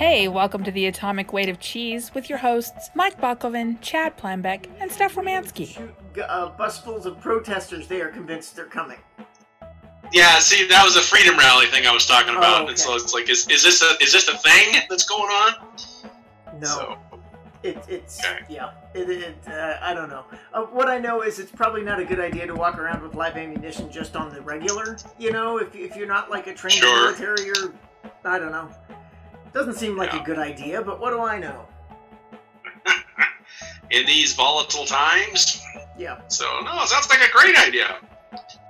Hey, 0.00 0.28
welcome 0.28 0.64
to 0.64 0.70
the 0.70 0.86
Atomic 0.86 1.30
Weight 1.30 1.50
of 1.50 1.60
Cheese 1.60 2.14
with 2.14 2.30
your 2.30 2.38
hosts 2.38 2.88
Mike 2.94 3.20
Bockoven, 3.20 3.78
Chad 3.82 4.16
Planbeck, 4.16 4.64
and 4.80 4.90
Steph 4.90 5.14
Romansky. 5.14 5.76
G- 6.14 6.22
Uh, 6.22 6.50
busfuls 6.56 7.04
of 7.04 7.20
protesters, 7.20 7.86
they 7.86 8.00
are 8.00 8.08
convinced 8.08 8.56
they're 8.56 8.64
coming. 8.64 8.96
Yeah, 10.10 10.38
see, 10.38 10.66
that 10.68 10.82
was 10.86 10.96
a 10.96 11.02
freedom 11.02 11.36
rally 11.36 11.66
thing 11.66 11.86
I 11.86 11.92
was 11.92 12.06
talking 12.06 12.34
about. 12.34 12.62
Oh, 12.62 12.68
And 12.68 12.78
so 12.78 12.94
it's 12.96 13.12
like, 13.12 13.28
is, 13.28 13.46
is 13.48 13.62
this 13.62 13.82
a 13.82 14.02
is 14.02 14.12
this 14.14 14.26
a 14.28 14.38
thing 14.38 14.80
that's 14.88 15.04
going 15.04 15.30
on? 15.30 15.52
No, 16.58 16.66
So, 16.66 16.98
it, 17.62 17.76
it's 17.86 18.24
Okay. 18.24 18.38
yeah. 18.48 18.70
It, 18.94 19.10
it 19.10 19.36
uh, 19.48 19.76
I 19.82 19.92
don't 19.92 20.08
know. 20.08 20.24
Uh, 20.54 20.62
what 20.62 20.88
I 20.88 20.96
know 20.98 21.20
is 21.22 21.38
it's 21.38 21.52
probably 21.52 21.82
not 21.82 22.00
a 22.00 22.06
good 22.06 22.20
idea 22.20 22.46
to 22.46 22.54
walk 22.54 22.78
around 22.78 23.02
with 23.02 23.14
live 23.14 23.36
ammunition 23.36 23.92
just 23.92 24.16
on 24.16 24.32
the 24.34 24.40
regular. 24.40 24.96
You 25.18 25.30
know, 25.30 25.58
if 25.58 25.74
if 25.76 25.94
you're 25.94 26.08
not 26.08 26.30
like 26.30 26.46
a 26.46 26.54
trained 26.54 26.78
Sure. 26.78 27.12
military 27.12 27.50
or 27.50 27.74
I 28.24 28.38
don't 28.38 28.50
know. 28.52 28.68
Doesn't 29.52 29.74
seem 29.74 29.96
like 29.96 30.12
Yeah. 30.12 30.22
a 30.22 30.24
good 30.24 30.38
idea, 30.38 30.80
but 30.82 31.00
what 31.00 31.10
do 31.10 31.20
I 31.20 31.38
know? 31.38 31.66
in 33.90 34.06
these 34.06 34.34
volatile 34.34 34.84
times. 34.86 35.60
Yeah, 35.98 36.20
So 36.28 36.44
no, 36.64 36.82
it 36.82 36.88
sounds 36.88 37.08
like 37.10 37.20
a 37.20 37.32
great 37.32 37.58
idea. 37.58 37.96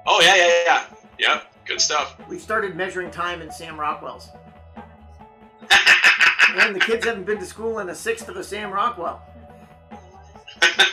Oh 0.06 0.20
yeah, 0.22 0.34
yeah, 0.36 0.62
yeah, 0.64 0.84
yeah. 1.18 1.40
Good 1.66 1.80
stuff. 1.80 2.16
we've 2.28 2.40
started 2.40 2.74
measuring 2.74 3.10
time 3.10 3.42
in 3.42 3.52
Sam 3.52 3.78
Rockwell's, 3.78 4.30
and 6.58 6.74
the 6.74 6.80
kids 6.80 7.04
haven't 7.04 7.24
been 7.24 7.38
to 7.38 7.46
school 7.46 7.78
in 7.78 7.88
a 7.90 7.94
sixth 7.94 8.28
of 8.28 8.36
a 8.36 8.42
Sam 8.44 8.70
Rockwell. 8.72 9.22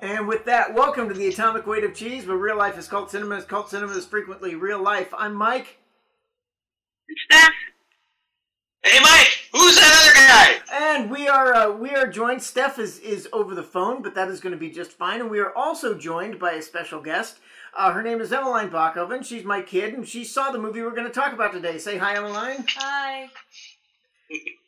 And 0.00 0.28
with 0.28 0.44
that, 0.44 0.74
welcome 0.74 1.08
to 1.08 1.14
the 1.14 1.26
Atomic 1.28 1.66
Weight 1.66 1.82
of 1.82 1.94
Cheese, 1.94 2.26
where 2.26 2.36
real 2.36 2.58
life 2.58 2.76
is 2.76 2.86
cult 2.86 3.10
cinema, 3.10 3.36
is 3.36 3.44
cult 3.46 3.70
cinema 3.70 3.94
is 3.94 4.04
frequently 4.04 4.54
real 4.54 4.82
life. 4.82 5.08
I'm 5.16 5.34
Mike, 5.34 5.78
Steph, 7.24 7.50
hey, 8.84 9.00
Mike, 9.00 9.48
who's 9.52 9.76
that 9.76 10.02
other 10.02 10.14
guy? 10.14 10.64
and 10.94 11.10
we 11.10 11.28
are 11.28 11.54
uh, 11.54 11.70
we 11.72 11.90
are 11.90 12.06
joined. 12.06 12.42
Steph 12.42 12.78
is 12.78 12.98
is 13.00 13.28
over 13.32 13.54
the 13.54 13.62
phone, 13.62 14.02
but 14.02 14.14
that 14.14 14.28
is 14.28 14.40
going 14.40 14.52
to 14.52 14.58
be 14.58 14.70
just 14.70 14.92
fine. 14.92 15.20
And 15.20 15.30
we 15.30 15.40
are 15.40 15.54
also 15.56 15.94
joined 15.94 16.38
by 16.38 16.52
a 16.52 16.62
special 16.62 17.00
guest. 17.00 17.38
Uh, 17.76 17.92
her 17.92 18.02
name 18.02 18.20
is 18.20 18.32
Emmeline 18.32 18.70
Bockoven. 18.70 19.24
She's 19.24 19.44
my 19.44 19.60
kid, 19.60 19.94
and 19.94 20.06
she 20.06 20.24
saw 20.24 20.50
the 20.50 20.58
movie 20.58 20.82
we're 20.82 20.94
going 20.94 21.06
to 21.06 21.12
talk 21.12 21.32
about 21.32 21.52
today. 21.52 21.78
Say 21.78 21.98
hi, 21.98 22.16
Emmeline. 22.16 22.64
Hi. 22.76 23.30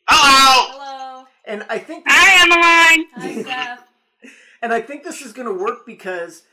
Hello. 0.07 0.71
Hello. 0.71 1.25
And 1.45 1.65
I 1.69 1.79
think 1.79 2.03
hi 2.07 2.43
Emmeline. 2.43 3.07
Hi, 3.15 3.41
Steph. 3.43 3.83
and 4.61 4.73
I 4.73 4.81
think 4.81 5.03
this 5.03 5.21
is 5.21 5.33
going 5.33 5.47
to 5.47 5.63
work 5.63 5.85
because 5.85 6.43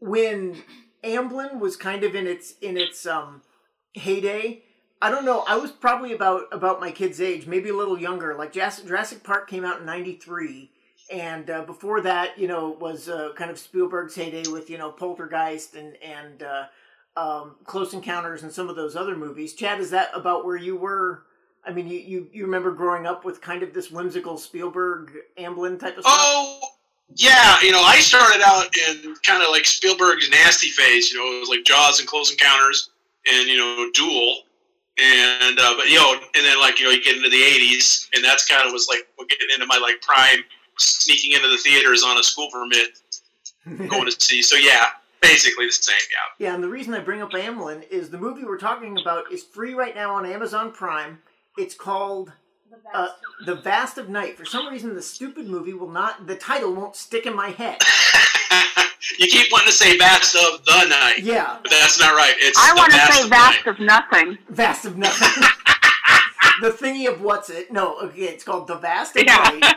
when 0.00 0.62
Amblin 1.04 1.60
was 1.60 1.76
kind 1.76 2.04
of 2.04 2.14
in 2.14 2.26
its 2.26 2.54
in 2.62 2.76
its 2.76 3.04
um, 3.06 3.42
heyday, 3.94 4.62
I 5.00 5.10
don't 5.10 5.24
know. 5.24 5.44
I 5.46 5.56
was 5.56 5.70
probably 5.70 6.12
about 6.12 6.44
about 6.50 6.80
my 6.80 6.90
kid's 6.90 7.20
age, 7.20 7.46
maybe 7.46 7.68
a 7.68 7.76
little 7.76 7.98
younger. 7.98 8.34
Like 8.34 8.52
Jurassic, 8.52 9.22
Park 9.22 9.48
came 9.48 9.64
out 9.64 9.80
in 9.80 9.86
'93, 9.86 10.70
and 11.12 11.48
uh, 11.48 11.62
before 11.62 12.00
that, 12.00 12.38
you 12.38 12.48
know, 12.48 12.70
was 12.80 13.08
uh, 13.08 13.30
kind 13.36 13.50
of 13.50 13.58
Spielberg's 13.58 14.14
heyday 14.14 14.50
with 14.50 14.68
you 14.68 14.78
know 14.78 14.90
Poltergeist 14.90 15.74
and 15.74 15.96
and 16.02 16.42
uh, 16.42 16.64
um, 17.18 17.56
Close 17.64 17.92
Encounters 17.94 18.42
and 18.42 18.52
some 18.52 18.68
of 18.68 18.76
those 18.76 18.96
other 18.96 19.16
movies. 19.16 19.54
Chad, 19.54 19.80
is 19.80 19.90
that 19.90 20.10
about 20.14 20.44
where 20.44 20.56
you 20.56 20.76
were? 20.76 21.24
I 21.64 21.72
mean, 21.72 21.88
you, 21.88 21.98
you, 21.98 22.28
you 22.32 22.44
remember 22.44 22.70
growing 22.70 23.06
up 23.06 23.24
with 23.24 23.40
kind 23.40 23.62
of 23.62 23.74
this 23.74 23.90
whimsical 23.90 24.38
Spielberg 24.38 25.12
Amblin 25.36 25.78
type 25.78 25.98
of 25.98 26.04
stuff? 26.04 26.16
Oh, 26.18 26.60
yeah. 27.14 27.60
You 27.60 27.72
know, 27.72 27.82
I 27.82 27.98
started 27.98 28.42
out 28.46 28.74
in 28.88 29.14
kind 29.26 29.42
of 29.42 29.50
like 29.50 29.66
Spielberg's 29.66 30.30
nasty 30.30 30.68
phase. 30.68 31.10
You 31.10 31.18
know, 31.18 31.36
it 31.36 31.40
was 31.40 31.48
like 31.48 31.64
Jaws 31.64 31.98
and 31.98 32.08
Close 32.08 32.30
Encounters, 32.30 32.90
and 33.30 33.48
you 33.48 33.58
know, 33.58 33.90
Duel, 33.92 34.42
and 34.98 35.58
uh, 35.58 35.74
but 35.76 35.88
you 35.88 35.96
know, 35.96 36.14
and 36.34 36.44
then 36.44 36.58
like 36.58 36.78
you 36.78 36.86
know, 36.86 36.90
you 36.90 37.02
get 37.02 37.16
into 37.16 37.30
the 37.30 37.36
'80s, 37.36 38.08
and 38.14 38.24
that's 38.24 38.46
kind 38.46 38.66
of 38.66 38.72
was 38.72 38.88
like 38.88 39.06
getting 39.28 39.48
into 39.54 39.66
my 39.66 39.78
like 39.78 40.00
prime, 40.02 40.40
sneaking 40.76 41.32
into 41.32 41.48
the 41.48 41.56
theaters 41.56 42.02
on 42.02 42.18
a 42.18 42.22
school 42.22 42.48
permit, 42.50 43.00
going 43.88 44.06
to 44.06 44.12
see. 44.20 44.42
So 44.42 44.56
yeah, 44.56 44.86
basically 45.20 45.66
the 45.66 45.72
same. 45.72 45.96
Yeah. 46.10 46.46
Yeah, 46.46 46.54
and 46.54 46.62
the 46.62 46.68
reason 46.68 46.94
I 46.94 47.00
bring 47.00 47.22
up 47.22 47.30
Amblin 47.32 47.88
is 47.90 48.10
the 48.10 48.18
movie 48.18 48.44
we're 48.44 48.58
talking 48.58 48.98
about 48.98 49.30
is 49.32 49.42
free 49.42 49.74
right 49.74 49.94
now 49.94 50.14
on 50.14 50.26
Amazon 50.26 50.72
Prime. 50.72 51.18
It's 51.56 51.74
called 51.74 52.32
The 52.70 52.98
uh. 52.98 53.08
The 53.46 53.54
Vast 53.56 53.98
of 53.98 54.08
Night. 54.08 54.36
For 54.36 54.44
some 54.44 54.68
reason, 54.68 54.94
the 54.94 55.02
stupid 55.02 55.46
movie 55.46 55.74
will 55.74 55.90
not, 55.90 56.26
the 56.26 56.36
title 56.36 56.74
won't 56.74 56.96
stick 56.96 57.26
in 57.26 57.34
my 57.34 57.50
head. 57.50 57.80
you 59.18 59.26
keep 59.26 59.50
wanting 59.52 59.68
to 59.68 59.72
say 59.72 59.96
Vast 59.98 60.34
of 60.34 60.64
the 60.64 60.84
Night, 60.88 61.18
Yeah, 61.22 61.58
but 61.62 61.70
that's 61.70 61.98
not 62.00 62.14
right. 62.14 62.34
It's 62.38 62.58
I 62.58 62.74
want 62.74 62.90
to 62.92 62.96
Vast 62.98 63.12
say 63.18 63.22
of 63.24 63.28
vast 63.30 63.66
Night. 63.66 63.72
of 63.72 63.80
nothing. 63.80 64.38
Vast 64.50 64.84
of 64.84 64.96
Nothing. 64.98 65.42
the 66.62 66.70
thingy 66.70 67.08
of 67.12 67.20
what's 67.20 67.50
it? 67.50 67.72
No, 67.72 67.98
okay, 68.00 68.22
it's 68.22 68.44
called 68.44 68.66
The 68.66 68.76
Vast 68.76 69.16
of 69.16 69.24
Yeah. 69.24 69.36
Night. 69.60 69.76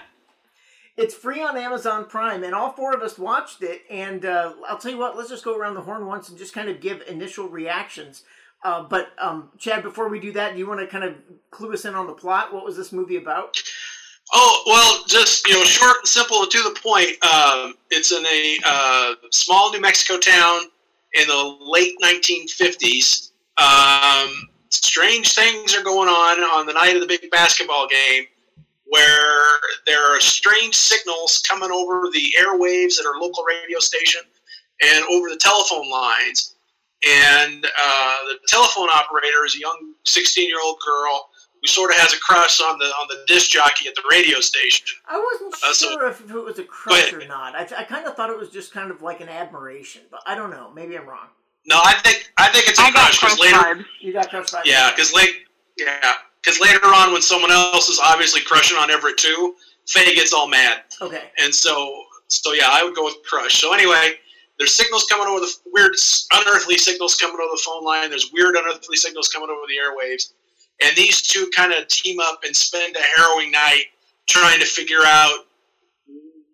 It's 0.98 1.16
free 1.16 1.42
on 1.42 1.58
Amazon 1.58 2.06
Prime, 2.06 2.44
and 2.44 2.54
all 2.54 2.74
four 2.74 2.94
of 2.94 3.02
us 3.02 3.18
watched 3.18 3.64
it. 3.64 3.82
And 3.90 4.26
uh, 4.26 4.54
I'll 4.68 4.78
tell 4.78 4.92
you 4.92 4.98
what, 4.98 5.18
let's 5.18 5.30
just 5.30 5.44
go 5.44 5.58
around 5.58 5.76
the 5.76 5.82
horn 5.82 6.06
once 6.06 6.30
and 6.30 6.38
just 6.38 6.54
kind 6.54 6.70
of 6.70 6.80
give 6.82 7.02
initial 7.08 7.48
reactions. 7.48 8.24
Uh, 8.64 8.84
but 8.84 9.08
um, 9.18 9.50
Chad, 9.58 9.82
before 9.82 10.08
we 10.10 10.20
do 10.20 10.32
that, 10.34 10.54
do 10.54 10.60
you 10.60 10.68
want 10.68 10.80
to 10.82 10.86
kind 10.88 11.04
of 11.04 11.16
clue 11.50 11.74
us 11.74 11.86
in 11.86 11.96
on 11.96 12.06
the 12.08 12.14
plot? 12.14 12.54
What 12.54 12.64
was 12.66 12.78
this 12.78 12.92
movie 12.92 13.16
about? 13.16 13.58
Oh 14.34 14.64
well, 14.66 15.04
just 15.08 15.48
you 15.48 15.54
know, 15.54 15.64
short, 15.64 15.98
and 16.00 16.08
simple, 16.08 16.42
and 16.42 16.52
to 16.52 16.64
the 16.64 16.80
point. 16.82 17.24
Um, 17.26 17.76
it's 17.90 18.12
in 18.12 18.26
a 18.26 18.58
uh, 18.66 19.14
small 19.32 19.72
New 19.72 19.82
Mexico 19.82 20.18
town 20.18 20.64
in 21.14 21.28
the 21.28 21.58
late 21.60 21.96
1950s. 22.02 23.32
Um, 23.58 24.50
strange 24.70 25.34
things 25.34 25.76
are 25.76 25.84
going 25.84 26.08
on 26.08 26.40
on 26.40 26.66
the 26.66 26.74
night 26.74 26.96
of 26.96 27.02
the 27.02 27.08
big 27.08 27.30
basketball 27.32 27.88
game, 27.88 28.24
where 28.86 29.44
there 29.86 30.16
are 30.16 30.20
strange 30.22 30.76
signals 30.76 31.44
coming 31.48 31.72
over 31.72 32.10
the 32.14 32.34
airwaves 32.40 33.00
at 33.00 33.06
our 33.06 33.20
local 33.20 33.44
radio 33.44 33.80
station 33.80 34.22
and 34.82 35.04
over 35.12 35.30
the 35.30 35.38
telephone 35.38 35.90
lines. 35.90 36.56
And 37.06 37.66
uh, 37.66 38.18
the 38.28 38.38
telephone 38.48 38.88
operator 38.90 39.44
is 39.46 39.56
a 39.56 39.60
young 39.60 39.94
16-year-old 40.06 40.78
girl 40.86 41.31
who 41.62 41.68
sort 41.68 41.92
of 41.92 41.98
has 41.98 42.14
a 42.14 42.20
crush 42.20 42.60
on 42.60 42.78
the 42.80 42.86
on 42.86 43.08
the 43.10 43.24
disc 43.28 43.50
jockey 43.52 43.88
at 43.88 43.96
the 43.96 44.04
radio 44.10 44.40
station. 44.40 44.88
I 45.08 45.18
wasn't 45.32 45.54
Uh, 45.64 45.74
so- 45.74 45.92
sure 45.92 46.08
if 46.10 46.22
it 46.22 46.34
was 46.34 46.60
a 46.60 46.64
crush 46.64 47.12
But- 47.12 47.24
or 47.24 47.28
not. 47.28 47.56
I, 47.56 47.62
I 47.78 47.84
kind 47.84 48.08
of 48.08 48.16
thought 48.16 48.30
it 48.30 48.38
was 48.38 48.50
just 48.50 48.74
kind 48.74 48.90
of 48.92 49.02
like 49.02 49.22
an 49.22 49.30
admiration, 49.30 50.02
but 50.10 50.22
I 50.26 50.36
don't 50.36 50.50
know. 50.50 50.72
Maybe 50.74 50.98
I'm 50.98 51.06
wrong. 51.08 51.28
No, 51.66 51.80
I 51.84 51.94
think 52.04 52.32
I 52.38 52.48
think 52.50 52.68
it's 52.68 52.80
a 52.80 52.84
I 52.84 52.92
crush 52.92 53.20
because 53.20 53.40
later, 53.40 53.58
vibes. 53.58 53.86
You 54.00 54.14
got 54.14 54.30
crushed 54.30 54.52
by 54.52 54.62
yeah, 54.66 54.90
because 54.90 55.14
late, 55.14 55.46
yeah, 55.78 56.16
because 56.44 56.60
later 56.60 56.84
on 56.88 57.14
when 57.14 57.22
someone 57.22 57.52
else 57.52 57.88
is 57.90 58.00
obviously 58.04 58.42
crushing 58.42 58.78
on 58.78 58.90
Everett 58.90 59.18
too, 59.18 59.56
Faye 59.88 60.16
gets 60.16 60.34
all 60.34 60.48
mad, 60.48 60.84
Okay. 61.02 61.32
and 61.38 61.54
so 61.54 62.04
so 62.30 62.54
yeah, 62.54 62.70
I 62.72 62.84
would 62.84 62.96
go 62.96 63.04
with 63.06 63.22
crush. 63.24 63.62
So 63.62 63.74
anyway, 63.74 64.18
there's 64.58 64.74
signals 64.74 65.06
coming 65.06 65.28
over 65.28 65.40
the 65.40 65.54
weird 65.68 65.94
unearthly 66.34 66.80
signals 66.80 67.14
coming 67.16 67.36
over 67.40 67.52
the 67.52 67.62
phone 67.64 67.84
line. 67.84 68.10
There's 68.10 68.32
weird 68.32 68.56
unearthly 68.56 68.96
signals 68.96 69.30
coming 69.30 69.50
over 69.52 69.62
the 69.68 69.76
airwaves, 69.78 70.34
and 70.84 70.96
these 70.96 71.22
two 71.22 71.50
kind 71.56 71.74
of 71.74 71.88
team 71.88 72.20
up 72.20 72.42
and 72.46 72.56
spend 72.56 72.96
a 72.96 73.02
harrowing 73.16 73.52
night 73.52 73.86
trying 74.28 74.60
to 74.60 74.66
figure 74.66 75.04
out 75.06 75.46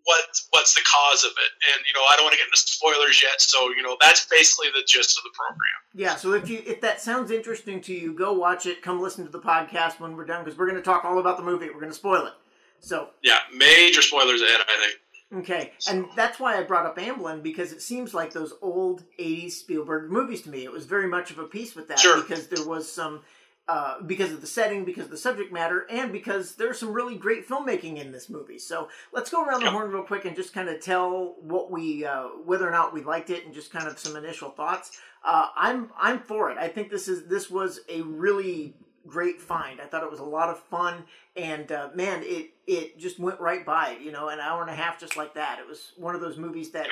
what 0.04 0.24
what's 0.52 0.74
the 0.74 0.82
cause 0.82 1.24
of 1.26 1.32
it. 1.32 1.52
And 1.76 1.86
you 1.86 1.94
know, 1.94 2.00
I 2.10 2.16
don't 2.16 2.26
want 2.26 2.34
to 2.34 2.38
get 2.38 2.48
into 2.48 2.58
spoilers 2.58 3.22
yet, 3.22 3.42
so 3.42 3.70
you 3.70 3.84
know, 3.84 3.98
that's 4.00 4.26
basically 4.26 4.68
the 4.74 4.84
gist 4.88 5.18
of 5.18 5.24
the 5.24 5.32
program. 5.36 5.78
Yeah, 5.94 6.16
so 6.16 6.34
if 6.34 6.50
you 6.50 6.62
if 6.66 6.80
that 6.82 7.02
sounds 7.02 7.30
interesting 7.32 7.82
to 7.82 7.94
you, 7.94 8.14
go 8.14 8.34
watch 8.34 8.66
it. 8.66 8.82
Come 8.82 9.02
listen 9.02 9.26
to 9.26 9.32
the 9.32 9.40
podcast 9.40 10.00
when 10.00 10.16
we're 10.16 10.26
done 10.26 10.44
because 10.46 10.58
we're 10.58 10.68
going 10.70 10.78
to 10.78 10.84
talk 10.86 11.04
all 11.04 11.20
about 11.20 11.38
the 11.38 11.44
movie. 11.44 11.68
We're 11.68 11.80
going 11.82 11.92
to 11.92 11.94
spoil 11.98 12.26
it. 12.26 12.34
So 12.80 13.10
Yeah, 13.24 13.40
major 13.54 14.02
spoilers 14.02 14.42
ahead, 14.42 14.62
I 14.62 14.88
think. 15.32 15.44
okay, 15.44 15.74
and 15.90 16.06
that's 16.16 16.40
why 16.40 16.58
I 16.58 16.64
brought 16.64 16.86
up 16.86 16.98
Amblin 16.98 17.42
because 17.44 17.72
it 17.74 17.82
seems 17.82 18.14
like 18.14 18.32
those 18.32 18.54
old 18.62 19.04
'80s 19.20 19.52
Spielberg 19.54 20.10
movies 20.10 20.44
to 20.44 20.50
me. 20.50 20.64
It 20.64 20.72
was 20.72 20.86
very 20.86 21.08
much 21.08 21.32
of 21.32 21.40
a 21.40 21.44
piece 21.46 21.76
with 21.76 21.88
that 21.90 22.00
Sure. 22.00 22.22
because 22.22 22.48
there 22.48 22.66
was 22.66 22.90
some. 22.90 23.22
Uh, 23.70 24.02
because 24.02 24.32
of 24.32 24.40
the 24.40 24.48
setting, 24.48 24.86
because 24.86 25.06
of 25.06 25.12
the 25.12 25.18
subject 25.18 25.52
matter, 25.52 25.86
and 25.90 26.14
because 26.14 26.56
there's 26.56 26.80
some 26.80 26.94
really 26.94 27.18
great 27.18 27.46
filmmaking 27.46 27.98
in 27.98 28.14
this 28.14 28.30
movie. 28.30 28.58
So 28.58 28.88
let's 29.12 29.30
go 29.30 29.44
around 29.44 29.62
the 29.62 29.72
horn 29.72 29.92
real 29.92 30.04
quick 30.04 30.24
and 30.24 30.38
just 30.38 30.54
kind 30.54 30.70
of 30.70 30.80
tell 30.80 31.36
what 31.42 31.70
we, 31.70 32.06
uh, 32.06 32.28
whether 32.46 32.66
or 32.66 32.72
not 32.72 32.94
we 32.94 33.04
liked 33.04 33.30
it, 33.30 33.46
and 33.46 33.54
just 33.54 33.70
kind 33.74 33.86
of 33.86 34.00
some 34.00 34.16
initial 34.16 34.52
thoughts. 34.52 35.02
Uh, 35.22 35.48
I'm 35.58 35.92
I'm 36.00 36.20
for 36.20 36.50
it. 36.50 36.58
I 36.58 36.70
think 36.70 36.90
this 36.90 37.10
is 37.10 37.28
this 37.28 37.50
was 37.50 37.82
a 37.90 38.04
really 38.04 38.74
great 39.06 39.42
find. 39.42 39.82
I 39.82 39.86
thought 39.86 40.04
it 40.04 40.12
was 40.12 40.22
a 40.22 40.24
lot 40.24 40.50
of 40.50 40.60
fun, 40.60 41.04
and 41.36 41.70
uh, 41.70 41.90
man, 41.94 42.22
it 42.24 42.52
it 42.68 42.98
just 42.98 43.20
went 43.20 43.42
right 43.42 43.66
by. 43.66 43.98
You 44.02 44.14
know, 44.14 44.30
an 44.30 44.40
hour 44.40 44.62
and 44.62 44.72
a 44.72 44.76
half 44.76 44.98
just 44.98 45.18
like 45.18 45.34
that. 45.34 45.60
It 45.60 45.68
was 45.68 45.92
one 45.98 46.16
of 46.16 46.22
those 46.22 46.38
movies 46.38 46.72
that 46.72 46.88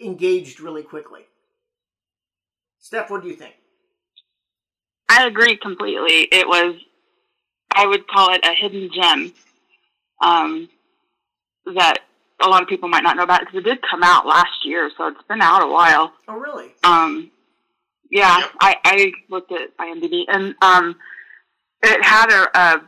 engaged 0.00 0.58
really 0.58 0.82
quickly. 0.82 1.22
Steph, 2.80 3.10
what 3.10 3.22
do 3.22 3.28
you 3.28 3.36
think? 3.36 3.54
I 5.08 5.26
agree 5.26 5.56
completely. 5.56 6.28
It 6.32 6.46
was, 6.46 6.76
I 7.74 7.86
would 7.86 8.06
call 8.08 8.32
it 8.32 8.44
a 8.44 8.54
hidden 8.54 8.90
gem 8.92 9.32
um, 10.22 10.68
that 11.74 11.98
a 12.42 12.48
lot 12.48 12.62
of 12.62 12.68
people 12.68 12.88
might 12.88 13.02
not 13.02 13.16
know 13.16 13.22
about 13.22 13.40
because 13.40 13.56
it 13.56 13.64
did 13.64 13.78
come 13.88 14.02
out 14.02 14.26
last 14.26 14.64
year, 14.64 14.90
so 14.96 15.08
it's 15.08 15.22
been 15.28 15.40
out 15.40 15.62
a 15.62 15.70
while. 15.70 16.12
Oh, 16.28 16.36
really? 16.36 16.72
Um, 16.82 17.30
yeah, 18.10 18.38
Yep. 18.38 18.50
I, 18.60 18.76
I 18.84 19.12
looked 19.28 19.52
at 19.52 19.76
IMDb, 19.78 20.24
and 20.28 20.54
um, 20.62 20.96
it 21.82 22.04
had 22.04 22.30
a 22.30 22.58
a, 22.58 22.82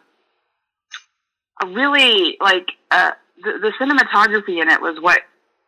a 1.63 1.67
really 1.69 2.37
like 2.41 2.69
uh, 2.91 3.13
the, 3.43 3.59
the 3.61 3.73
cinematography 3.81 4.61
in 4.63 4.69
it 4.69 4.81
was 4.81 5.01
what 5.01 5.23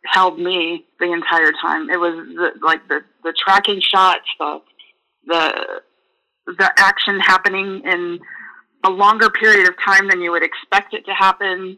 held 0.05 0.39
me 0.39 0.85
the 0.99 1.11
entire 1.11 1.51
time. 1.51 1.89
It 1.89 1.99
was 1.99 2.13
the, 2.27 2.51
like 2.65 2.87
the 2.87 3.01
the 3.23 3.33
tracking 3.33 3.81
shots, 3.81 4.25
the 4.39 4.61
the 5.25 5.81
the 6.57 6.71
action 6.77 7.19
happening 7.19 7.81
in 7.85 8.19
a 8.83 8.89
longer 8.89 9.29
period 9.29 9.67
of 9.67 9.75
time 9.83 10.07
than 10.07 10.21
you 10.21 10.31
would 10.31 10.43
expect 10.43 10.93
it 10.93 11.05
to 11.05 11.13
happen. 11.13 11.77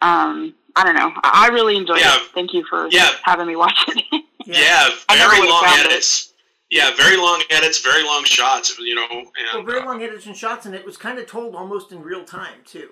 Um, 0.00 0.54
I 0.76 0.84
don't 0.84 0.94
know. 0.94 1.10
I 1.24 1.46
I 1.46 1.48
really 1.48 1.76
enjoyed 1.76 1.98
Yeah. 2.00 2.16
it. 2.16 2.22
Thank 2.34 2.52
you 2.52 2.64
for 2.68 2.88
Yeah. 2.90 3.10
having 3.24 3.46
me 3.46 3.56
watch 3.56 3.78
it. 3.88 4.24
Yeah, 4.46 4.88
I 5.10 5.16
very 5.18 5.46
long 5.46 5.62
found 5.62 5.80
it. 5.80 5.86
edits. 5.92 6.32
Yeah, 6.70 6.90
very 6.96 7.18
long 7.18 7.42
edits, 7.50 7.80
very 7.80 8.02
long 8.02 8.24
shots. 8.24 8.78
You 8.78 8.94
know, 8.94 9.06
and 9.10 9.26
Well, 9.52 9.62
very 9.62 9.80
uh, 9.82 9.84
long 9.84 10.02
edits 10.02 10.24
and 10.24 10.34
shots, 10.34 10.64
and 10.64 10.74
it 10.74 10.86
was 10.86 10.96
kind 10.96 11.18
of 11.18 11.26
told 11.26 11.54
almost 11.54 11.92
in 11.92 12.00
real 12.02 12.24
time 12.24 12.62
too, 12.64 12.88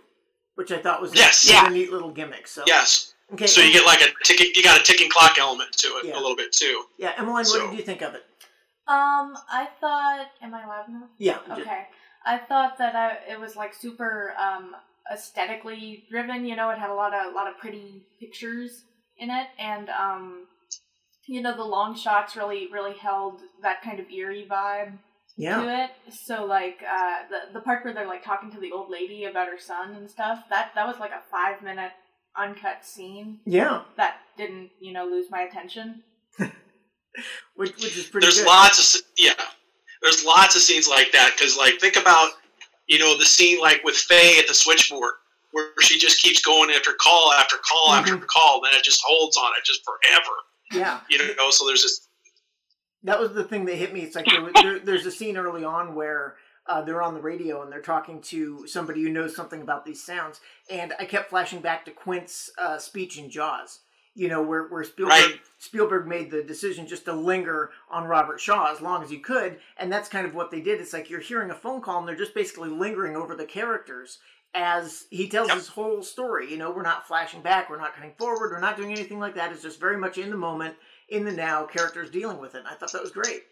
which 0.56 0.70
I 0.70 0.76
thought 0.76 1.00
was 1.00 1.14
Yes. 1.14 1.48
a, 1.48 1.52
Yeah. 1.52 1.66
a 1.66 1.70
neat 1.70 1.90
little 1.90 2.10
gimmick. 2.10 2.46
So 2.46 2.62
yes. 2.66 3.14
okay, 3.32 3.46
So 3.46 3.62
you 3.62 3.72
get 3.72 3.86
like 3.86 4.02
a 4.02 4.08
ticking, 4.22 4.52
you 4.54 4.62
got 4.62 4.78
a 4.78 4.82
ticking 4.82 5.08
clock 5.08 5.38
element 5.38 5.72
to 5.78 5.88
it 5.98 6.06
Yeah. 6.06 6.16
a 6.16 6.20
little 6.20 6.36
bit 6.36 6.52
too. 6.52 6.84
yeah, 6.98 7.12
Emmeline, 7.16 7.46
so- 7.46 7.58
what 7.64 7.70
did 7.70 7.78
you 7.78 7.84
think 7.86 8.02
of 8.02 8.14
it? 8.14 8.26
Um, 8.88 9.36
I 9.50 9.68
thought. 9.80 10.28
Am 10.42 10.54
I 10.54 10.66
loud 10.66 10.88
enough? 10.88 11.10
Yeah, 11.18 11.38
Okay. 11.50 11.86
I 12.24 12.38
thought 12.38 12.78
that 12.78 12.96
I, 12.96 13.32
it 13.32 13.38
was 13.38 13.54
like 13.54 13.72
super 13.72 14.34
um, 14.36 14.74
aesthetically 15.12 16.04
driven. 16.10 16.44
You 16.44 16.56
know, 16.56 16.70
it 16.70 16.78
had 16.78 16.90
a 16.90 16.94
lot 16.94 17.14
of 17.14 17.32
a 17.32 17.34
lot 17.34 17.48
of 17.48 17.56
pretty 17.58 18.02
pictures 18.20 18.84
in 19.18 19.30
it, 19.30 19.46
and 19.58 19.88
um, 19.90 20.46
you 21.28 21.40
know, 21.40 21.56
the 21.56 21.64
long 21.64 21.96
shots 21.96 22.36
really 22.36 22.68
really 22.72 22.94
held 22.94 23.40
that 23.62 23.82
kind 23.82 24.00
of 24.00 24.10
eerie 24.10 24.46
vibe 24.50 24.98
yeah, 25.36 25.62
to 25.62 25.84
it. 25.84 25.90
So 26.24 26.44
like 26.44 26.78
uh, 26.82 27.28
the 27.30 27.54
the 27.54 27.60
part 27.60 27.84
where 27.84 27.94
they're 27.94 28.06
like 28.06 28.24
talking 28.24 28.50
to 28.52 28.60
the 28.60 28.72
old 28.72 28.90
lady 28.90 29.24
about 29.24 29.48
her 29.48 29.58
son 29.58 29.94
and 29.94 30.10
stuff. 30.10 30.44
That 30.50 30.72
that 30.74 30.86
was 30.86 30.98
like 30.98 31.12
a 31.12 31.22
five 31.30 31.62
minute 31.62 31.92
uncut 32.36 32.84
scene 32.84 33.40
yeah, 33.46 33.82
that 33.96 34.16
didn't 34.36 34.70
you 34.80 34.92
know 34.92 35.06
lose 35.06 35.30
my 35.30 35.42
attention. 35.42 36.02
which, 37.56 37.74
which 37.76 37.96
is 37.96 38.04
pretty 38.06 38.24
There's 38.26 38.38
good. 38.38 38.46
lots 38.46 38.94
of 38.96 39.02
yeah. 39.16 39.32
There's 40.02 40.24
lots 40.24 40.54
of 40.56 40.62
scenes 40.62 40.88
like 40.88 41.10
that 41.12 41.32
because 41.36 41.56
like 41.56 41.80
think 41.80 41.96
about 41.96 42.30
you 42.86 42.98
know 42.98 43.16
the 43.18 43.24
scene 43.24 43.60
like 43.60 43.82
with 43.84 43.96
Faye 43.96 44.38
at 44.38 44.46
the 44.46 44.54
switchboard 44.54 45.14
where 45.52 45.68
she 45.80 45.98
just 45.98 46.20
keeps 46.20 46.42
going 46.42 46.70
after 46.70 46.92
call 47.00 47.32
after 47.32 47.56
call 47.56 47.94
after 47.94 48.16
Mhm. 48.16 48.26
call, 48.26 48.62
and 48.64 48.74
it 48.74 48.84
just 48.84 49.00
holds 49.04 49.36
on 49.36 49.50
it 49.58 49.64
just 49.64 49.80
forever. 49.84 50.32
Yeah, 50.72 51.00
You 51.08 51.34
know, 51.36 51.50
so 51.50 51.64
there's 51.66 51.82
this 51.82 52.08
that 53.04 53.20
was 53.20 53.32
the 53.32 53.44
thing 53.44 53.64
that 53.66 53.76
hit 53.76 53.92
me. 53.94 54.00
It's 54.00 54.16
like 54.16 54.26
there, 54.26 54.50
there, 54.62 54.78
there's 54.80 55.06
a 55.06 55.10
scene 55.12 55.36
early 55.36 55.62
on 55.64 55.94
where 55.94 56.36
uh, 56.66 56.82
they're 56.82 57.02
on 57.02 57.14
the 57.14 57.20
radio 57.20 57.62
and 57.62 57.70
they're 57.70 57.80
talking 57.80 58.20
to 58.22 58.66
somebody 58.66 59.00
who 59.02 59.08
knows 59.10 59.34
something 59.36 59.62
about 59.62 59.84
these 59.84 60.02
sounds, 60.04 60.40
and 60.68 60.92
I 60.98 61.04
kept 61.04 61.30
flashing 61.30 61.60
back 61.60 61.84
to 61.84 61.92
Quint's 61.92 62.50
uh, 62.58 62.78
speech 62.78 63.16
in 63.16 63.30
Jaws. 63.30 63.78
You 64.16 64.28
know, 64.28 64.42
where 64.42 64.64
where 64.68 64.82
Spielberg 64.82 65.12
Right. 65.12 65.40
Spielberg 65.58 66.06
made 66.06 66.30
the 66.30 66.42
decision 66.42 66.86
just 66.86 67.04
to 67.04 67.12
linger 67.12 67.70
on 67.90 68.04
Robert 68.04 68.40
Shaw 68.40 68.72
as 68.72 68.80
long 68.80 69.02
as 69.04 69.10
he 69.10 69.18
could, 69.18 69.60
and 69.76 69.92
that's 69.92 70.08
kind 70.08 70.26
of 70.26 70.34
what 70.34 70.50
they 70.50 70.60
did. 70.62 70.80
It's 70.80 70.92
like 70.94 71.10
you're 71.10 71.20
hearing 71.20 71.50
a 71.50 71.54
phone 71.54 71.82
call 71.82 71.98
and 71.98 72.08
they're 72.08 72.16
just 72.16 72.34
basically 72.34 72.70
lingering 72.70 73.14
over 73.14 73.34
the 73.36 73.44
characters 73.44 74.18
as 74.54 75.04
he 75.10 75.28
tells 75.28 75.48
Yep. 75.48 75.56
his 75.58 75.68
whole 75.68 76.02
story. 76.02 76.50
You 76.50 76.56
know, 76.56 76.70
we're 76.70 76.82
not 76.82 77.06
flashing 77.06 77.42
back, 77.42 77.68
we're 77.68 77.76
not 77.78 77.94
cutting 77.94 78.14
forward, 78.18 78.50
we're 78.52 78.58
not 78.60 78.78
doing 78.78 78.90
anything 78.90 79.18
like 79.18 79.34
that. 79.34 79.52
It's 79.52 79.62
just 79.62 79.78
very 79.78 79.98
much 79.98 80.16
in 80.16 80.30
the 80.30 80.36
moment, 80.36 80.76
in 81.10 81.24
the 81.26 81.32
now, 81.32 81.66
characters 81.66 82.10
dealing 82.10 82.38
with 82.38 82.54
it. 82.54 82.60
And 82.60 82.68
I 82.68 82.74
thought 82.74 82.92
that 82.92 83.02
was 83.02 83.10
great. 83.10 83.42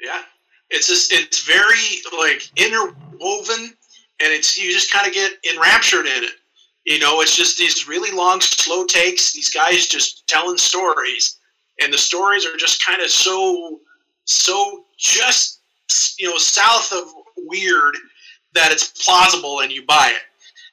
Yeah, 0.00 0.22
it's 0.70 0.86
just 0.86 1.12
it's 1.12 1.42
very 1.42 2.00
like 2.16 2.48
interwoven, 2.56 3.74
and 4.20 4.32
it's 4.32 4.56
you 4.56 4.70
just 4.72 4.92
kind 4.92 5.06
of 5.06 5.12
get 5.12 5.32
enraptured 5.52 6.06
in 6.06 6.22
it. 6.24 6.32
You 6.84 6.98
know, 6.98 7.20
it's 7.22 7.34
just 7.36 7.56
these 7.58 7.88
really 7.88 8.10
long, 8.16 8.40
slow 8.40 8.84
takes. 8.84 9.32
These 9.32 9.50
guys 9.50 9.86
just 9.86 10.26
telling 10.26 10.58
stories, 10.58 11.38
and 11.80 11.92
the 11.92 11.98
stories 11.98 12.44
are 12.46 12.56
just 12.56 12.84
kind 12.84 13.00
of 13.00 13.08
so, 13.08 13.80
so 14.24 14.84
just 14.98 15.60
you 16.18 16.28
know 16.28 16.36
south 16.38 16.92
of 16.92 17.04
weird 17.38 17.94
that 18.54 18.70
it's 18.70 18.88
plausible 19.04 19.60
and 19.60 19.72
you 19.72 19.84
buy 19.86 20.12
it. 20.14 20.22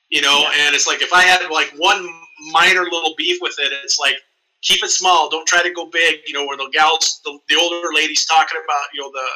You 0.09 0.21
know, 0.21 0.41
Yeah. 0.41 0.65
and 0.67 0.75
it's 0.75 0.85
like 0.87 1.01
if 1.01 1.13
I 1.13 1.23
had 1.23 1.49
like 1.49 1.71
one 1.77 2.07
minor 2.51 2.83
little 2.83 3.13
beef 3.17 3.37
with 3.41 3.55
it, 3.59 3.71
it's 3.83 3.97
like 3.97 4.15
keep 4.61 4.83
it 4.83 4.89
small. 4.89 5.29
Don't 5.29 5.47
try 5.47 5.63
to 5.63 5.71
go 5.73 5.85
big. 5.85 6.19
You 6.27 6.33
know, 6.33 6.45
where 6.45 6.57
the 6.57 6.69
gals, 6.73 7.21
the, 7.23 7.39
the 7.47 7.55
older 7.55 7.89
lady's 7.93 8.25
talking 8.25 8.59
about, 8.63 8.83
you 8.93 8.99
know, 9.01 9.11
the 9.11 9.27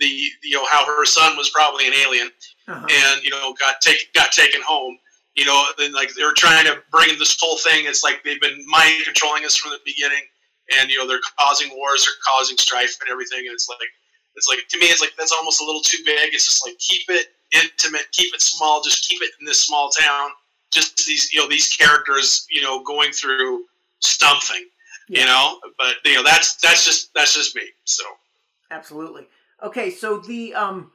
the 0.00 0.06
you 0.06 0.56
know 0.56 0.64
how 0.70 0.86
her 0.86 1.04
son 1.04 1.36
was 1.36 1.50
probably 1.50 1.86
an 1.86 1.92
alien 1.94 2.30
Uh-huh. 2.68 2.86
and 2.90 3.22
you 3.22 3.30
know 3.30 3.52
got 3.60 3.82
taken 3.82 4.06
got 4.14 4.32
taken 4.32 4.62
home. 4.62 4.96
You 5.38 5.44
know, 5.44 5.66
then 5.78 5.92
like 5.92 6.12
they're 6.14 6.34
trying 6.34 6.66
to 6.66 6.82
bring 6.90 7.16
this 7.16 7.36
whole 7.40 7.56
thing. 7.58 7.86
It's 7.86 8.02
like 8.02 8.24
they've 8.24 8.40
been 8.40 8.58
mind 8.66 9.04
controlling 9.04 9.44
us 9.44 9.54
from 9.54 9.70
the 9.70 9.78
beginning, 9.84 10.22
and 10.76 10.90
you 10.90 10.98
know 10.98 11.06
they're 11.06 11.20
causing 11.38 11.70
wars, 11.76 12.04
they're 12.04 12.34
causing 12.34 12.56
strife 12.56 12.98
and 13.00 13.08
everything. 13.08 13.46
And 13.46 13.54
it's 13.54 13.68
like 13.68 13.88
it's 14.34 14.48
like 14.48 14.66
to 14.68 14.78
me, 14.80 14.86
it's 14.86 15.00
like 15.00 15.12
that's 15.16 15.30
almost 15.30 15.62
a 15.62 15.64
little 15.64 15.80
too 15.80 15.98
big. 16.04 16.34
It's 16.34 16.44
just 16.44 16.66
like 16.66 16.76
keep 16.78 17.02
it 17.08 17.28
intimate, 17.52 18.10
keep 18.10 18.34
it 18.34 18.42
small, 18.42 18.82
just 18.82 19.08
keep 19.08 19.22
it 19.22 19.30
in 19.38 19.46
this 19.46 19.60
small 19.60 19.90
town. 19.90 20.30
Just 20.72 21.06
these 21.06 21.32
you 21.32 21.38
know 21.38 21.48
these 21.48 21.68
characters 21.68 22.44
you 22.50 22.60
know 22.60 22.82
going 22.82 23.12
through 23.12 23.64
something. 24.00 24.66
Yeah. 25.08 25.20
You 25.20 25.26
know, 25.26 25.60
but 25.78 25.94
you 26.04 26.14
know 26.14 26.24
that's 26.24 26.56
that's 26.56 26.84
just 26.84 27.14
that's 27.14 27.34
just 27.34 27.54
me. 27.54 27.62
So 27.84 28.02
Absolutely. 28.72 29.28
Okay, 29.62 29.90
so 29.90 30.18
the 30.18 30.52
um 30.54 30.90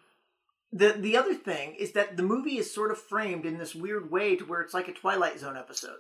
the 0.74 0.94
the 0.98 1.16
other 1.16 1.36
thing 1.36 1.76
is 1.76 1.92
that 1.94 2.18
the 2.18 2.24
movie 2.24 2.58
is 2.58 2.74
sort 2.74 2.92
of 2.92 2.98
framed 2.98 3.46
in 3.46 3.58
this 3.58 3.76
weird 3.76 4.12
way 4.12 4.36
to 4.36 4.44
where 4.44 4.62
it's 4.62 4.74
like 4.74 4.88
a 4.88 4.94
Twilight 4.94 5.40
Zone 5.40 5.56
episode. 5.56 6.00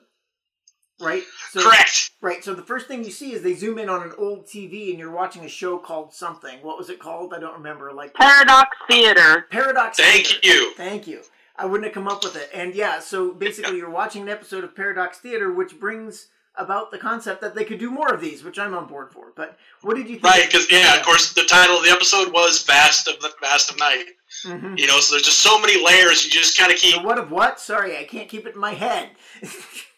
Right? 0.99 1.23
So 1.51 1.63
correct. 1.63 2.11
Right. 2.21 2.43
So 2.43 2.53
the 2.53 2.61
first 2.61 2.87
thing 2.87 3.03
you 3.03 3.11
see 3.11 3.33
is 3.33 3.41
they 3.41 3.55
zoom 3.55 3.77
in 3.77 3.89
on 3.89 4.03
an 4.03 4.13
old 4.17 4.45
TV 4.45 4.89
and 4.89 4.99
you're 4.99 5.11
watching 5.11 5.43
a 5.43 5.49
show 5.49 5.77
called 5.77 6.13
something. 6.13 6.59
What 6.61 6.77
was 6.77 6.89
it 6.89 6.99
called? 6.99 7.33
I 7.33 7.39
don't 7.39 7.55
remember. 7.55 7.91
Like 7.91 8.13
Paradox 8.13 8.69
Theater. 8.87 9.47
Paradox. 9.51 9.97
Thank 9.97 10.27
Theater. 10.27 10.47
you. 10.47 10.73
Thank 10.75 11.07
you. 11.07 11.21
I 11.55 11.65
wouldn't 11.65 11.85
have 11.85 11.93
come 11.93 12.07
up 12.07 12.23
with 12.23 12.35
it. 12.35 12.49
And 12.53 12.73
yeah, 12.73 12.99
so 12.99 13.33
basically 13.33 13.77
you're 13.77 13.89
watching 13.89 14.23
an 14.23 14.29
episode 14.29 14.63
of 14.63 14.75
Paradox 14.75 15.19
Theater 15.19 15.51
which 15.51 15.79
brings 15.79 16.27
about 16.57 16.91
the 16.91 16.97
concept 16.97 17.41
that 17.41 17.55
they 17.55 17.63
could 17.63 17.79
do 17.79 17.89
more 17.89 18.13
of 18.13 18.21
these, 18.21 18.44
which 18.44 18.59
I'm 18.59 18.73
on 18.73 18.88
board 18.88 19.11
for. 19.11 19.33
But 19.35 19.57
what 19.81 19.95
did 19.95 20.07
you 20.07 20.15
think? 20.15 20.23
Right, 20.25 20.45
because 20.45 20.71
yeah, 20.71 20.95
of 20.95 21.03
course, 21.03 21.33
the 21.33 21.44
title 21.44 21.77
of 21.77 21.83
the 21.83 21.89
episode 21.91 22.31
was 22.31 22.63
"Vast 22.63 23.07
of 23.07 23.19
the 23.21 23.31
Vast 23.41 23.71
of 23.71 23.79
Night." 23.79 24.05
hmm 24.44 24.75
You 24.77 24.88
know, 24.88 25.00
so 25.00 25.13
there's 25.15 25.23
just 25.23 25.39
so 25.39 25.59
many 25.59 25.83
layers. 25.83 26.23
You 26.23 26.31
just 26.31 26.57
kind 26.57 26.71
of 26.71 26.78
keep. 26.78 26.95
The 26.95 27.01
what 27.01 27.18
of 27.18 27.31
what? 27.31 27.59
Sorry, 27.59 27.97
I 27.97 28.04
can't 28.04 28.30
keep 28.30 28.45
it 28.45 28.56
in 28.56 28.61
my 28.61 28.73
head. 28.73 29.09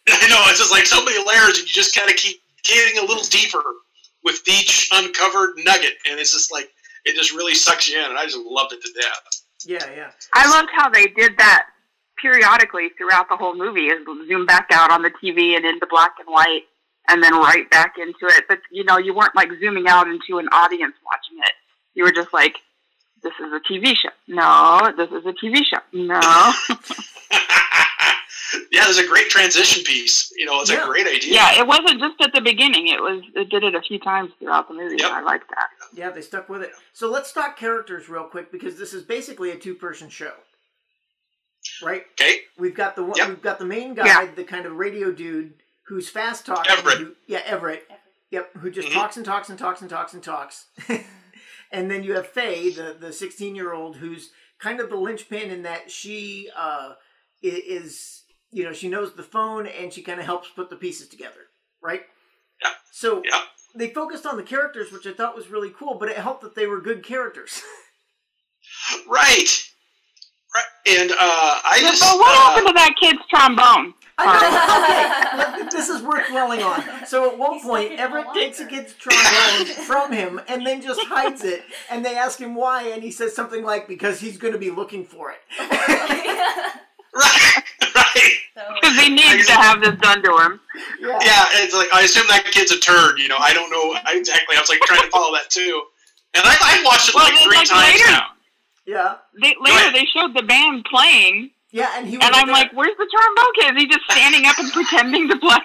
I 0.07 0.27
know 0.29 0.41
it's 0.47 0.59
just 0.59 0.71
like 0.71 0.85
so 0.85 1.03
many 1.03 1.17
layers, 1.25 1.57
and 1.59 1.67
you 1.67 1.73
just 1.73 1.95
kind 1.95 2.09
of 2.09 2.15
keep 2.15 2.41
getting 2.63 2.99
a 2.99 3.05
little 3.05 3.23
deeper 3.23 3.63
with 4.23 4.41
each 4.47 4.89
uncovered 4.91 5.55
nugget, 5.57 5.93
and 6.09 6.19
it's 6.19 6.33
just 6.33 6.51
like 6.51 6.69
it 7.05 7.15
just 7.15 7.33
really 7.33 7.53
sucks 7.55 7.89
you 7.89 7.99
in, 7.99 8.05
and 8.05 8.17
I 8.17 8.25
just 8.25 8.37
loved 8.37 8.73
it 8.73 8.81
to 8.81 8.93
death. 8.93 9.41
yeah, 9.65 9.95
yeah. 9.95 10.11
I 10.33 10.49
loved 10.49 10.69
how 10.75 10.89
they 10.89 11.07
did 11.07 11.37
that 11.37 11.67
periodically 12.21 12.89
throughout 12.97 13.29
the 13.29 13.35
whole 13.37 13.55
movie. 13.55 13.87
Is 13.87 14.05
zoom 14.27 14.45
back 14.45 14.67
out 14.71 14.91
on 14.91 15.01
the 15.01 15.11
TV 15.11 15.55
and 15.55 15.65
into 15.65 15.85
black 15.89 16.13
and 16.19 16.27
white, 16.27 16.63
and 17.07 17.21
then 17.23 17.33
right 17.33 17.69
back 17.69 17.95
into 17.97 18.25
it. 18.35 18.45
But 18.47 18.59
you 18.71 18.83
know, 18.83 18.97
you 18.97 19.13
weren't 19.13 19.35
like 19.35 19.49
zooming 19.59 19.87
out 19.87 20.07
into 20.07 20.37
an 20.39 20.47
audience 20.51 20.95
watching 21.05 21.37
it. 21.45 21.53
You 21.93 22.03
were 22.03 22.11
just 22.11 22.33
like, 22.33 22.55
"This 23.23 23.33
is 23.39 23.51
a 23.53 23.59
TV 23.71 23.95
show." 23.95 24.09
No, 24.27 24.91
this 24.97 25.09
is 25.11 25.25
a 25.25 25.33
TV 25.33 25.63
show. 25.65 25.79
No. 25.93 26.19
yeah, 28.71 28.83
there's 28.83 28.97
a 28.97 29.07
great 29.07 29.29
transition 29.29 29.83
piece. 29.83 30.31
You 30.35 30.45
know, 30.45 30.61
it's 30.61 30.71
Yeah. 30.71 30.83
a 30.83 30.87
great 30.87 31.07
idea. 31.07 31.33
yeah, 31.33 31.59
it 31.59 31.67
wasn't 31.67 31.99
just 31.99 32.21
at 32.21 32.33
the 32.33 32.41
beginning. 32.41 32.87
It 32.87 33.01
was. 33.01 33.23
It 33.35 33.49
did 33.49 33.63
it 33.63 33.75
a 33.75 33.81
few 33.81 33.99
times 33.99 34.31
throughout 34.39 34.67
the 34.67 34.73
movie. 34.73 34.95
Yep. 34.97 35.05
and 35.07 35.15
I 35.15 35.21
liked 35.21 35.49
that. 35.49 35.69
Yeah, 35.93 36.09
they 36.11 36.21
stuck 36.21 36.49
with 36.49 36.61
it. 36.61 36.71
So 36.93 37.09
let's 37.09 37.31
talk 37.31 37.57
characters 37.57 38.09
real 38.09 38.25
quick 38.25 38.51
because 38.51 38.77
this 38.77 38.93
is 38.93 39.03
basically 39.03 39.51
a 39.51 39.55
two-person 39.57 40.09
show, 40.09 40.33
right? 41.83 42.03
Okay. 42.19 42.39
We've 42.57 42.75
got 42.75 42.95
the 42.95 43.03
one, 43.03 43.17
Yep. 43.17 43.27
we've 43.29 43.41
got 43.41 43.59
the 43.59 43.65
main 43.65 43.93
guy, 43.93 44.05
Yeah. 44.05 44.31
the 44.33 44.43
kind 44.43 44.65
of 44.65 44.73
radio 44.73 45.11
dude 45.11 45.53
who's 45.87 46.09
fast 46.09 46.45
talking. 46.45 46.71
Everett. 46.71 46.97
who- 46.99 47.15
yeah, 47.27 47.41
Everett. 47.45 47.87
Yep, 48.31 48.53
who 48.57 48.69
just 48.71 48.87
Mhm. 48.89 48.93
talks 48.93 49.17
and 49.17 49.25
talks 49.25 49.49
and 49.49 49.59
talks 49.59 49.81
and 49.81 49.89
talks 49.89 50.13
and 50.13 50.23
talks. 50.23 50.65
and 51.71 51.89
then 51.91 52.03
you 52.03 52.13
have 52.15 52.27
Faye, 52.27 52.69
the 52.71 52.93
the 52.99 53.13
sixteen-year-old, 53.13 53.97
who's 53.97 54.31
kind 54.59 54.79
of 54.79 54.89
the 54.89 54.95
linchpin 54.95 55.51
in 55.51 55.63
that 55.63 55.91
she 55.91 56.49
uh, 56.55 56.93
is, 57.43 58.23
you 58.51 58.63
know, 58.63 58.73
she 58.73 58.87
knows 58.89 59.13
the 59.13 59.23
phone 59.23 59.67
and 59.67 59.93
she 59.93 60.01
kind 60.01 60.19
of 60.19 60.25
helps 60.25 60.49
put 60.49 60.69
the 60.69 60.75
pieces 60.75 61.07
together, 61.09 61.47
right? 61.81 62.03
Yeah. 62.63 62.73
So 62.91 63.21
Yeah. 63.23 63.43
they 63.75 63.89
focused 63.89 64.25
on 64.25 64.37
the 64.37 64.43
characters, 64.43 64.91
which 64.91 65.05
I 65.05 65.13
thought 65.13 65.35
was 65.35 65.49
really 65.49 65.69
cool, 65.69 65.95
but 65.95 66.09
it 66.09 66.17
helped 66.17 66.41
that 66.41 66.55
they 66.55 66.65
were 66.67 66.81
good 66.81 67.03
characters. 67.03 67.61
Right. 69.07 69.69
Right. 70.55 70.63
And 70.99 71.11
uh, 71.11 71.15
I 71.19 71.77
just. 71.81 72.01
but 72.01 72.17
what 72.17 72.31
uh, 72.31 72.39
happened 72.41 72.67
to 72.67 72.73
that 72.73 72.93
kid's 72.99 73.19
trombone? 73.29 73.93
I 74.17 74.25
know. 74.25 75.55
Okay, 75.65 75.67
this 75.71 75.89
is 75.89 76.01
worth 76.03 76.25
dwelling 76.29 76.61
on. 76.63 76.81
So 77.05 77.29
at 77.29 77.37
one 77.37 77.53
He's 77.55 77.63
point, 77.63 77.91
Everett 77.99 78.27
takes 78.33 78.59
a 78.61 78.65
kid's 78.65 78.93
trombone 78.93 79.65
from 79.85 80.11
him 80.13 80.39
and 80.47 80.65
then 80.65 80.81
just 80.81 81.01
hides 81.07 81.43
it. 81.43 81.63
And 81.91 82.05
they 82.05 82.15
ask 82.15 82.39
him 82.39 82.55
why, 82.55 82.83
and 82.83 83.03
he 83.03 83.11
says 83.11 83.35
something 83.35 83.63
like, 83.65 83.87
"Because 83.89 84.19
he's 84.21 84.37
going 84.37 84.53
to 84.53 84.59
be 84.59 84.71
looking 84.71 85.03
for 85.05 85.31
it." 85.31 85.39
Right, 87.15 87.63
right. 87.95 88.31
Because 88.81 88.97
he 88.99 89.09
needs 89.09 89.47
to 89.47 89.53
have 89.53 89.79
this 89.81 89.95
done 90.01 90.21
to 90.23 90.37
him. 90.37 90.59
Yeah. 90.99 91.17
Yeah, 91.23 91.45
it's 91.63 91.73
like 91.73 91.87
I 91.93 92.01
assume 92.03 92.27
that 92.27 92.43
kid's 92.51 92.71
a 92.71 92.79
turd. 92.79 93.19
You 93.19 93.29
know, 93.29 93.37
I 93.39 93.53
don't 93.53 93.69
know 93.71 93.95
exactly. 94.11 94.57
I 94.57 94.59
was 94.59 94.67
like 94.69 94.79
trying 94.81 95.01
to 95.01 95.07
follow 95.09 95.31
that 95.33 95.49
too, 95.49 95.83
and 96.35 96.43
I, 96.45 96.55
I've 96.61 96.83
watched 96.85 97.07
it 97.09 97.15
Well, 97.15 97.23
like 97.23 97.33
it's 97.35 97.43
three 97.43 97.57
like 97.57 97.67
times 97.69 97.93
later. 97.99 98.11
now. 98.11 98.34
Yeah. 98.85 99.17
They, 99.41 99.55
later, 99.59 99.91
they 99.91 100.05
showed 100.05 100.33
the 100.35 100.43
band 100.43 100.85
playing, 100.89 101.51
Yeah, 101.71 101.91
and 101.95 102.07
he 102.07 102.17
was 102.17 102.25
and 102.25 102.35
I'm 102.35 102.45
there 102.47 102.53
like, 102.53 102.71
"Where's 102.73 102.95
the 102.97 103.09
trombone 103.11 103.53
kid? 103.55 103.75
Is 103.75 103.81
he 103.83 103.87
just 103.87 104.09
standing 104.11 104.45
up 104.45 104.57
and 104.59 104.71
pretending 104.71 105.27
to 105.29 105.37
play?" 105.37 105.57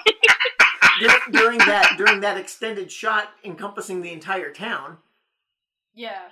dur- 1.00 1.30
during 1.32 1.58
that 1.58 1.94
during 1.98 2.20
that 2.20 2.36
extended 2.38 2.90
shot 2.90 3.28
encompassing 3.44 4.00
the 4.02 4.12
entire 4.12 4.52
town. 4.52 4.98
yeah. 5.94 6.28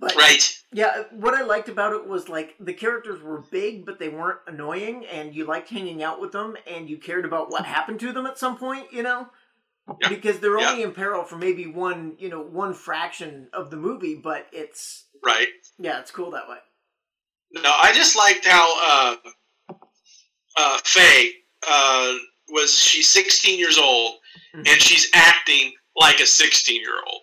But 0.00 0.16
Right. 0.16 0.60
Yeah, 0.72 1.04
what 1.12 1.34
I 1.34 1.42
liked 1.42 1.68
about 1.68 1.92
it 1.92 2.06
was 2.06 2.28
like 2.28 2.56
the 2.58 2.74
characters 2.74 3.22
were 3.22 3.40
big, 3.50 3.86
but 3.86 3.98
they 4.00 4.08
weren't 4.08 4.40
annoying, 4.46 5.06
and 5.06 5.34
you 5.34 5.44
liked 5.46 5.70
hanging 5.70 6.02
out 6.02 6.20
with 6.20 6.32
them, 6.32 6.56
and 6.66 6.90
you 6.90 6.98
cared 6.98 7.24
about 7.24 7.48
what 7.50 7.64
happened 7.64 8.00
to 8.00 8.12
them 8.12 8.26
at 8.26 8.36
some 8.36 8.58
point, 8.58 8.92
you 8.92 9.04
know, 9.04 9.28
Yeah. 10.00 10.08
because 10.08 10.40
they're 10.40 10.58
Yeah. 10.58 10.70
only 10.72 10.82
in 10.82 10.92
peril 10.92 11.22
for 11.24 11.36
maybe 11.36 11.66
one, 11.68 12.16
you 12.18 12.28
know, 12.28 12.40
one 12.40 12.74
fraction 12.74 13.48
of 13.52 13.70
the 13.70 13.76
movie, 13.76 14.16
but 14.16 14.48
it's 14.52 15.03
Right. 15.24 15.48
yeah, 15.78 16.00
it's 16.00 16.10
cool 16.10 16.30
that 16.32 16.48
way. 16.48 16.58
No, 17.52 17.70
I 17.82 17.92
just 17.92 18.16
liked 18.16 18.44
how 18.44 19.16
uh, 19.70 19.74
uh, 20.56 20.78
Faye 20.84 21.30
uh, 21.68 22.14
was. 22.50 22.76
She's 22.78 23.08
16 23.08 23.58
years 23.58 23.78
old, 23.78 24.16
Mhm. 24.54 24.68
and 24.68 24.82
she's 24.82 25.08
acting 25.14 25.72
like 25.96 26.20
a 26.20 26.26
16 26.26 26.80
year 26.80 26.98
old. 27.06 27.22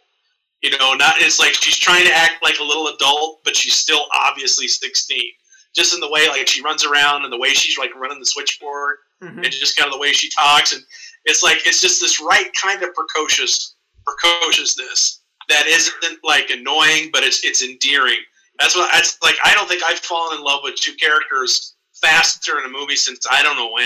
You 0.61 0.69
know, 0.77 0.93
not 0.93 1.15
it's 1.21 1.39
like 1.39 1.53
she's 1.53 1.77
trying 1.77 2.05
to 2.05 2.13
act 2.13 2.41
like 2.43 2.59
a 2.59 2.63
little 2.63 2.87
adult, 2.87 3.43
but 3.43 3.55
she's 3.55 3.75
still 3.75 4.05
obviously 4.13 4.67
16. 4.67 5.31
Just 5.75 5.93
in 5.93 5.99
the 5.99 6.09
way 6.09 6.27
like 6.29 6.47
she 6.47 6.61
runs 6.61 6.85
around 6.85 7.23
and 7.23 7.31
the 7.33 7.37
way 7.39 7.49
she's 7.53 7.77
like 7.77 7.93
running 7.95 8.19
the 8.19 8.25
switchboard, 8.25 8.97
Mhm. 9.23 9.43
and 9.43 9.51
just 9.51 9.75
kind 9.75 9.87
of 9.87 9.93
the 9.93 9.99
way 9.99 10.11
she 10.13 10.29
talks, 10.29 10.71
and 10.73 10.83
it's 11.25 11.43
like 11.43 11.65
it's 11.65 11.81
just 11.81 11.99
this 12.01 12.19
right 12.19 12.53
kind 12.53 12.81
of 12.83 12.93
precocious 12.93 13.75
precociousness 14.05 15.20
that 15.51 15.67
isn't 15.67 16.17
like 16.23 16.49
annoying, 16.49 17.09
but 17.13 17.23
it's 17.23 17.43
it's 17.43 17.61
endearing. 17.63 18.19
That's 18.59 18.75
what 18.75 18.89
it's 18.97 19.17
like. 19.21 19.35
I 19.43 19.53
don't 19.53 19.67
think 19.67 19.83
I've 19.83 19.99
fallen 19.99 20.37
in 20.37 20.43
love 20.43 20.61
with 20.63 20.75
two 20.75 20.93
characters 20.95 21.75
faster 22.01 22.59
in 22.59 22.65
a 22.65 22.69
movie 22.69 22.95
since 22.95 23.25
I 23.29 23.43
don't 23.43 23.55
know 23.55 23.71
when. 23.71 23.85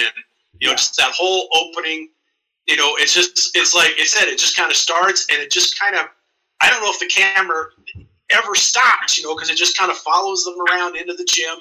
You 0.59 0.67
know, 0.67 0.71
Yeah. 0.71 0.75
just 0.75 0.95
that 0.97 1.11
whole 1.11 1.49
opening. 1.53 2.09
You 2.67 2.77
know, 2.77 2.95
it's 2.97 3.13
just 3.13 3.55
it's 3.55 3.73
like 3.75 3.99
it 3.99 4.07
said. 4.07 4.27
It 4.27 4.37
just 4.39 4.55
kind 4.55 4.71
of 4.71 4.77
starts, 4.77 5.27
and 5.31 5.39
it 5.41 5.51
just 5.51 5.79
kind 5.79 5.95
of. 5.95 6.05
I 6.61 6.69
don't 6.69 6.81
know 6.81 6.89
if 6.89 6.99
the 6.99 7.07
camera 7.07 7.67
ever 8.31 8.55
stops. 8.55 9.17
You 9.17 9.23
know, 9.25 9.35
because 9.35 9.49
it 9.49 9.57
just 9.57 9.77
kind 9.77 9.91
of 9.91 9.97
follows 9.97 10.43
them 10.45 10.55
around 10.69 10.95
into 10.97 11.13
the 11.13 11.25
gym, 11.29 11.57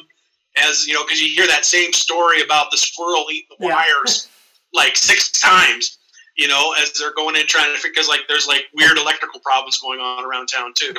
as 0.57 0.87
you 0.87 0.95
know, 0.95 1.03
because 1.05 1.21
you 1.21 1.29
hear 1.35 1.47
that 1.47 1.65
same 1.65 1.93
story 1.93 2.43
about 2.43 2.71
the 2.71 2.77
squirrel 2.77 3.27
eating 3.31 3.57
the 3.59 3.67
Yeah. 3.67 3.75
wires 3.75 4.29
like 4.73 4.97
six 4.97 5.31
times. 5.31 5.99
You 6.37 6.49
know, 6.49 6.75
as 6.83 6.93
they're 6.93 7.15
going 7.15 7.37
in 7.37 7.47
trying 7.47 7.75
to 7.75 7.81
because 7.83 8.09
like 8.09 8.23
there's 8.29 8.47
like 8.49 8.65
weird 8.75 8.99
electrical 8.99 9.41
problems 9.41 9.79
going 9.79 10.01
on 10.01 10.25
around 10.25 10.47
town 10.49 10.73
too 10.75 10.93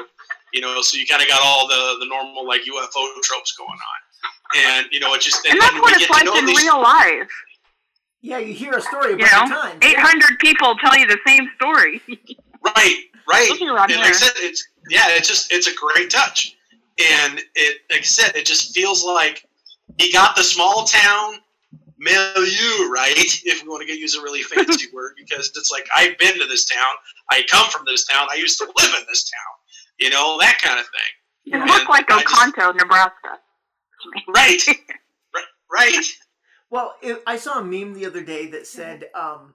you 0.53 0.61
know 0.61 0.81
so 0.81 0.97
you 0.97 1.05
kind 1.05 1.21
of 1.21 1.27
got 1.27 1.41
all 1.43 1.67
the 1.67 1.97
the 1.99 2.05
normal 2.07 2.47
like 2.47 2.61
ufo 2.61 3.21
tropes 3.21 3.51
going 3.57 3.69
on 3.69 4.57
and 4.57 4.87
you 4.91 4.99
know 4.99 5.13
it 5.13 5.21
just 5.21 5.45
and, 5.45 5.53
And 5.53 5.61
that's 5.61 5.73
then 5.73 5.81
what 5.81 5.87
we 5.91 5.93
it's 5.95 6.07
get 6.07 6.11
like 6.11 6.19
to 6.23 6.31
know 6.31 6.37
in 6.39 6.45
these 6.45 6.61
real 6.61 6.81
life. 6.81 7.29
Yeah, 8.21 8.37
you 8.39 8.53
hear 8.53 8.73
a 8.73 8.81
story 8.81 9.13
a 9.13 9.17
You 9.17 9.17
bunch 9.17 9.33
of 9.33 9.49
know, 9.49 9.61
times. 9.61 9.83
800 9.83 10.39
people 10.39 10.75
tell 10.77 10.97
you 10.97 11.05
the 11.07 11.19
same 11.27 11.47
story. 11.57 12.01
right 12.63 12.95
right 13.29 13.49
and 13.61 13.69
like 13.75 13.91
i 13.91 14.11
said 14.11 14.31
it's 14.37 14.65
yeah 14.89 15.05
it's 15.09 15.27
just 15.27 15.51
it's 15.51 15.67
a 15.67 15.73
great 15.75 16.09
touch 16.09 16.55
and 17.13 17.39
it 17.55 17.81
like 17.91 17.99
i 17.99 18.03
said 18.03 18.35
it 18.35 18.45
just 18.45 18.73
feels 18.73 19.03
like 19.03 19.45
he 19.99 20.11
got 20.11 20.35
the 20.35 20.43
small 20.43 20.85
town 20.85 21.35
milieu 21.97 22.89
right 22.91 23.13
if 23.17 23.63
we 23.63 23.69
want 23.69 23.81
to 23.81 23.87
get 23.87 23.97
use 23.99 24.15
a 24.15 24.21
really 24.21 24.41
fancy 24.43 24.87
word 24.93 25.13
because 25.17 25.51
it's 25.55 25.71
like 25.71 25.87
i've 25.95 26.17
been 26.17 26.37
to 26.39 26.45
this 26.47 26.65
town 26.65 26.93
i 27.31 27.43
come 27.49 27.69
from 27.69 27.83
this 27.85 28.05
town 28.05 28.27
i 28.31 28.35
used 28.35 28.57
to 28.57 28.65
live 28.65 28.93
in 28.99 29.05
this 29.07 29.23
town 29.29 29.53
you 29.99 30.09
know 30.09 30.37
that 30.39 30.59
kind 30.61 30.79
of 30.79 30.85
thing 30.85 31.53
It 31.53 31.55
And 31.61 31.69
look 31.69 31.87
like 31.89 32.09
I 32.11 32.21
just- 32.21 32.35
Oconto, 32.35 32.73
Nebraska. 32.75 33.39
right 34.33 34.61
right 35.33 35.43
right 35.71 36.05
Well, 36.69 36.95
it, 37.01 37.21
I 37.25 37.37
saw 37.37 37.59
a 37.59 37.63
meme 37.63 37.93
the 37.93 38.05
other 38.07 38.23
day 38.23 38.47
that 38.47 38.67
said 38.67 39.05
um, 39.15 39.53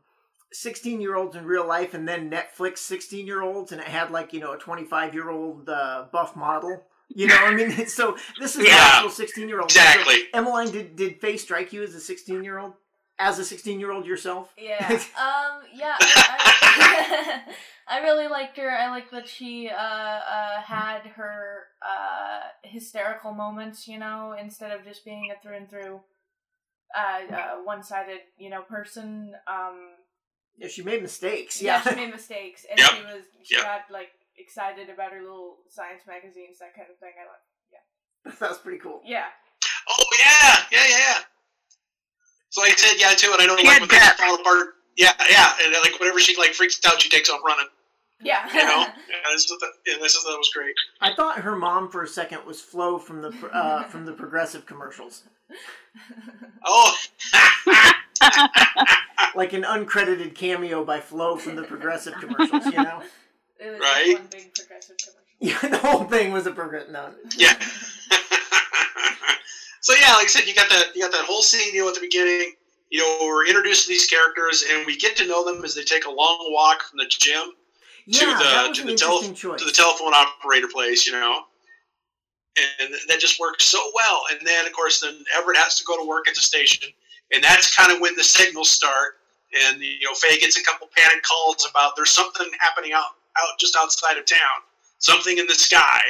16 0.53 1.01
year 1.01 1.17
olds 1.17 1.37
in 1.37 1.45
real 1.45 1.67
life 1.67 1.93
and 1.95 2.09
then 2.09 2.31
Netflix 2.31 2.79
16 2.79 3.27
year 3.27 3.43
olds, 3.43 3.73
and 3.73 3.81
it 3.81 3.87
had 3.89 4.11
like, 4.11 4.33
you 4.33 4.41
know, 4.41 4.53
a 4.53 4.59
25 4.59 5.13
year 5.15 5.29
old 5.31 5.69
uh, 5.69 6.07
buff 6.13 6.35
model. 6.37 6.85
You 7.13 7.27
know, 7.27 7.37
I 7.37 7.55
mean, 7.55 7.87
so 7.87 8.17
this 8.39 8.57
is 8.57 8.67
Yeah. 8.67 8.75
the 8.77 8.81
actual 8.97 9.11
16 9.11 9.49
year 9.49 9.61
old. 9.61 9.71
Exactly. 9.71 10.15
Emmeline, 10.33 10.71
did, 10.71 10.97
did 10.97 11.21
Faye 11.21 11.37
strike 11.37 11.73
you 11.73 11.83
as 11.83 11.95
a 11.95 12.01
16 12.01 12.43
year 12.45 12.59
old? 12.59 12.75
As 13.19 13.39
a 13.39 13.45
16 13.45 13.79
year 13.81 13.93
old 13.93 14.07
yourself? 14.07 14.53
Yeah. 14.57 14.89
Um. 14.91 15.63
Yeah. 15.75 15.97
I, 16.01 17.43
I, 17.43 17.55
I 17.99 18.03
really 18.03 18.29
liked 18.29 18.57
her. 18.57 18.71
I 18.71 18.89
like 18.91 19.11
that 19.11 19.29
she 19.29 19.69
uh, 19.69 19.75
uh 19.77 20.61
had 20.63 21.01
her 21.17 21.65
uh 21.83 22.41
hysterical 22.63 23.33
moments. 23.35 23.87
You 23.89 23.99
know, 23.99 24.35
instead 24.41 24.71
of 24.73 24.85
just 24.87 25.05
being 25.05 25.31
a 25.37 25.43
through 25.43 25.57
and 25.57 25.69
through 25.69 26.01
uh, 26.97 27.35
uh 27.35 27.57
one 27.65 27.83
sided 27.83 28.21
you 28.39 28.49
know 28.49 28.63
person. 28.63 29.35
Um. 29.47 29.91
Yeah, 30.57 30.69
she 30.69 30.83
made 30.83 31.03
mistakes. 31.03 31.61
Yeah. 31.61 31.83
Yeah. 31.85 31.91
She 31.93 31.97
made 32.01 32.11
mistakes, 32.13 32.65
and 32.71 32.79
Yep. 32.79 32.91
she 32.91 33.03
was 33.03 33.23
she 33.43 33.55
Yep. 33.57 33.65
got 33.65 33.81
like 33.91 34.11
excited 34.41 34.89
about 34.89 35.13
her 35.13 35.23
little 35.23 35.59
science 35.69 36.03
magazines, 36.09 36.59
that 36.59 36.75
kind 36.75 36.89
of 36.89 36.99
thing. 36.99 37.13
I 37.15 37.29
like. 37.29 37.45
that 38.41 38.51
was 38.51 38.59
pretty 38.59 38.79
cool. 38.79 39.01
Yeah. 39.05 39.25
Oh 39.89 40.05
yeah, 40.21 40.57
yeah, 40.73 40.87
yeah, 40.89 40.99
yeah. 40.99 41.19
So 42.51 42.63
like 42.63 42.73
I 42.73 42.77
said, 42.77 43.01
yeah, 43.01 43.15
too, 43.15 43.31
and 43.33 43.41
I 43.41 43.47
don't 43.47 43.63
like 43.65 43.81
when 43.81 43.89
things 43.89 44.09
fall 44.11 44.35
apart. 44.35 44.75
Yeah, 44.97 45.13
yeah, 45.31 45.53
and 45.63 45.73
like 45.73 45.99
whenever 45.99 46.19
she 46.19 46.37
like 46.37 46.53
freaks 46.53 46.81
out, 46.87 47.01
she 47.01 47.09
takes 47.09 47.31
off 47.31 47.41
running. 47.45 47.67
Yeah. 48.23 48.47
You 48.53 48.65
know, 48.65 48.87
yeah, 49.09 49.17
this 49.33 49.45
is 49.45 49.59
the, 49.59 49.69
yeah, 49.87 49.97
this 50.01 50.15
is 50.15 50.25
that 50.25 50.37
was 50.37 50.51
great. 50.55 50.75
I 51.01 51.15
thought 51.15 51.39
her 51.39 51.57
mom 51.57 51.89
for 51.91 52.03
a 52.03 52.09
second 52.09 52.45
was 52.47 52.61
Flo 52.61 52.99
from 52.99 53.23
the 53.23 53.29
uh, 53.53 53.85
from 53.85 54.05
the 54.05 54.13
progressive 54.13 54.67
commercials, 54.67 55.23
Oh, 56.65 56.97
like 59.35 59.53
an 59.53 59.63
uncredited 59.63 60.35
cameo 60.35 60.85
by 60.85 61.01
Flo 61.01 61.37
from 61.37 61.57
the 61.57 61.63
progressive 61.63 62.15
commercials. 62.21 62.67
You 62.67 62.83
know, 62.83 63.03
it 63.61 63.71
was 63.73 63.81
Right. 63.81 64.15
one 64.15 64.27
big 64.31 64.55
progressive 64.55 64.97
commercial. 64.99 65.23
yeah, 65.41 65.59
the 65.71 65.79
whole 65.79 66.05
thing 66.05 66.33
was 66.33 66.47
a 66.47 66.51
progressive. 66.53 66.91
No, 66.91 67.11
yeah. 67.37 67.59
so 69.81 69.95
yeah, 69.95 70.13
like 70.15 70.25
I 70.25 70.29
said, 70.29 70.47
you 70.47 70.55
got 70.55 70.69
that 70.71 70.95
you 70.95 71.03
got 71.03 71.13
that 71.13 71.25
whole 71.25 71.43
scene, 71.43 71.75
you 71.75 71.83
know, 71.83 71.89
at 71.89 71.95
the 71.95 72.01
beginning. 72.01 72.55
You 72.91 72.99
know, 73.01 73.19
we're 73.23 73.47
introduced 73.47 73.85
to 73.85 73.89
these 73.89 74.07
characters, 74.07 74.65
and 74.73 74.85
we 74.85 74.97
get 74.97 75.17
to 75.19 75.27
know 75.27 75.45
them 75.45 75.65
as 75.65 75.75
they 75.75 75.83
take 75.85 76.07
a 76.07 76.11
long 76.11 76.49
walk 76.53 76.83
from 76.83 76.99
the 76.99 77.07
gym 77.07 77.53
yeah, 78.07 78.21
to 78.21 78.27
the 78.27 78.33
to 78.35 78.83
the, 78.85 78.91
interesting 78.93 78.97
tele- 78.97 79.35
choice. 79.35 79.61
to 79.61 79.65
the 79.65 79.73
telephone 79.73 80.13
operator 80.13 80.67
place, 80.69 81.07
you 81.07 81.13
know. 81.13 81.43
And 82.81 82.93
that 83.09 83.21
just 83.21 83.39
works 83.39 83.65
so 83.67 83.79
well. 83.95 84.23
And 84.33 84.41
then, 84.45 84.67
of 84.67 84.73
course, 84.73 85.01
then 85.01 85.25
Everett 85.39 85.57
has 85.57 85.77
to 85.79 85.85
go 85.85 85.97
to 85.97 86.07
work 86.07 86.27
at 86.29 86.35
the 86.35 86.41
station, 86.41 86.89
and 87.33 87.43
that's 87.45 87.75
kind 87.75 87.93
of 87.93 88.01
when 88.01 88.17
the 88.17 88.25
signals 88.25 88.69
start. 88.71 89.19
And 89.69 89.81
you 89.81 90.05
know, 90.05 90.15
Faye 90.15 90.39
gets 90.39 90.57
a 90.59 90.65
couple 90.65 90.89
panic 90.97 91.23
calls 91.23 91.67
about 91.71 91.93
there's 91.97 92.11
something 92.11 92.49
happening 92.61 92.93
out 92.93 93.15
out 93.43 93.59
just 93.59 93.77
outside 93.81 94.17
of 94.19 94.25
town, 94.27 94.39
something 94.99 95.39
in 95.39 95.47
the 95.47 95.55
sky. 95.55 96.01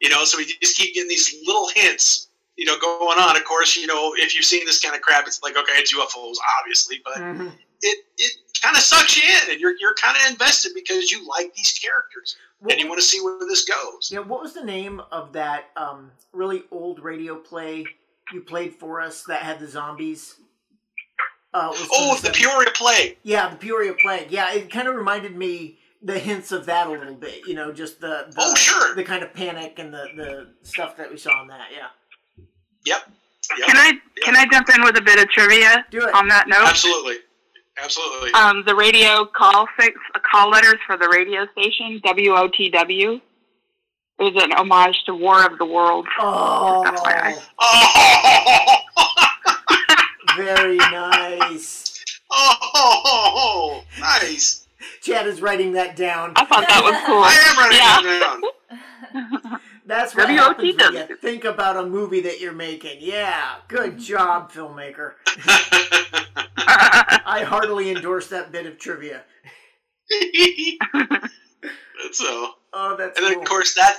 You 0.00 0.08
know, 0.08 0.24
so 0.24 0.36
we 0.38 0.46
just 0.60 0.76
keep 0.76 0.94
getting 0.94 1.08
these 1.08 1.36
little 1.46 1.68
hints, 1.74 2.28
you 2.56 2.64
know, 2.64 2.76
going 2.80 3.18
on. 3.18 3.36
Of 3.36 3.44
course, 3.44 3.76
you 3.76 3.86
know, 3.86 4.12
if 4.16 4.34
you've 4.34 4.44
seen 4.44 4.66
this 4.66 4.80
kind 4.80 4.94
of 4.96 5.00
crap, 5.00 5.26
it's 5.26 5.42
like 5.42 5.56
okay, 5.56 5.74
it's 5.76 5.94
UFOs, 5.94 6.36
obviously, 6.60 7.00
but 7.04 7.14
Mhm. 7.18 7.52
it 7.82 7.98
it 8.18 8.32
kind 8.60 8.76
of 8.76 8.82
sucks 8.82 9.16
you 9.16 9.22
in, 9.22 9.52
and 9.52 9.60
you're 9.60 9.76
you're 9.78 9.94
kind 9.94 10.16
of 10.16 10.30
invested 10.30 10.72
because 10.74 11.10
you 11.12 11.26
like 11.28 11.54
these 11.54 11.72
characters 11.78 12.36
What 12.58 12.72
and 12.72 12.80
you 12.80 12.88
want 12.88 13.00
to 13.00 13.06
see 13.06 13.20
where 13.20 13.38
this 13.48 13.64
goes. 13.64 14.10
Yeah, 14.12 14.20
what 14.20 14.40
was 14.42 14.54
the 14.54 14.64
name 14.64 15.00
of 15.12 15.32
that 15.34 15.70
um, 15.76 16.10
really 16.32 16.64
old 16.72 16.98
radio 17.00 17.36
play 17.36 17.84
you 18.32 18.40
played 18.40 18.74
for 18.74 19.00
us 19.00 19.22
that 19.24 19.42
had 19.42 19.60
the 19.60 19.68
zombies? 19.68 20.34
Uh, 21.54 21.70
Oh, 21.92 22.16
the 22.22 22.28
70s. 22.30 22.34
Peoria 22.34 22.70
Plague. 22.74 23.18
Yeah, 23.22 23.48
the 23.50 23.56
Peoria 23.56 23.92
Plague. 23.94 24.30
Yeah, 24.30 24.52
it 24.54 24.70
kind 24.70 24.88
of 24.88 24.94
reminded 24.94 25.36
me 25.36 25.78
the 26.02 26.18
hints 26.18 26.50
of 26.52 26.66
that 26.66 26.86
a 26.88 26.90
little 26.90 27.14
bit. 27.14 27.46
You 27.46 27.54
know, 27.54 27.72
just 27.72 28.00
the, 28.00 28.26
the 28.30 28.34
Oh, 28.38 28.54
sure. 28.54 28.94
the 28.94 29.04
kind 29.04 29.22
of 29.22 29.32
panic 29.32 29.78
and 29.78 29.92
the, 29.92 30.06
the 30.16 30.48
stuff 30.62 30.96
that 30.96 31.10
we 31.10 31.16
saw 31.16 31.42
in 31.42 31.48
that. 31.48 31.68
Yeah, 31.72 31.88
Yep. 32.84 33.02
Yep. 33.58 33.66
Can 33.68 33.76
I 33.76 33.92
can 34.24 34.36
I 34.36 34.46
jump 34.50 34.68
in 34.74 34.82
with 34.84 34.96
a 34.96 35.02
bit 35.02 35.18
of 35.18 35.28
trivia 35.28 35.84
do 35.90 35.98
it. 36.06 36.14
on 36.14 36.28
that 36.28 36.48
note? 36.48 36.64
Absolutely. 36.64 37.16
Absolutely. 37.82 38.32
Um, 38.34 38.62
the 38.66 38.74
radio 38.74 39.24
call 39.24 39.66
six 39.80 39.96
call 40.30 40.50
letters 40.50 40.78
for 40.86 40.96
the 40.96 41.08
radio 41.08 41.46
station 41.52 42.00
WOTW 42.04 43.20
is 44.20 44.42
an 44.42 44.52
homage 44.52 44.96
to 45.06 45.14
War 45.14 45.44
of 45.44 45.58
the 45.58 45.64
Worlds. 45.64 46.08
Oh, 46.20 46.84
oh, 47.58 48.76
very 50.36 50.76
nice. 50.76 52.04
Oh, 52.30 53.82
nice. 53.98 54.61
Chad 55.00 55.26
is 55.26 55.40
writing 55.40 55.72
that 55.72 55.96
down. 55.96 56.32
I 56.36 56.44
thought 56.44 56.66
that 56.68 56.82
was 56.82 56.94
cool. 57.06 57.22
I 57.24 57.34
am 57.48 57.56
running 57.58 57.78
Yeah. 57.78 58.00
that 58.02 59.50
down. 59.50 59.60
That's 59.86 60.14
what 60.14 60.28
WOT 60.28 60.36
happens 60.38 60.76
when 60.76 60.94
does. 60.94 61.08
you 61.10 61.16
think 61.16 61.44
about 61.44 61.76
a 61.76 61.84
movie 61.84 62.20
that 62.20 62.40
you're 62.40 62.52
making. 62.52 62.98
Yeah, 63.00 63.56
good 63.68 63.98
job, 63.98 64.52
filmmaker. 64.52 65.14
I 66.56 67.44
heartily 67.46 67.90
endorse 67.90 68.28
that 68.28 68.52
bit 68.52 68.64
of 68.66 68.78
trivia. 68.78 69.24
so, 72.12 72.50
Oh, 72.74 72.96
that's 72.96 73.18
and 73.18 73.26
then 73.26 73.34
cool. 73.34 73.42
of 73.42 73.48
course 73.48 73.74
that. 73.74 73.96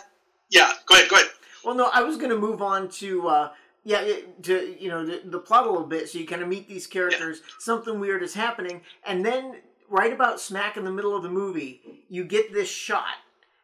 Yeah, 0.49 0.71
go 0.87 0.95
ahead. 0.95 1.09
Go 1.09 1.15
ahead. 1.17 1.27
Well, 1.63 1.75
no, 1.75 1.89
I 1.93 2.01
was 2.01 2.17
going 2.17 2.31
to 2.31 2.37
move 2.39 2.61
on 2.61 2.89
to 2.89 3.27
uh, 3.27 3.49
yeah, 3.83 4.01
it- 4.01 4.41
to 4.43 4.75
you 4.79 4.89
know 4.89 5.05
the, 5.05 5.21
the 5.25 5.39
plot 5.39 5.67
a 5.67 5.69
little 5.71 5.85
bit, 5.87 6.09
so 6.09 6.17
you 6.17 6.25
kind 6.25 6.41
of 6.41 6.47
meet 6.47 6.67
these 6.67 6.87
characters. 6.87 7.41
Something 7.59 7.99
weird 7.99 8.23
is 8.23 8.33
happening, 8.33 8.81
and 9.05 9.23
then 9.25 9.57
right 9.93 10.11
about 10.11 10.41
smack 10.41 10.75
in 10.75 10.83
the 10.83 10.91
middle 10.91 11.15
of 11.15 11.23
the 11.23 11.29
movie, 11.29 11.81
you 12.09 12.23
get 12.25 12.51
this 12.51 12.69
shot, 12.69 13.15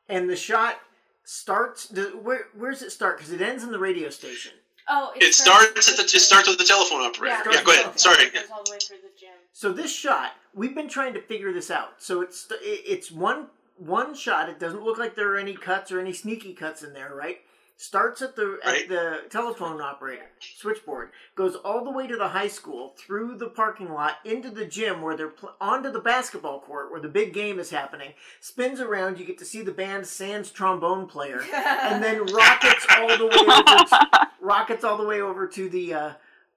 and 0.07 0.29
the 0.29 0.36
shot 0.36 0.79
starts. 1.25 1.88
The, 1.88 2.03
where 2.21 2.71
does 2.71 2.81
it 2.83 2.91
start? 2.91 3.17
Because 3.17 3.33
it 3.33 3.41
ends 3.41 3.63
in 3.63 3.71
the 3.71 3.79
radio 3.79 4.09
station. 4.09 4.53
oh, 4.88 5.12
It 5.15 5.33
starts 5.33 5.89
at 5.89 5.98
the. 5.98 6.03
It 6.03 6.09
starts 6.21 6.48
with 6.48 6.57
the 6.57 6.63
telephone 6.63 7.01
operator. 7.01 7.36
Yeah, 7.45 7.51
Yeah, 7.51 7.63
go 7.63 7.71
okay. 7.71 7.81
ahead. 7.81 8.00
Sorry. 8.00 8.24
It 8.25 8.50
all 8.51 8.63
the 8.63 8.71
way 8.71 8.77
through 8.79 8.98
the 8.98 9.19
gym. 9.19 9.29
So 9.51 9.74
this 9.74 9.93
shot, 9.93 10.31
we've 10.53 10.75
been 10.75 10.88
trying 10.89 11.13
to 11.15 11.21
figure 11.21 11.51
this 11.51 11.69
out. 11.71 11.93
So 11.98 12.21
it's 12.21 12.48
it's 12.62 13.12
one 13.12 13.48
one 13.77 14.13
shot. 14.13 14.50
It 14.50 14.59
doesn't 14.59 14.83
look 14.83 14.98
like 14.98 15.15
there 15.15 15.33
are 15.33 15.38
any 15.38 15.55
cuts 15.55 15.91
or 15.91 16.00
any 16.00 16.13
sneaky 16.13 16.53
cuts 16.53 16.83
in 16.83 16.93
there, 16.93 17.13
right? 17.15 17.39
Starts 17.81 18.21
at 18.21 18.36
the 18.36 18.59
Right. 18.65 18.81
at 18.83 18.89
the 18.89 19.21
telephone 19.29 19.79
operator 19.79 20.29
switchboard, 20.41 21.12
goes 21.36 21.55
all 21.55 21.86
the 21.86 21.89
way 21.91 22.07
to 22.07 22.17
the 22.17 22.27
high 22.27 22.50
school, 22.50 22.93
through 22.98 23.38
the 23.38 23.48
parking 23.48 23.93
lot, 23.93 24.17
into 24.25 24.50
the 24.51 24.65
gym 24.65 25.01
where 25.01 25.15
they're 25.15 25.29
pl- 25.29 25.55
onto 25.62 25.89
the 25.89 26.01
basketball 26.01 26.59
court 26.59 26.91
where 26.91 27.00
the 27.00 27.07
big 27.07 27.33
game 27.33 27.57
is 27.57 27.69
happening. 27.69 28.15
Spins 28.41 28.81
around, 28.81 29.17
you 29.17 29.25
get 29.25 29.38
to 29.38 29.45
see 29.45 29.62
the 29.62 29.71
band 29.71 30.05
Sans 30.05 30.51
trombone 30.51 31.07
player, 31.07 31.41
and 31.53 32.03
then 32.03 32.25
rockets 32.33 32.86
all 32.98 33.17
the 33.17 33.27
way 33.27 33.48
over. 33.48 34.25
rockets 34.41 34.83
all 34.83 34.98
the 34.98 35.05
way 35.07 35.21
over 35.21 35.48
to 35.48 35.69
the 35.69 35.93
uh, 35.93 36.12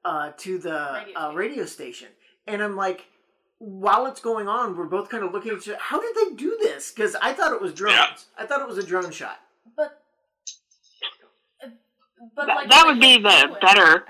uh, 0.05 0.33
to 0.39 0.59
the 0.59 0.71
Radio 1.05 1.15
uh, 1.15 1.29
station. 1.31 1.37
radio 1.37 1.65
station, 1.67 2.09
and 2.49 2.61
I'm 2.61 2.75
like, 2.75 3.07
while 3.59 4.07
it's 4.07 4.21
going 4.21 4.49
on, 4.49 4.77
we're 4.77 4.87
both 4.87 5.09
kind 5.09 5.23
of 5.23 5.31
looking 5.33 5.53
at 5.53 5.59
each 5.59 5.69
other. 5.69 5.79
How 5.81 6.01
did 6.01 6.17
they 6.17 6.35
do 6.35 6.59
this? 6.61 6.91
Because 6.91 7.15
I 7.23 7.33
thought 7.33 7.53
it 7.53 7.61
was 7.63 7.73
drones. 7.73 7.95
Yeah. 7.97 8.43
I 8.43 8.47
thought 8.47 8.61
it 8.61 8.67
was 8.67 8.79
a 8.79 8.83
drone 8.85 9.13
shot. 9.13 9.39
But, 12.37 12.47
That- 12.47 12.55
like 12.57 12.71
that 12.71 12.87
would 12.87 13.01
be 13.01 13.19
the 13.19 13.29
it, 13.29 13.61
better- 13.61 14.05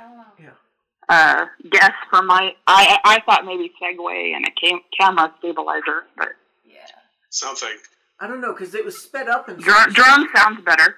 I 1.09 1.43
uh, 1.43 1.47
guess 1.71 1.93
for 2.11 2.23
my. 2.23 2.55
I 2.67 2.99
I 3.05 3.21
thought 3.27 3.45
maybe 3.45 3.71
Segway 3.83 4.35
and 4.35 4.47
a 4.47 4.51
cam- 4.53 4.81
camera 4.99 5.35
stabilizer, 5.39 6.05
but 6.17 6.29
Yeah. 6.65 6.79
Something. 7.31 7.77
I 8.21 8.27
don't 8.29 8.41
know 8.41 8.53
because 8.53 8.75
it 8.75 8.85
was 8.85 8.97
sped 9.03 9.29
up 9.29 9.49
and 9.49 9.59
drone, 9.63 9.93
drone 9.93 10.29
sounds 10.35 10.63
better. 10.65 10.97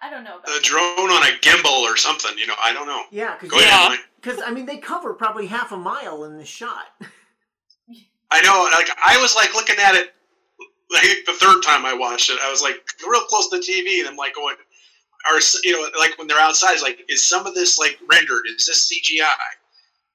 I 0.00 0.10
don't 0.10 0.24
know 0.24 0.36
about 0.38 0.48
A 0.48 0.52
that. 0.54 0.62
drone 0.62 1.10
on 1.10 1.22
a 1.24 1.36
gimbal 1.40 1.82
or 1.82 1.96
something. 1.96 2.36
You 2.38 2.46
know, 2.46 2.54
I 2.62 2.72
don't 2.72 2.86
know. 2.86 3.02
Yeah, 3.10 3.36
because 3.40 3.60
Yeah. 3.62 3.96
Because 4.20 4.40
I 4.44 4.50
mean 4.50 4.64
they 4.66 4.78
cover 4.78 5.12
probably 5.14 5.46
half 5.46 5.70
a 5.72 5.76
mile 5.76 6.24
in 6.24 6.38
this 6.38 6.48
shot. 6.48 6.86
I 8.30 8.40
know. 8.42 8.68
Like 8.72 8.88
I 9.06 9.18
was 9.20 9.34
like 9.36 9.54
looking 9.54 9.76
at 9.78 9.94
it. 9.94 10.14
Like 10.90 11.04
the 11.26 11.34
third 11.34 11.60
time 11.62 11.84
I 11.84 11.92
watched 11.92 12.30
it, 12.30 12.38
I 12.42 12.50
was 12.50 12.62
like 12.62 12.76
real 13.06 13.20
close 13.22 13.48
to 13.50 13.58
the 13.58 13.62
TV, 13.62 14.00
and 14.00 14.08
I'm 14.08 14.16
like 14.16 14.34
going, 14.34 14.56
or 15.32 15.40
you 15.64 15.72
know, 15.72 15.88
like 15.98 16.16
when 16.18 16.26
they're 16.28 16.38
outside, 16.40 16.72
it's 16.74 16.82
like, 16.82 17.00
is 17.08 17.22
some 17.22 17.46
of 17.46 17.54
this 17.54 17.78
like 17.78 17.98
rendered? 18.10 18.42
Is 18.56 18.66
this 18.66 18.90
CGI? 18.92 19.26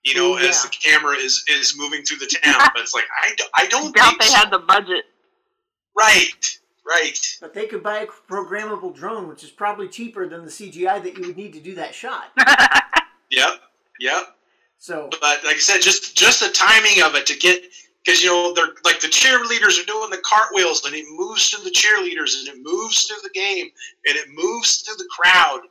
You 0.04 0.16
know, 0.16 0.34
Oh, 0.34 0.38
as 0.38 0.62
the 0.64 0.70
camera 0.70 1.16
is 1.16 1.44
is 1.48 1.76
moving 1.78 2.04
through 2.04 2.18
the 2.18 2.40
town, 2.44 2.70
but 2.74 2.82
it's 2.82 2.94
like 2.94 3.06
I, 3.24 3.34
do, 3.36 3.44
I 3.56 3.64
I 3.64 3.68
don't 3.68 3.96
doubt 3.96 4.10
think 4.10 4.22
they 4.22 4.28
so. 4.28 4.36
had 4.36 4.52
the 4.52 4.60
budget. 4.60 5.06
right, 5.98 6.58
right. 6.86 7.38
But 7.40 7.54
they 7.54 7.68
could 7.68 7.84
buy 7.84 8.00
a 8.00 8.08
programmable 8.08 8.94
drone, 8.94 9.28
which 9.30 9.44
is 9.44 9.50
probably 9.50 9.88
cheaper 9.88 10.28
than 10.28 10.44
the 10.44 10.52
CGI 10.52 11.02
that 11.04 11.18
you 11.18 11.28
would 11.28 11.38
need 11.38 11.54
to 11.54 11.60
do 11.62 11.76
that 11.76 11.94
shot. 11.96 12.32
Yep, 13.32 13.62
yep. 14.00 14.36
So 14.78 15.08
But 15.10 15.44
like 15.44 15.56
I 15.56 15.60
said, 15.60 15.80
just 15.82 16.16
just 16.16 16.39
the 16.42 16.50
timing 16.54 17.02
of 17.02 17.16
it 17.16 17.26
to 17.28 17.38
get 17.38 17.63
because 18.04 18.22
you 18.22 18.30
know 18.30 18.54
they're 18.54 18.74
like 18.84 19.00
the 19.00 19.08
cheerleaders 19.08 19.82
are 19.82 19.86
doing 19.86 20.10
the 20.10 20.22
cartwheels 20.24 20.84
and 20.86 20.94
it 20.94 21.06
moves 21.16 21.50
through 21.50 21.63
the 21.63 21.72
cheerleaders 21.72 22.39
and 22.39 22.48
it 22.48 22.62
moves 22.62 23.06
through 23.06 23.22
the 23.24 23.30
game 23.34 23.70
and 24.08 24.18
it 24.18 24.28
moves 24.32 24.78
through 24.82 24.96
the 24.98 25.08
crowd, 25.10 25.62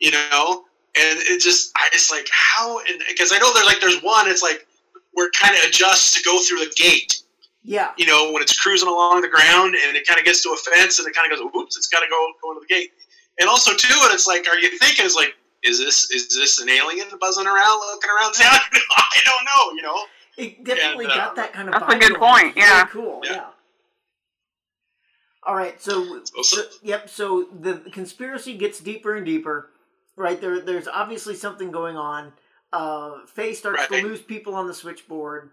you 0.00 0.10
know, 0.10 0.64
and 1.00 1.18
it 1.20 1.40
just 1.40 1.72
I 1.76 1.88
it's 1.92 2.10
like 2.10 2.28
how 2.32 2.78
and 2.78 3.02
because 3.08 3.32
I 3.32 3.38
know 3.38 3.52
there's 3.52 3.66
like 3.66 3.80
there's 3.80 4.02
one 4.02 4.28
it's 4.28 4.42
like 4.42 4.66
where 5.12 5.28
it 5.28 5.34
kind 5.38 5.54
of 5.54 5.62
adjusts 5.64 6.14
to 6.14 6.22
go 6.24 6.38
through 6.40 6.60
the 6.60 6.72
gate, 6.76 7.22
yeah, 7.62 7.92
you 7.98 8.06
know, 8.06 8.32
when 8.32 8.42
it's 8.42 8.58
cruising 8.58 8.88
along 8.88 9.20
the 9.20 9.28
ground 9.28 9.74
and 9.86 9.96
it 9.96 10.06
kind 10.06 10.18
of 10.18 10.24
gets 10.24 10.42
to 10.42 10.50
a 10.50 10.56
fence 10.56 10.98
and 10.98 11.06
it 11.06 11.14
kind 11.14 11.30
of 11.30 11.38
goes 11.38 11.46
oops 11.54 11.76
it's 11.76 11.88
got 11.88 12.00
to 12.00 12.06
go 12.08 12.32
go 12.42 12.52
into 12.52 12.60
the 12.60 12.72
gate, 12.72 12.92
and 13.38 13.48
also 13.48 13.74
too 13.74 13.94
and 14.02 14.14
it's 14.14 14.26
like 14.26 14.46
are 14.48 14.58
you 14.58 14.78
thinking 14.78 15.04
it's 15.04 15.16
like 15.16 15.34
is 15.62 15.78
this 15.78 16.10
is 16.10 16.28
this 16.34 16.58
an 16.60 16.68
alien 16.68 17.06
buzzing 17.20 17.46
around 17.46 17.80
looking 17.92 18.10
around 18.10 18.32
town? 18.32 18.58
I 18.96 19.20
don't 19.24 19.44
know, 19.44 19.76
you 19.76 19.82
know. 19.82 20.00
It 20.38 20.64
definitely 20.64 21.04
And, 21.06 21.12
uh, 21.12 21.16
got 21.16 21.36
that 21.36 21.52
kind 21.52 21.68
of. 21.68 21.74
That's 21.80 21.94
a 21.94 21.98
good 21.98 22.18
point, 22.18 22.46
It's 22.48 22.56
really 22.56 22.68
yeah. 22.68 22.86
cool. 22.86 23.20
Yeah. 23.24 23.32
Yeah. 23.32 23.46
All 25.44 25.56
right, 25.56 25.80
so, 25.80 26.04
So- 26.04 26.42
so- 26.42 26.42
so- 26.42 26.68
yep. 26.82 27.08
So 27.08 27.44
the 27.52 27.78
conspiracy 27.92 28.56
gets 28.56 28.78
deeper 28.80 29.14
and 29.16 29.26
deeper. 29.26 29.70
Right 30.14 30.40
there, 30.40 30.60
there's 30.60 30.86
obviously 30.86 31.34
something 31.34 31.70
going 31.72 31.96
on. 31.96 32.32
Uh, 32.72 33.26
Faye 33.26 33.54
starts 33.54 33.86
to 33.88 34.02
lose 34.02 34.20
people 34.22 34.54
on 34.54 34.66
the 34.66 34.74
switchboard, 34.74 35.50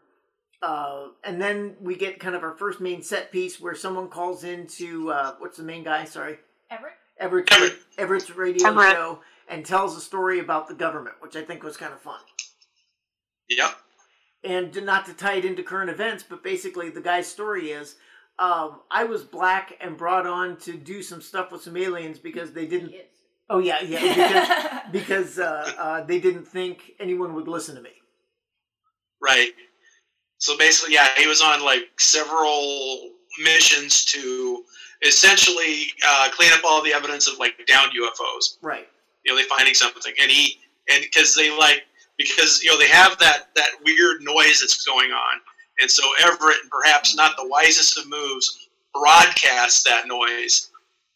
uh, 0.61 1.07
and 1.23 1.41
then 1.41 1.75
we 1.81 1.95
get 1.95 2.19
kind 2.19 2.35
of 2.35 2.43
our 2.43 2.55
first 2.55 2.79
main 2.79 3.01
set 3.01 3.31
piece 3.31 3.59
where 3.59 3.73
someone 3.75 4.09
calls 4.09 4.43
into 4.43 5.11
uh, 5.11 5.35
what's 5.39 5.57
the 5.57 5.63
main 5.63 5.83
guy? 5.83 6.05
Sorry, 6.05 6.37
Everett? 6.69 6.93
Everett's, 7.17 7.51
Everett. 7.55 7.79
Everett's 7.97 8.29
radio 8.35 8.67
Everett. 8.67 8.91
show 8.91 9.19
and 9.47 9.65
tells 9.65 9.97
a 9.97 10.01
story 10.01 10.39
about 10.39 10.67
the 10.67 10.75
government, 10.75 11.15
which 11.21 11.35
I 11.35 11.41
think 11.43 11.63
was 11.63 11.75
kind 11.77 11.93
of 11.93 11.99
fun. 12.01 12.19
Yep. 13.49 13.75
And 14.43 14.71
to- 14.73 14.81
not 14.81 15.05
to 15.05 15.13
tie 15.13 15.35
it 15.35 15.45
into 15.45 15.63
current 15.63 15.89
events, 15.89 16.23
but 16.27 16.43
basically 16.43 16.89
the 16.89 17.01
guy's 17.01 17.27
story 17.27 17.71
is 17.71 17.95
um, 18.39 18.79
I 18.89 19.03
was 19.03 19.23
black 19.23 19.73
and 19.81 19.97
brought 19.97 20.25
on 20.25 20.57
to 20.57 20.77
do 20.77 21.03
some 21.03 21.21
stuff 21.21 21.51
with 21.51 21.61
some 21.61 21.75
aliens 21.75 22.19
because 22.19 22.53
they 22.53 22.65
didn't. 22.65 22.89
He. 22.89 23.01
Oh 23.49 23.59
yeah, 23.59 23.81
yeah, 23.81 23.99
because 24.91 24.91
because 24.91 25.39
uh, 25.39 25.71
uh, 25.77 26.03
they 26.05 26.19
didn't 26.19 26.45
think 26.47 26.93
anyone 26.99 27.33
would 27.33 27.47
listen 27.47 27.75
to 27.75 27.81
me. 27.81 27.91
Right. 29.21 29.51
So 30.37 30.57
basically, 30.57 30.93
yeah, 30.93 31.09
he 31.17 31.27
was 31.27 31.41
on 31.41 31.63
like 31.63 31.89
several 31.99 33.11
missions 33.43 34.05
to 34.05 34.63
essentially 35.05 35.87
uh, 36.07 36.29
clean 36.31 36.51
up 36.53 36.61
all 36.63 36.81
the 36.81 36.93
evidence 36.93 37.27
of 37.27 37.37
like 37.39 37.53
downed 37.67 37.91
UFOs. 37.91 38.57
Right. 38.61 38.87
You 39.25 39.33
know, 39.33 39.37
they 39.37 39.47
finding 39.47 39.73
something, 39.73 40.13
and 40.21 40.31
he 40.31 40.59
and 40.89 41.03
because 41.03 41.35
they 41.35 41.55
like 41.57 41.83
because 42.19 42.61
you 42.61 42.69
know 42.69 42.77
they 42.77 42.87
have 42.89 43.17
that 43.17 43.47
that 43.55 43.71
weird 43.83 44.21
noise 44.21 44.59
that's 44.59 44.83
going 44.85 45.09
on, 45.11 45.39
and 45.81 45.89
so 45.89 46.03
Everett, 46.21 46.57
perhaps 46.69 47.15
not 47.15 47.35
the 47.37 47.47
wisest 47.47 47.97
of 47.97 48.07
moves, 48.07 48.67
broadcasts 48.93 49.81
that 49.83 50.07
noise 50.07 50.69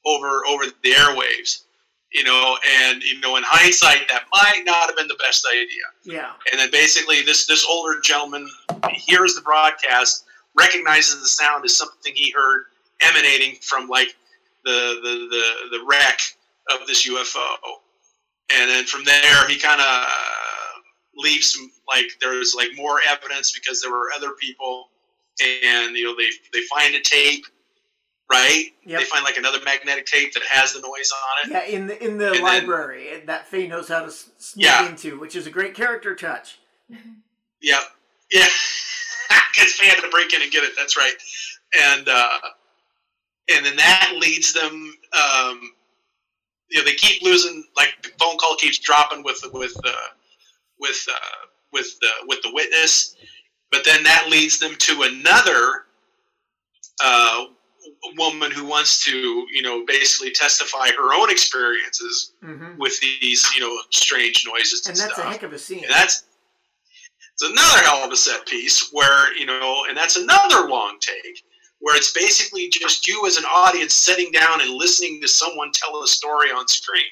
over 0.06 0.42
over 0.48 0.66
the 0.66 0.92
airwaves. 0.92 1.64
You 2.12 2.24
know, 2.24 2.58
and 2.80 3.02
you 3.04 3.20
know, 3.22 3.38
in 3.38 3.44
hindsight, 3.46 4.08
that 4.08 4.26
might 4.32 4.64
not 4.66 4.86
have 4.88 4.96
been 4.96 5.08
the 5.08 5.18
best 5.26 5.48
idea 5.52 5.82
Yeah. 6.16 6.32
and 6.52 6.60
then 6.62 6.70
basically 6.72 7.24
this 7.24 7.48
this 7.48 7.66
older 7.68 8.00
gentleman 8.02 8.48
hears 8.92 9.34
the 9.34 9.42
broadcast 9.42 10.26
recognizes 10.56 11.20
the 11.22 11.28
sound 11.28 11.66
as 11.66 11.76
something 11.76 12.14
he 12.14 12.30
heard 12.30 12.66
emanating 13.02 13.56
from 13.62 13.88
like 13.88 14.16
the 14.64 15.00
the 15.02 15.28
the, 15.72 15.78
the 15.80 15.84
wreck 15.88 16.20
of 16.70 16.86
this 16.86 17.08
ufo 17.10 17.40
and 18.56 18.70
then 18.70 18.86
from 18.86 19.04
there 19.06 19.48
he 19.48 19.58
kind 19.58 19.82
of 19.82 20.06
leaves 21.16 21.52
some 21.54 21.72
like 21.88 22.06
there's 22.22 22.54
like 22.56 22.70
more 22.76 23.00
evidence 23.10 23.52
because 23.52 23.82
there 23.82 23.92
were 23.92 24.10
other 24.16 24.32
people 24.40 24.90
and 25.66 25.96
you 25.96 26.04
know 26.06 26.16
they 26.16 26.30
they 26.54 26.62
find 26.66 26.96
a 26.96 27.02
tape 27.02 27.46
right 28.32 28.66
Yep. 28.86 29.00
they 29.00 29.06
find 29.06 29.24
like 29.24 29.38
another 29.38 29.60
magnetic 29.64 30.06
tape 30.06 30.34
that 30.34 30.44
has 30.44 30.74
the 30.74 30.80
noise 30.82 31.12
on 31.12 31.50
it 31.50 31.54
Yeah. 31.54 31.66
In 31.78 31.88
the 31.88 32.04
in 32.04 32.18
the 32.18 32.32
And 32.34 32.42
library 32.44 33.10
eh, 33.10 33.20
that 33.26 33.48
Faye 33.48 33.68
knows 33.68 33.88
how 33.90 34.02
to 34.04 34.12
sneak 34.12 34.66
Yeah. 34.66 34.88
into, 34.88 35.20
which 35.20 35.36
is 35.36 35.46
a 35.48 35.52
great 35.52 35.74
character 35.76 36.16
touch. 36.16 36.60
yeah 37.62 37.82
Yeah. 38.32 38.48
Because 39.56 39.74
faye 39.74 39.88
had 39.88 40.02
to 40.02 40.10
break 40.10 40.34
in 40.34 40.42
and 40.42 40.52
get 40.52 40.64
it. 40.64 40.74
That's 40.76 40.98
right. 40.98 41.14
And 41.80 42.10
uh, 42.10 42.40
and 43.54 43.64
then 43.66 43.76
that 43.76 44.14
leads 44.20 44.54
them. 44.54 44.96
Um, 45.14 45.72
you 46.70 46.80
know, 46.80 46.86
they 46.86 46.96
keep 46.96 47.22
losing. 47.22 47.64
Like 47.78 47.90
the 48.02 48.10
phone 48.20 48.38
call 48.38 48.56
keeps 48.56 48.80
dropping 48.80 49.24
with 49.24 49.40
with 49.54 49.76
uh, 49.86 49.92
with 50.80 51.06
uh, 51.12 51.48
with 51.72 52.00
the 52.00 52.10
with 52.28 52.42
the 52.44 52.52
witness, 52.54 53.16
but 53.72 53.84
then 53.86 54.04
that 54.04 54.28
leads 54.30 54.60
them 54.60 54.76
to 54.78 55.04
another 55.04 55.86
uh, 57.04 57.46
woman 58.18 58.52
who 58.52 58.66
wants 58.66 59.04
to 59.06 59.46
you 59.52 59.62
know 59.62 59.84
basically 59.86 60.32
testify 60.32 60.88
her 60.90 61.14
own 61.14 61.30
experiences 61.30 62.34
hmm 62.42 62.78
with 62.78 63.00
these 63.02 63.48
you 63.56 63.62
know 63.62 63.76
strange 63.92 64.46
noises 64.48 64.86
and, 64.88 64.98
And 64.98 65.02
that's 65.10 65.18
a 65.18 65.22
stuff. 65.22 65.32
heck 65.34 65.44
of 65.44 65.54
a 65.54 65.60
scene. 65.60 65.84
And 65.84 65.92
that's 65.92 66.24
It's 67.34 67.44
another 67.44 67.80
hell 67.84 68.04
of 68.06 68.12
a 68.12 68.16
set 68.16 68.46
piece 68.48 68.90
where 68.92 69.36
you 69.38 69.46
know, 69.46 69.86
and 69.88 69.98
that's 69.98 70.16
another 70.18 70.68
long 70.68 70.98
take 71.00 71.44
where 71.80 71.96
it's 71.98 72.12
basically 72.14 72.70
just 72.70 73.08
you 73.08 73.26
as 73.28 73.36
an 73.38 73.44
audience 73.44 73.94
sitting 73.94 74.32
down 74.32 74.62
and 74.62 74.70
listening 74.72 75.20
to 75.22 75.28
someone 75.28 75.70
tell 75.74 76.02
a 76.02 76.08
story 76.08 76.50
on 76.50 76.66
screen, 76.68 77.04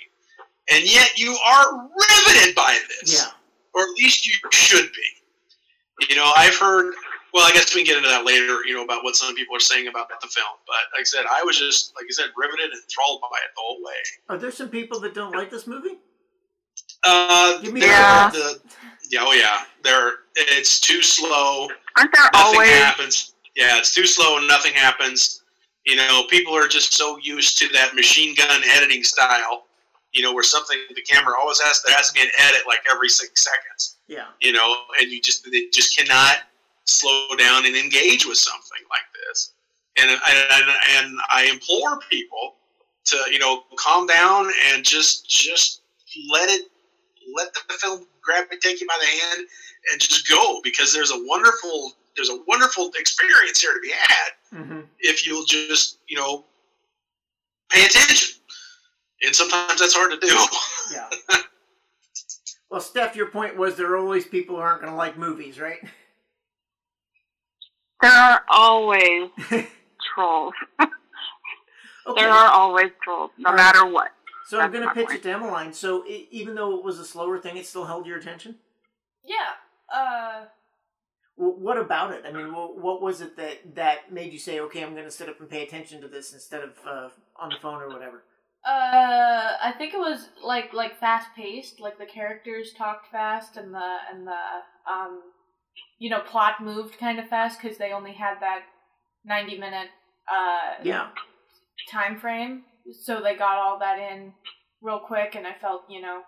and 0.72 0.84
yet 0.90 1.18
you 1.18 1.36
are 1.46 1.74
riveted 1.74 2.56
by 2.56 2.80
this, 2.88 3.14
Yeah. 3.26 3.32
Or 3.74 3.82
at 3.84 3.90
least 3.98 4.28
you 4.28 4.34
should 4.52 4.90
be. 4.94 6.08
You 6.10 6.16
know, 6.16 6.32
I've 6.36 6.56
heard. 6.56 6.94
Well, 7.34 7.48
I 7.48 7.52
guess 7.54 7.74
we 7.74 7.84
can 7.86 7.94
get 7.94 7.98
into 7.98 8.10
that 8.10 8.26
later. 8.26 8.66
You 8.66 8.74
know 8.76 8.84
about 8.84 9.04
what 9.06 9.16
some 9.16 9.34
people 9.36 9.56
are 9.56 9.60
saying 9.62 9.88
about 9.88 10.10
the 10.10 10.28
film, 10.28 10.48
but 10.68 10.76
like 10.94 11.02
I 11.02 11.04
said, 11.04 11.24
I 11.32 11.44
was 11.44 11.58
just 11.58 11.94
like 11.96 12.06
I 12.06 12.12
said, 12.12 12.26
riveted 12.36 12.72
and 12.72 12.82
enthralled 12.82 13.22
by 13.22 13.38
it 13.38 13.52
the 13.56 13.62
whole 13.62 13.78
way. 13.84 13.94
Are 14.30 14.38
there 14.38 14.52
some 14.52 14.68
people 14.70 15.00
that 15.02 15.14
don't 15.14 15.32
like 15.34 15.50
this 15.50 15.66
movie? 15.68 16.00
Uh, 17.04 17.62
Give 17.62 17.74
me 17.74 17.80
there- 17.80 17.90
Yeah. 17.90 18.30
the, 18.32 18.60
yeah, 19.10 19.20
oh 19.24 19.34
yeah, 19.34 19.64
there. 19.84 20.14
It's 20.36 20.80
too 20.80 21.02
slow. 21.02 21.70
Aren't 21.98 22.14
there 22.14 22.24
Nothing 22.34 22.56
always? 22.56 22.70
happens. 22.70 23.34
Yeah, 23.56 23.78
it's 23.78 23.94
too 23.94 24.06
slow 24.06 24.38
and 24.38 24.48
nothing 24.48 24.74
happens. 24.74 25.44
You 25.86 25.96
know, 25.96 26.24
people 26.30 26.54
are 26.56 26.68
just 26.68 26.94
so 26.94 27.18
used 27.18 27.58
to 27.60 27.68
that 27.70 27.96
machine 27.96 28.36
gun 28.36 28.62
editing 28.66 29.04
style. 29.04 29.66
You 30.14 30.24
know, 30.24 30.34
where 30.34 30.44
something 30.44 30.78
the 30.94 31.02
camera 31.02 31.36
always 31.40 31.60
has 31.62 31.82
there 31.84 31.96
has 31.96 32.10
to 32.10 32.14
be 32.14 32.22
an 32.22 32.32
edit 32.40 32.62
like 32.68 32.80
every 32.92 33.10
six 33.10 33.44
seconds. 33.44 33.98
Yeah. 34.08 34.26
You 34.42 34.52
know, 34.52 34.76
and 35.00 35.10
you 35.10 35.22
just 35.22 35.50
they 35.50 35.68
just 35.72 35.98
cannot 35.98 36.40
slow 36.86 37.28
down 37.38 37.66
and 37.66 37.76
engage 37.76 38.26
with 38.26 38.38
something 38.38 38.84
like 38.90 39.08
this. 39.28 39.54
And 40.02 40.10
and, 40.12 40.70
and, 40.98 41.18
I 41.30 41.46
implore 41.52 42.00
people 42.10 42.56
to 43.06 43.18
you 43.32 43.40
know 43.40 43.64
calm 43.78 44.08
down 44.08 44.52
and 44.72 44.84
just 44.84 45.30
just 45.30 45.82
let 46.30 46.50
it 46.50 46.70
let 47.36 47.54
the 47.54 47.74
film 47.76 48.06
grab 48.22 48.48
you, 48.52 48.60
take 48.60 48.82
you 48.82 48.88
by 48.88 48.98
the 49.00 49.06
hand, 49.08 49.48
and 49.92 50.02
just 50.02 50.30
go 50.30 50.60
because 50.64 50.94
there's 50.94 51.12
a 51.12 51.24
wonderful 51.26 51.94
there's 52.16 52.30
a 52.30 52.40
wonderful 52.48 52.92
experience 53.00 53.62
here 53.62 53.74
to 53.74 53.80
be 53.82 53.92
had 53.92 54.32
Mm-hmm. 54.54 54.82
if 55.00 55.26
you'll 55.26 55.46
just 55.46 56.00
you 56.08 56.18
know 56.18 56.44
pay 57.70 57.86
attention. 57.86 58.41
And 59.24 59.36
sometimes 59.36 59.80
that's 59.80 59.94
hard 59.96 60.12
to 60.12 60.28
do. 60.28 60.36
Yeah. 60.94 61.10
well, 62.70 62.82
Steph, 62.82 63.16
your 63.16 63.28
point 63.28 63.56
was 63.58 63.76
there 63.76 63.92
are 63.92 63.98
always 63.98 64.26
people 64.26 64.56
who 64.56 64.62
aren't 64.62 64.82
going 64.82 64.92
to 64.92 64.98
like 64.98 65.18
movies, 65.18 65.60
right? 65.60 65.80
There 68.02 68.12
are 68.12 68.42
always 68.50 69.30
trolls. 70.16 70.54
Okay. 72.08 72.22
There 72.22 72.32
are 72.32 72.52
always 72.52 72.90
trolls, 73.04 73.30
no 73.38 73.50
All 73.52 73.56
right. 73.56 73.62
matter 73.62 73.86
what. 73.86 74.12
so 74.48 74.60
I'm 74.60 74.72
going 74.72 74.82
to 74.82 74.88
my 74.88 74.94
pitch 74.96 75.06
point. 75.06 75.20
it 75.20 75.24
to 75.24 75.32
Emmeline. 75.32 75.72
So 75.72 76.04
i 76.08 76.26
even 76.32 76.56
though 76.56 76.76
it 76.78 76.84
was 76.84 76.98
a 76.98 77.06
slower 77.06 77.38
thing, 77.38 77.58
it 77.58 77.66
still 77.68 77.86
held 77.86 78.08
your 78.08 78.18
attention. 78.18 78.56
Yeah. 79.24 79.36
Uh. 79.96 80.46
Well, 81.38 81.56
what 81.58 81.78
about 81.78 82.12
it? 82.12 82.24
I 82.28 82.32
mean, 82.32 82.54
what, 82.54 82.78
what 82.78 83.02
was 83.02 83.22
it 83.22 83.38
that 83.38 83.76
that 83.76 84.12
made 84.12 84.34
you 84.34 84.40
say, 84.40 84.60
okay, 84.62 84.84
I'm 84.84 84.94
going 84.94 85.06
to 85.06 85.12
sit 85.12 85.30
up 85.30 85.40
and 85.40 85.50
pay 85.50 85.64
attention 85.64 86.02
to 86.02 86.08
this 86.08 86.34
instead 86.34 86.64
of 86.64 86.72
uh, 86.88 87.10
on 87.38 87.50
the 87.50 87.56
phone 87.62 87.82
or 87.82 87.90
whatever? 87.90 88.24
Uh, 88.64 89.58
I 89.64 89.74
think 89.78 89.94
it 89.94 90.00
was 90.00 90.30
like 90.44 90.72
like 90.74 91.00
fast 91.00 91.30
paced. 91.36 91.80
Like 91.80 91.98
the 91.98 92.06
characters 92.06 92.74
talked 92.78 93.12
fast, 93.12 93.58
and 93.58 93.74
the 93.74 93.98
and 94.12 94.28
the 94.28 94.92
um, 94.92 95.22
you 95.98 96.10
know, 96.10 96.20
plot 96.22 96.64
moved 96.64 97.00
kind 97.00 97.20
of 97.20 97.28
fast 97.28 97.60
because 97.62 97.78
they 97.78 97.92
only 97.92 98.14
had 98.14 98.36
that 98.42 98.62
ninety 99.26 99.58
minute 99.58 99.90
uh 100.32 100.84
Yeah. 100.84 101.10
time 101.90 102.20
frame, 102.20 102.64
so 103.04 103.22
they 103.22 103.36
got 103.36 103.58
all 103.58 103.80
that 103.80 103.98
in 103.98 104.34
real 104.82 105.00
quick, 105.00 105.34
and 105.36 105.48
I 105.48 105.54
felt 105.60 105.84
you 105.90 106.02
know, 106.02 106.22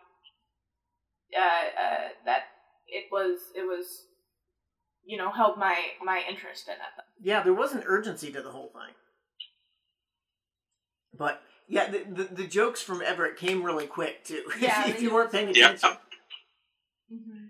uh, 1.37 1.81
uh 1.81 2.07
that 2.25 2.43
it 2.87 3.05
was 3.11 3.39
it 3.55 3.61
was, 3.67 3.85
you 5.05 5.19
know, 5.19 5.31
held 5.31 5.57
my 5.59 5.75
my 6.03 6.23
interest 6.27 6.67
in 6.67 6.73
it. 6.73 7.03
Yeah, 7.21 7.43
there 7.43 7.53
was 7.53 7.73
an 7.73 7.83
urgency 7.85 8.31
to 8.31 8.41
the 8.41 8.51
whole 8.51 8.71
thing. 8.73 8.95
But 11.15 11.41
yeah, 11.67 11.89
the, 11.89 11.99
the, 12.23 12.23
the 12.35 12.47
jokes 12.47 12.81
from 12.81 13.01
Everett 13.01 13.37
came 13.37 13.63
really 13.63 13.87
quick 13.87 14.23
too. 14.23 14.43
Yeah, 14.59 14.87
if 14.87 15.01
you 15.01 15.13
weren't 15.13 15.31
paying 15.31 15.53
Yeah. 15.55 15.71
attention. 15.71 15.89
Mm-hmm. 17.13 17.45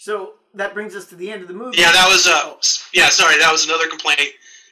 So 0.00 0.34
that 0.54 0.74
brings 0.74 0.94
us 0.96 1.06
to 1.06 1.14
the 1.16 1.30
end 1.30 1.42
of 1.42 1.48
the 1.48 1.54
movie. 1.54 1.78
Yeah, 1.78 1.92
that 1.92 2.08
was 2.08 2.26
uh, 2.26 2.54
yeah. 2.94 3.08
Sorry, 3.10 3.38
that 3.38 3.52
was 3.52 3.66
another 3.66 3.88
complaint. 3.88 4.30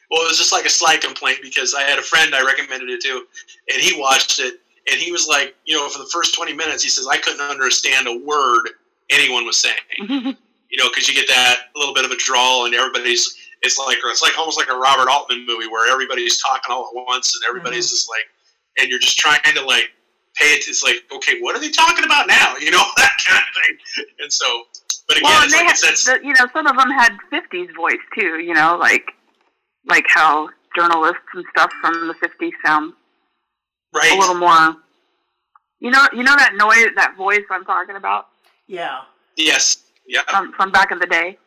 Well, 0.09 0.23
it 0.23 0.27
was 0.27 0.37
just 0.37 0.51
like 0.51 0.65
a 0.65 0.69
slight 0.69 1.01
complaint 1.01 1.39
because 1.41 1.75
I 1.75 1.83
had 1.83 1.99
a 1.99 2.01
friend 2.01 2.33
I 2.33 2.43
recommended 2.43 2.89
it 2.89 3.01
to, 3.01 3.25
and 3.71 3.81
he 3.81 3.99
watched 3.99 4.39
it, 4.39 4.55
and 4.91 4.99
he 4.99 5.11
was 5.11 5.27
like, 5.27 5.55
you 5.65 5.75
know, 5.77 5.87
for 5.89 5.99
the 5.99 6.09
first 6.11 6.33
twenty 6.35 6.53
minutes, 6.53 6.81
he 6.83 6.89
says 6.89 7.07
I 7.07 7.17
couldn't 7.17 7.41
understand 7.41 8.07
a 8.07 8.17
word 8.25 8.69
anyone 9.09 9.45
was 9.45 9.57
saying. 9.57 10.35
You 10.71 10.77
know, 10.77 10.87
because 10.91 11.07
you 11.09 11.15
get 11.15 11.27
that 11.29 11.61
little 11.75 11.95
bit 11.95 12.05
of 12.05 12.11
a 12.11 12.15
drawl, 12.17 12.67
and 12.67 12.75
everybody's 12.75 13.35
it's 13.63 13.79
like 13.79 13.97
it's 14.03 14.21
like 14.21 14.37
almost 14.37 14.55
like 14.55 14.69
a 14.69 14.77
Robert 14.77 15.09
Altman 15.09 15.43
movie 15.47 15.65
where 15.65 15.91
everybody's 15.91 16.39
talking 16.39 16.69
all 16.69 16.87
at 16.95 17.07
once, 17.07 17.33
and 17.33 17.43
everybody's 17.49 17.89
just 17.89 18.07
like, 18.07 18.21
and 18.79 18.89
you're 18.89 18.99
just 18.99 19.17
trying 19.17 19.41
to 19.43 19.61
like 19.63 19.91
pay 20.35 20.45
it. 20.45 20.67
It's 20.67 20.83
like, 20.83 21.03
okay, 21.11 21.39
what 21.41 21.55
are 21.55 21.59
they 21.59 21.69
talking 21.69 22.05
about 22.05 22.27
now? 22.27 22.55
You 22.59 22.71
know, 22.71 22.83
that 22.97 23.11
kind 23.25 23.43
of 23.43 23.53
thing. 23.63 24.05
And 24.21 24.31
so, 24.31 24.63
but 25.07 25.17
again, 25.17 25.29
well, 25.29 25.43
and 25.43 25.45
it's 25.45 25.53
they 25.53 25.59
like 25.59 25.67
had, 25.67 25.93
it 25.93 25.97
says, 25.97 26.03
the, 26.05 26.25
you 26.25 26.33
know, 26.33 26.47
some 26.53 26.67
of 26.67 26.75
them 26.77 26.89
had 26.91 27.17
'50s 27.31 27.75
voice 27.75 28.03
too. 28.17 28.39
You 28.39 28.53
know, 28.53 28.77
like 28.77 29.11
like 29.87 30.05
how 30.07 30.49
journalists 30.75 31.23
and 31.33 31.45
stuff 31.51 31.71
from 31.81 32.07
the 32.07 32.13
'50s 32.15 32.51
sound 32.65 32.93
right? 33.93 34.11
a 34.13 34.19
little 34.19 34.35
more. 34.35 34.75
You 35.79 35.91
know, 35.91 36.05
you 36.13 36.23
know 36.23 36.35
that 36.35 36.55
noise, 36.55 36.93
that 36.95 37.15
voice 37.17 37.43
I'm 37.49 37.63
talking 37.63 37.95
about 37.95 38.27
Yeah. 38.67 38.99
Yes. 39.37 39.77
Yep. 40.07 40.25
from 40.29 40.53
from 40.53 40.71
back 40.71 40.91
in 40.91 40.99
the 40.99 41.07
day. 41.07 41.37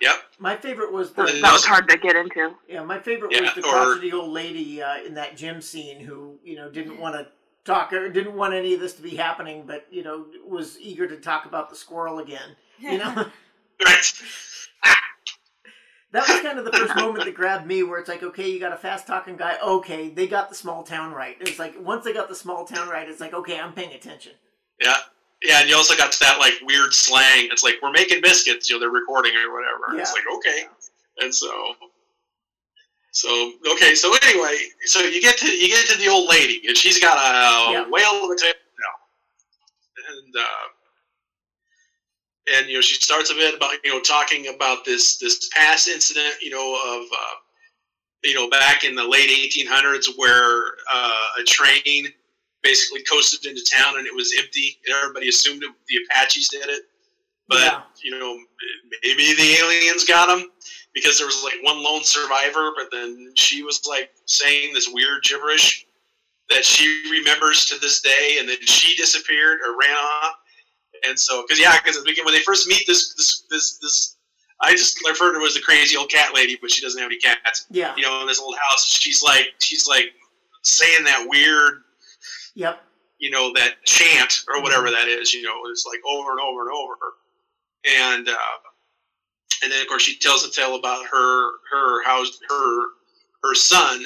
Yep. 0.00 0.14
My 0.38 0.56
favorite 0.56 0.92
was 0.92 1.12
the 1.12 1.22
That 1.24 1.52
was 1.52 1.64
hard 1.64 1.88
to 1.88 1.96
get 1.98 2.16
into. 2.16 2.54
yeah. 2.68 2.82
My 2.82 2.98
favorite 2.98 3.32
Yeah, 3.32 3.42
was 3.42 3.54
the 3.54 3.60
or- 3.66 3.72
crotchety 3.72 4.12
old 4.12 4.30
lady 4.30 4.82
uh, 4.82 4.98
in 5.04 5.14
that 5.14 5.36
gym 5.36 5.60
scene 5.60 6.00
who 6.00 6.38
you 6.44 6.56
know 6.56 6.70
didn't 6.70 6.98
want 6.98 7.14
to 7.14 7.28
talk 7.64 7.92
or 7.92 8.08
didn't 8.08 8.34
want 8.34 8.54
any 8.54 8.74
of 8.74 8.80
this 8.80 8.94
to 8.94 9.02
be 9.02 9.16
happening, 9.16 9.64
but 9.66 9.86
you 9.90 10.02
know 10.02 10.26
was 10.46 10.78
eager 10.80 11.06
to 11.06 11.16
talk 11.16 11.46
about 11.46 11.70
the 11.70 11.76
squirrel 11.76 12.18
again. 12.18 12.56
You 12.78 12.98
know. 12.98 13.26
Right. 13.84 14.12
That 16.12 16.28
was 16.28 16.40
kind 16.42 16.60
of 16.60 16.64
the 16.64 16.72
first 16.72 16.94
moment 16.94 17.24
that 17.24 17.34
grabbed 17.34 17.66
me, 17.66 17.82
where 17.82 17.98
it's 17.98 18.08
like, 18.08 18.22
okay, 18.22 18.48
you 18.48 18.60
got 18.60 18.72
a 18.72 18.76
fast 18.76 19.04
talking 19.04 19.36
guy. 19.36 19.56
Okay, 19.60 20.10
they 20.10 20.28
got 20.28 20.48
the 20.48 20.54
small 20.54 20.84
town 20.84 21.12
right. 21.12 21.36
It's 21.40 21.58
like 21.58 21.74
once 21.80 22.04
they 22.04 22.12
got 22.12 22.28
the 22.28 22.36
small 22.36 22.64
town 22.64 22.88
right, 22.88 23.08
it's 23.08 23.18
like, 23.20 23.34
okay, 23.34 23.58
I'm 23.58 23.72
paying 23.72 23.92
attention. 23.92 24.32
Yeah. 24.80 24.94
Yeah, 25.44 25.60
and 25.60 25.68
you 25.68 25.76
also 25.76 25.94
got 25.94 26.16
that 26.20 26.38
like 26.38 26.54
weird 26.64 26.94
slang. 26.94 27.48
It's 27.52 27.62
like 27.62 27.74
we're 27.82 27.92
making 27.92 28.22
biscuits, 28.22 28.68
you 28.68 28.76
know, 28.76 28.80
they're 28.80 28.88
recording 28.90 29.32
or 29.36 29.52
whatever. 29.52 29.90
And 29.90 30.00
It's 30.00 30.12
like 30.12 30.24
okay, 30.36 30.64
and 31.18 31.34
so, 31.34 31.74
so 33.12 33.52
okay, 33.72 33.94
so 33.94 34.14
anyway, 34.22 34.56
so 34.86 35.00
you 35.00 35.20
get 35.20 35.36
to 35.38 35.46
you 35.50 35.68
get 35.68 35.86
to 35.88 35.98
the 35.98 36.08
old 36.08 36.28
lady, 36.30 36.62
and 36.66 36.76
she's 36.76 36.98
got 36.98 37.18
a 37.18 37.72
Yeah. 37.72 37.84
whale 37.90 38.24
of 38.24 38.30
a 38.30 38.36
tail 38.36 38.52
now, 38.80 40.14
and 40.18 40.34
uh, 40.36 40.66
and 42.56 42.68
you 42.68 42.76
know 42.76 42.80
she 42.80 42.94
starts 42.94 43.30
a 43.30 43.34
bit 43.34 43.54
about 43.54 43.74
you 43.84 43.90
know 43.92 44.00
talking 44.00 44.48
about 44.54 44.84
this 44.86 45.18
this 45.18 45.48
past 45.54 45.88
incident, 45.88 46.34
you 46.40 46.50
know 46.50 46.74
of. 46.98 47.02
Uh, 47.12 47.34
you 48.26 48.32
know, 48.34 48.48
back 48.48 48.84
in 48.84 48.94
the 48.94 49.04
late 49.06 49.28
1800s, 49.28 50.06
where 50.16 50.76
uh, 50.90 51.26
a 51.38 51.44
train 51.44 52.06
basically 52.64 53.02
coasted 53.04 53.46
into 53.46 53.62
town 53.70 53.98
and 53.98 54.06
it 54.06 54.14
was 54.14 54.34
empty, 54.38 54.80
and 54.86 54.96
everybody 54.96 55.28
assumed 55.28 55.62
it, 55.62 55.70
the 55.86 55.96
Apaches 56.10 56.48
did 56.48 56.68
it. 56.68 56.82
But 57.46 57.60
Yeah. 57.60 57.82
you 58.02 58.10
know, 58.18 58.36
maybe 59.04 59.34
the 59.34 59.56
aliens 59.60 60.04
got 60.04 60.26
them 60.26 60.50
because 60.94 61.18
there 61.18 61.26
was 61.26 61.44
like 61.44 61.54
one 61.62 61.82
lone 61.82 62.02
survivor, 62.02 62.72
but 62.76 62.88
then 62.90 63.32
she 63.36 63.62
was 63.62 63.84
like 63.86 64.10
saying 64.26 64.72
this 64.72 64.88
weird 64.88 65.22
gibberish 65.22 65.86
that 66.50 66.64
she 66.64 66.86
remembers 67.10 67.66
to 67.66 67.78
this 67.78 68.00
day, 68.00 68.36
and 68.40 68.48
then 68.48 68.56
she 68.62 68.96
disappeared 68.96 69.60
or 69.66 69.78
ran 69.78 69.94
off. 69.94 70.34
And 71.06 71.18
so, 71.18 71.42
because 71.42 71.60
yeah, 71.60 71.78
because 71.78 72.02
when 72.24 72.34
they 72.34 72.40
first 72.40 72.66
meet 72.66 72.86
this 72.86 73.14
this 73.14 73.44
this 73.50 73.78
this, 73.78 74.16
I 74.62 74.72
just 74.72 74.98
referred 75.06 75.34
to 75.34 75.40
her 75.40 75.46
as 75.46 75.54
the 75.54 75.60
crazy 75.60 75.96
old 75.96 76.10
cat 76.10 76.34
lady, 76.34 76.56
but 76.60 76.70
she 76.70 76.80
doesn't 76.80 77.00
have 77.00 77.10
any 77.10 77.18
cats. 77.18 77.66
Yeah. 77.70 77.94
You 77.96 78.02
know, 78.02 78.22
in 78.22 78.26
this 78.26 78.40
old 78.40 78.56
house, 78.56 78.86
she's 78.86 79.22
like 79.22 79.48
she's 79.58 79.86
like 79.86 80.06
saying 80.62 81.04
that 81.04 81.26
weird 81.28 81.82
Yep. 82.54 82.82
you 83.18 83.30
know 83.30 83.52
that 83.54 83.82
chant 83.84 84.40
or 84.48 84.62
whatever 84.62 84.90
that 84.90 85.08
is 85.08 85.32
you 85.34 85.42
know 85.42 85.60
it's 85.70 85.84
like 85.86 86.00
over 86.08 86.30
and 86.32 86.40
over 86.40 86.62
and 86.68 86.70
over 86.76 86.96
and 88.02 88.28
uh, 88.28 88.58
and 89.62 89.70
then 89.72 89.80
of 89.82 89.88
course 89.88 90.02
she 90.02 90.18
tells 90.18 90.44
a 90.46 90.50
tale 90.50 90.76
about 90.76 91.04
her 91.06 91.50
her 91.72 92.02
house 92.04 92.38
her 92.48 92.86
her 93.42 93.54
son 93.54 94.04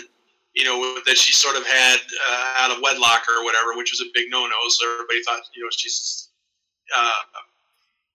you 0.55 0.65
know 0.65 0.99
that 1.07 1.17
she 1.17 1.33
sort 1.33 1.57
of 1.57 1.65
had 1.67 1.99
uh, 2.31 2.53
out 2.59 2.71
of 2.71 2.83
wedlock 2.83 3.23
or 3.29 3.45
whatever 3.45 3.77
which 3.77 3.93
was 3.93 4.01
a 4.01 4.11
big 4.15 4.27
no-no 4.31 4.57
so 4.69 4.93
everybody 4.95 5.23
thought 5.23 5.43
you 5.55 5.63
know 5.63 5.69
she's 5.71 6.29
uh, 6.97 7.13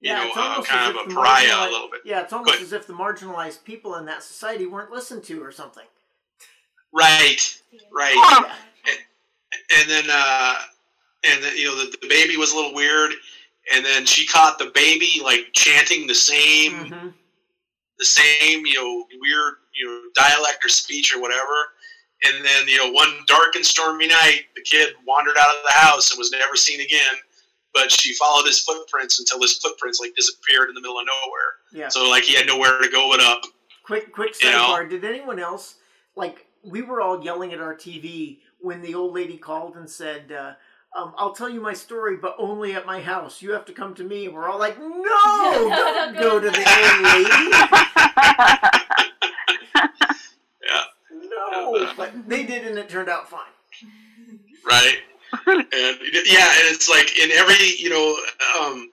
you 0.02 0.10
Yeah, 0.12 0.20
know 0.24 0.28
it's 0.30 0.38
uh, 0.38 0.42
almost 0.42 0.68
kind 0.70 0.84
as 0.84 0.89
of 0.89 0.96
if 0.96 1.06
a 1.06 1.10
the 1.10 1.16
pariah 1.16 1.46
a 1.46 1.50
marginalized- 1.50 1.72
little 1.72 1.89
bit 1.89 2.02
Yeah, 2.06 2.22
it's 2.22 2.34
almost 2.34 2.54
Good. 2.54 2.62
as 2.63 2.74
if 2.74 2.88
the 2.88 2.94
marginalized 2.94 3.63
people 3.63 3.96
in 3.96 4.06
that 4.06 4.24
society 4.24 4.66
weren't 4.66 4.92
listened 4.92 5.24
to 5.26 5.42
or 5.44 5.52
something. 5.52 5.86
right 6.94 7.58
right 7.92 8.16
Yeah. 8.16 8.56
And 9.78 9.89
then 9.89 10.06
uh, 10.10 10.56
and 11.24 11.44
then 11.44 11.56
you 11.58 11.66
know 11.66 11.76
the, 11.78 11.96
the 12.02 12.08
baby 12.08 12.38
was 12.38 12.54
a 12.54 12.56
little 12.56 12.74
weird, 12.74 13.12
and 13.74 13.86
then 13.86 14.06
she 14.06 14.26
caught 14.28 14.58
the 14.60 14.72
baby 14.74 15.22
like 15.24 15.48
chanting 15.54 16.08
the 16.08 16.16
same 16.16 16.74
hmm 16.92 17.10
the 18.00 18.06
same 18.06 18.66
you 18.66 18.74
know 18.74 19.06
weird 19.22 19.54
you 19.76 19.86
know 19.86 20.02
dialect 20.16 20.66
or 20.66 20.70
speech 20.70 21.13
or 21.16 21.22
whatever. 21.22 21.54
And 22.26 22.44
then 22.44 22.68
you 22.68 22.78
know 22.78 22.92
one 22.92 23.10
dark 23.28 23.56
and 23.56 23.66
stormy 23.66 24.08
night, 24.08 24.46
the 24.56 24.62
kid 24.63 24.94
wandered 25.06 25.38
out 25.38 25.56
of 25.56 25.62
the 25.66 25.74
house 25.74 26.12
and 26.12 26.18
was 26.18 26.32
never 26.32 26.56
seen 26.56 26.82
again. 26.82 27.16
But 27.74 27.92
she 27.92 28.13
followed 28.13 28.46
his 28.46 28.60
footprints 28.60 29.20
until 29.20 29.42
his 29.42 29.58
footprints 29.58 30.00
like 30.00 30.16
disappeared 30.16 30.70
in 30.70 30.76
the 30.76 30.82
middle 30.82 31.00
of 31.00 31.06
nowhere. 31.06 31.84
Yeah. 31.84 31.89
So 31.89 32.10
like 32.10 32.24
he 32.24 32.36
had 32.36 32.48
nowhere 32.48 32.80
to 32.82 32.89
go 32.89 33.10
but 33.12 33.20
up. 33.20 33.44
Quick, 33.84 34.12
quick 34.13 34.34
You 34.42 34.52
know? 34.52 34.70
sidebar. 34.70 34.89
Did 34.89 35.04
anyone 35.04 35.39
else 35.39 35.76
like? 36.16 36.48
We 36.63 36.82
were 36.82 37.02
all 37.02 37.24
yelling 37.24 37.52
at 37.52 37.60
our 37.60 37.76
TV 37.76 38.38
when 38.63 38.82
the 38.82 38.95
old 38.95 39.13
lady 39.13 39.38
called 39.38 39.76
and 39.76 39.89
said, 39.89 40.32
uh, 40.32 40.54
um, 40.97 41.13
"I'll 41.17 41.34
tell 41.34 41.49
you 41.49 41.60
my 41.60 41.73
story, 41.73 42.15
but 42.17 42.36
only 42.39 42.73
at 42.73 42.86
my 42.86 43.02
house. 43.02 43.41
You 43.41 43.52
have 43.52 43.65
to 43.65 43.73
come 43.73 43.93
to 43.95 44.04
me." 44.04 44.26
And 44.26 44.34
we're 44.34 44.49
all 44.49 44.58
like, 44.60 44.80
"No, 44.80 44.89
don't 44.93 46.15
go 46.15 46.39
to 46.39 46.49
the 46.49 46.58
old 46.58 47.02
lady." 47.13 47.49
Yeah. 50.65 50.84
No, 51.12 51.93
but 51.97 52.28
they 52.28 52.43
did, 52.45 52.65
and 52.65 52.78
it 52.78 52.89
turned 52.89 53.10
out 53.10 53.30
fine. 53.30 53.41
right? 54.65 54.97
and 55.47 55.97
yeah, 56.26 56.47
and 56.58 56.73
it's 56.73 56.89
like 56.89 57.19
in 57.19 57.32
every 57.32 57.56
you 57.78 57.89
know, 57.89 58.17
um, 58.62 58.89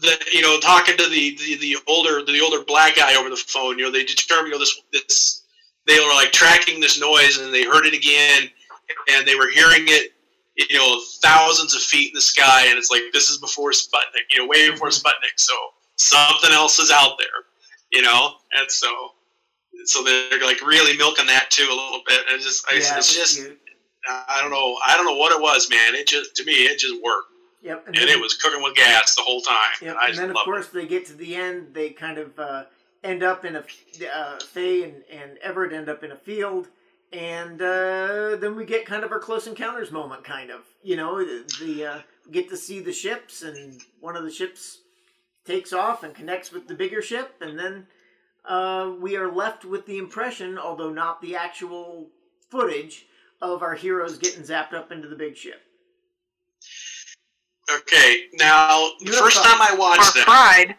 the 0.00 0.18
you 0.32 0.42
know 0.42 0.58
talking 0.58 0.96
to 0.96 1.08
the, 1.08 1.36
the 1.36 1.56
the 1.58 1.76
older 1.86 2.24
the 2.24 2.40
older 2.40 2.64
black 2.64 2.96
guy 2.96 3.14
over 3.14 3.30
the 3.30 3.36
phone. 3.36 3.78
You 3.78 3.84
know, 3.84 3.90
they 3.90 4.04
determined 4.04 4.48
you 4.48 4.52
know 4.54 4.58
this 4.58 4.80
this 4.92 5.42
they 5.86 5.98
were 6.00 6.12
like 6.14 6.32
tracking 6.32 6.80
this 6.80 7.00
noise 7.00 7.38
and 7.38 7.52
they 7.52 7.64
heard 7.64 7.86
it 7.86 7.94
again, 7.94 8.50
and 9.10 9.26
they 9.26 9.34
were 9.34 9.48
hearing 9.48 9.84
it. 9.86 10.12
You 10.56 10.76
know, 10.76 11.00
thousands 11.22 11.74
of 11.74 11.80
feet 11.80 12.08
in 12.08 12.14
the 12.14 12.20
sky, 12.20 12.66
and 12.66 12.76
it's 12.76 12.90
like 12.90 13.02
this 13.12 13.30
is 13.30 13.38
before 13.38 13.70
Sputnik. 13.70 14.28
You 14.32 14.40
know, 14.40 14.46
way 14.46 14.70
before 14.70 14.88
Sputnik. 14.88 15.36
So 15.36 15.54
something 15.96 16.50
else 16.50 16.78
is 16.78 16.90
out 16.90 17.16
there. 17.18 17.28
You 17.92 18.02
know, 18.02 18.34
and 18.58 18.70
so 18.70 18.88
so 19.84 20.02
they're 20.02 20.42
like 20.42 20.60
really 20.62 20.96
milking 20.96 21.26
that 21.26 21.50
too 21.50 21.66
a 21.66 21.74
little 21.74 22.02
bit. 22.06 22.20
And 22.28 22.36
it's 22.36 22.44
just 22.44 22.66
I, 22.70 22.76
Yeah, 22.76 22.98
it's 22.98 23.14
just 23.14 23.40
I 24.08 24.40
don't 24.40 24.50
know. 24.50 24.76
I 24.86 24.96
don't 24.96 25.06
know 25.06 25.16
what 25.16 25.32
it 25.32 25.40
was, 25.40 25.68
man. 25.70 25.94
It 25.94 26.06
just 26.06 26.34
to 26.36 26.44
me, 26.44 26.52
it 26.52 26.78
just 26.78 27.02
worked, 27.02 27.28
Yep, 27.62 27.88
and 27.88 27.96
it 27.96 28.20
was 28.20 28.34
cooking 28.34 28.62
with 28.62 28.74
gas 28.74 29.14
the 29.14 29.22
whole 29.22 29.42
time. 29.42 29.56
Yep, 29.82 29.90
and 29.90 29.98
I 29.98 30.08
and 30.08 30.18
then 30.18 30.30
of 30.30 30.36
course 30.36 30.68
they 30.68 30.86
get 30.86 31.06
to 31.06 31.14
the 31.14 31.34
end. 31.34 31.74
They 31.74 31.90
kind 31.90 32.18
of 32.18 32.38
uh, 32.38 32.64
end 33.04 33.22
up 33.22 33.44
in 33.44 33.56
a 33.56 33.64
uh, 34.14 34.38
Faye 34.40 34.84
and, 34.84 35.02
and 35.10 35.38
Everett 35.38 35.72
end 35.72 35.88
up 35.88 36.02
in 36.02 36.12
a 36.12 36.16
field, 36.16 36.68
and 37.12 37.60
uh, 37.60 38.36
then 38.36 38.54
we 38.56 38.64
get 38.64 38.86
kind 38.86 39.04
of 39.04 39.12
our 39.12 39.18
close 39.18 39.46
encounters 39.46 39.90
moment. 39.90 40.24
Kind 40.24 40.50
of, 40.50 40.60
you 40.82 40.96
know, 40.96 41.18
the, 41.18 41.44
the 41.64 41.86
uh, 41.86 41.98
get 42.30 42.48
to 42.50 42.56
see 42.56 42.80
the 42.80 42.92
ships, 42.92 43.42
and 43.42 43.80
one 44.00 44.16
of 44.16 44.24
the 44.24 44.30
ships 44.30 44.78
takes 45.44 45.72
off 45.72 46.02
and 46.04 46.14
connects 46.14 46.52
with 46.52 46.68
the 46.68 46.74
bigger 46.74 47.02
ship, 47.02 47.34
and 47.40 47.58
then 47.58 47.86
uh, 48.44 48.92
we 49.00 49.16
are 49.16 49.30
left 49.32 49.64
with 49.64 49.86
the 49.86 49.98
impression, 49.98 50.58
although 50.58 50.90
not 50.92 51.20
the 51.22 51.34
actual 51.36 52.08
footage, 52.50 53.06
of 53.42 53.62
our 53.62 53.74
heroes 53.74 54.18
getting 54.18 54.42
zapped 54.42 54.74
up 54.74 54.92
into 54.92 55.08
the 55.08 55.16
big 55.16 55.34
ship. 55.36 55.60
Okay, 57.72 58.24
now 58.34 58.88
the 59.00 59.12
first 59.12 59.36
thought- 59.38 59.58
time 59.58 59.62
I 59.62 59.74
or 59.74 59.78
watched 59.78 60.14
that, 60.14 60.24
fried. 60.24 60.70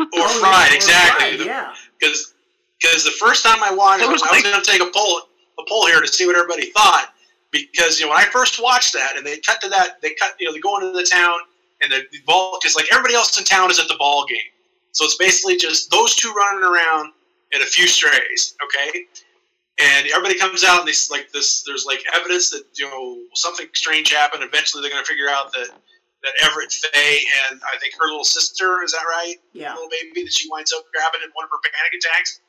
or 0.00 0.06
Oh, 0.14 0.38
fried, 0.40 0.68
yeah, 0.68 0.72
or 0.72 0.76
exactly, 0.76 1.36
fried, 1.38 1.46
yeah. 1.46 1.74
because 1.98 2.34
because 2.80 3.04
the 3.04 3.10
first 3.12 3.42
time 3.44 3.62
I 3.64 3.72
watched, 3.74 4.02
it, 4.02 4.06
It 4.08 4.12
was 4.12 4.22
I 4.22 4.26
was 4.26 4.32
like- 4.32 4.44
going 4.44 4.62
to 4.62 4.70
take 4.70 4.82
a 4.82 4.90
poll 4.92 5.22
a 5.58 5.62
poll 5.68 5.86
here 5.86 6.00
to 6.00 6.08
see 6.08 6.26
what 6.26 6.36
everybody 6.36 6.70
thought, 6.70 7.12
because 7.50 7.98
you 7.98 8.06
know 8.06 8.12
when 8.12 8.20
I 8.20 8.26
first 8.26 8.62
watched 8.62 8.92
that, 8.94 9.16
and 9.16 9.26
they 9.26 9.38
cut 9.38 9.60
to 9.62 9.68
that, 9.68 10.00
they 10.02 10.14
cut, 10.14 10.34
you 10.38 10.46
know, 10.46 10.52
they 10.52 10.60
go 10.60 10.76
into 10.78 10.92
the 10.92 11.06
town 11.10 11.38
and 11.82 11.92
the, 11.92 12.02
the 12.12 12.18
ball, 12.26 12.58
because 12.60 12.76
like 12.76 12.86
everybody 12.92 13.14
else 13.14 13.36
in 13.38 13.44
town 13.44 13.70
is 13.70 13.78
at 13.78 13.88
the 13.88 13.96
ball 13.98 14.26
game, 14.26 14.38
so 14.92 15.04
it's 15.04 15.16
basically 15.16 15.56
just 15.56 15.90
those 15.90 16.14
two 16.14 16.32
running 16.32 16.64
around 16.64 17.12
and 17.52 17.62
a 17.62 17.66
few 17.66 17.86
strays, 17.86 18.56
okay. 18.64 19.04
And 19.78 20.08
everybody 20.08 20.38
comes 20.38 20.64
out 20.64 20.80
and 20.80 20.88
they 20.88 20.96
like 21.10 21.30
this. 21.32 21.62
There's 21.62 21.84
like 21.84 22.02
evidence 22.14 22.48
that 22.48 22.64
you 22.74 22.88
know 22.88 23.18
something 23.34 23.66
strange 23.74 24.10
happened. 24.10 24.42
Eventually, 24.42 24.80
they're 24.80 24.90
going 24.90 25.04
to 25.04 25.08
figure 25.08 25.28
out 25.28 25.52
that 25.52 25.68
that 26.26 26.32
Everett 26.42 26.72
Faye 26.72 27.20
and 27.46 27.60
I 27.62 27.78
think 27.78 27.94
her 28.00 28.06
little 28.06 28.24
sister 28.24 28.82
is 28.82 28.92
that 28.92 29.04
right? 29.06 29.36
Yeah. 29.52 29.74
little 29.74 29.88
baby 29.88 30.24
that 30.24 30.32
she 30.32 30.48
winds 30.50 30.72
up 30.72 30.84
grabbing 30.92 31.20
in 31.22 31.30
one 31.34 31.44
of 31.44 31.50
her 31.50 31.60
panic 31.62 32.02
attacks. 32.02 32.40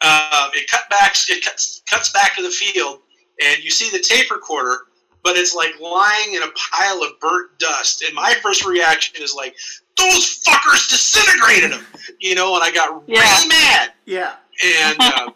Um, 0.00 0.50
it 0.54 0.68
cut 0.70 0.88
back. 0.90 1.14
It 1.28 1.44
cuts 1.44 1.82
cuts 1.88 2.10
back 2.12 2.36
to 2.36 2.42
the 2.42 2.50
field, 2.50 3.00
and 3.44 3.62
you 3.62 3.70
see 3.70 3.90
the 3.96 4.02
tape 4.02 4.30
recorder, 4.30 4.78
but 5.22 5.36
it's 5.36 5.54
like 5.54 5.78
lying 5.80 6.34
in 6.34 6.42
a 6.42 6.48
pile 6.72 7.02
of 7.02 7.18
burnt 7.20 7.58
dust. 7.58 8.02
And 8.02 8.14
my 8.14 8.34
first 8.42 8.66
reaction 8.66 9.22
is 9.22 9.34
like, 9.34 9.54
"Those 9.96 10.42
fuckers 10.44 10.90
disintegrated 10.90 11.70
him," 11.70 11.86
you 12.20 12.34
know. 12.34 12.54
And 12.54 12.62
I 12.64 12.70
got 12.70 13.02
Yeah. 13.06 13.20
really 13.20 13.48
mad. 13.48 13.92
Yeah. 14.04 14.34
And 14.64 14.96
uh, 15.00 15.30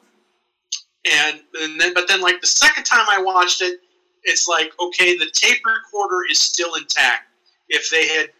and 1.12 1.40
and 1.62 1.80
then, 1.80 1.94
but 1.94 2.08
then 2.08 2.20
like 2.20 2.40
the 2.40 2.46
second 2.46 2.84
time 2.84 3.06
I 3.08 3.22
watched 3.22 3.62
it, 3.62 3.80
it's 4.24 4.48
like, 4.48 4.72
okay, 4.80 5.16
the 5.16 5.30
tape 5.32 5.64
recorder 5.64 6.18
is 6.30 6.38
still 6.38 6.74
intact. 6.74 7.22
If 7.68 7.88
they 7.90 8.06
had, 8.08 8.30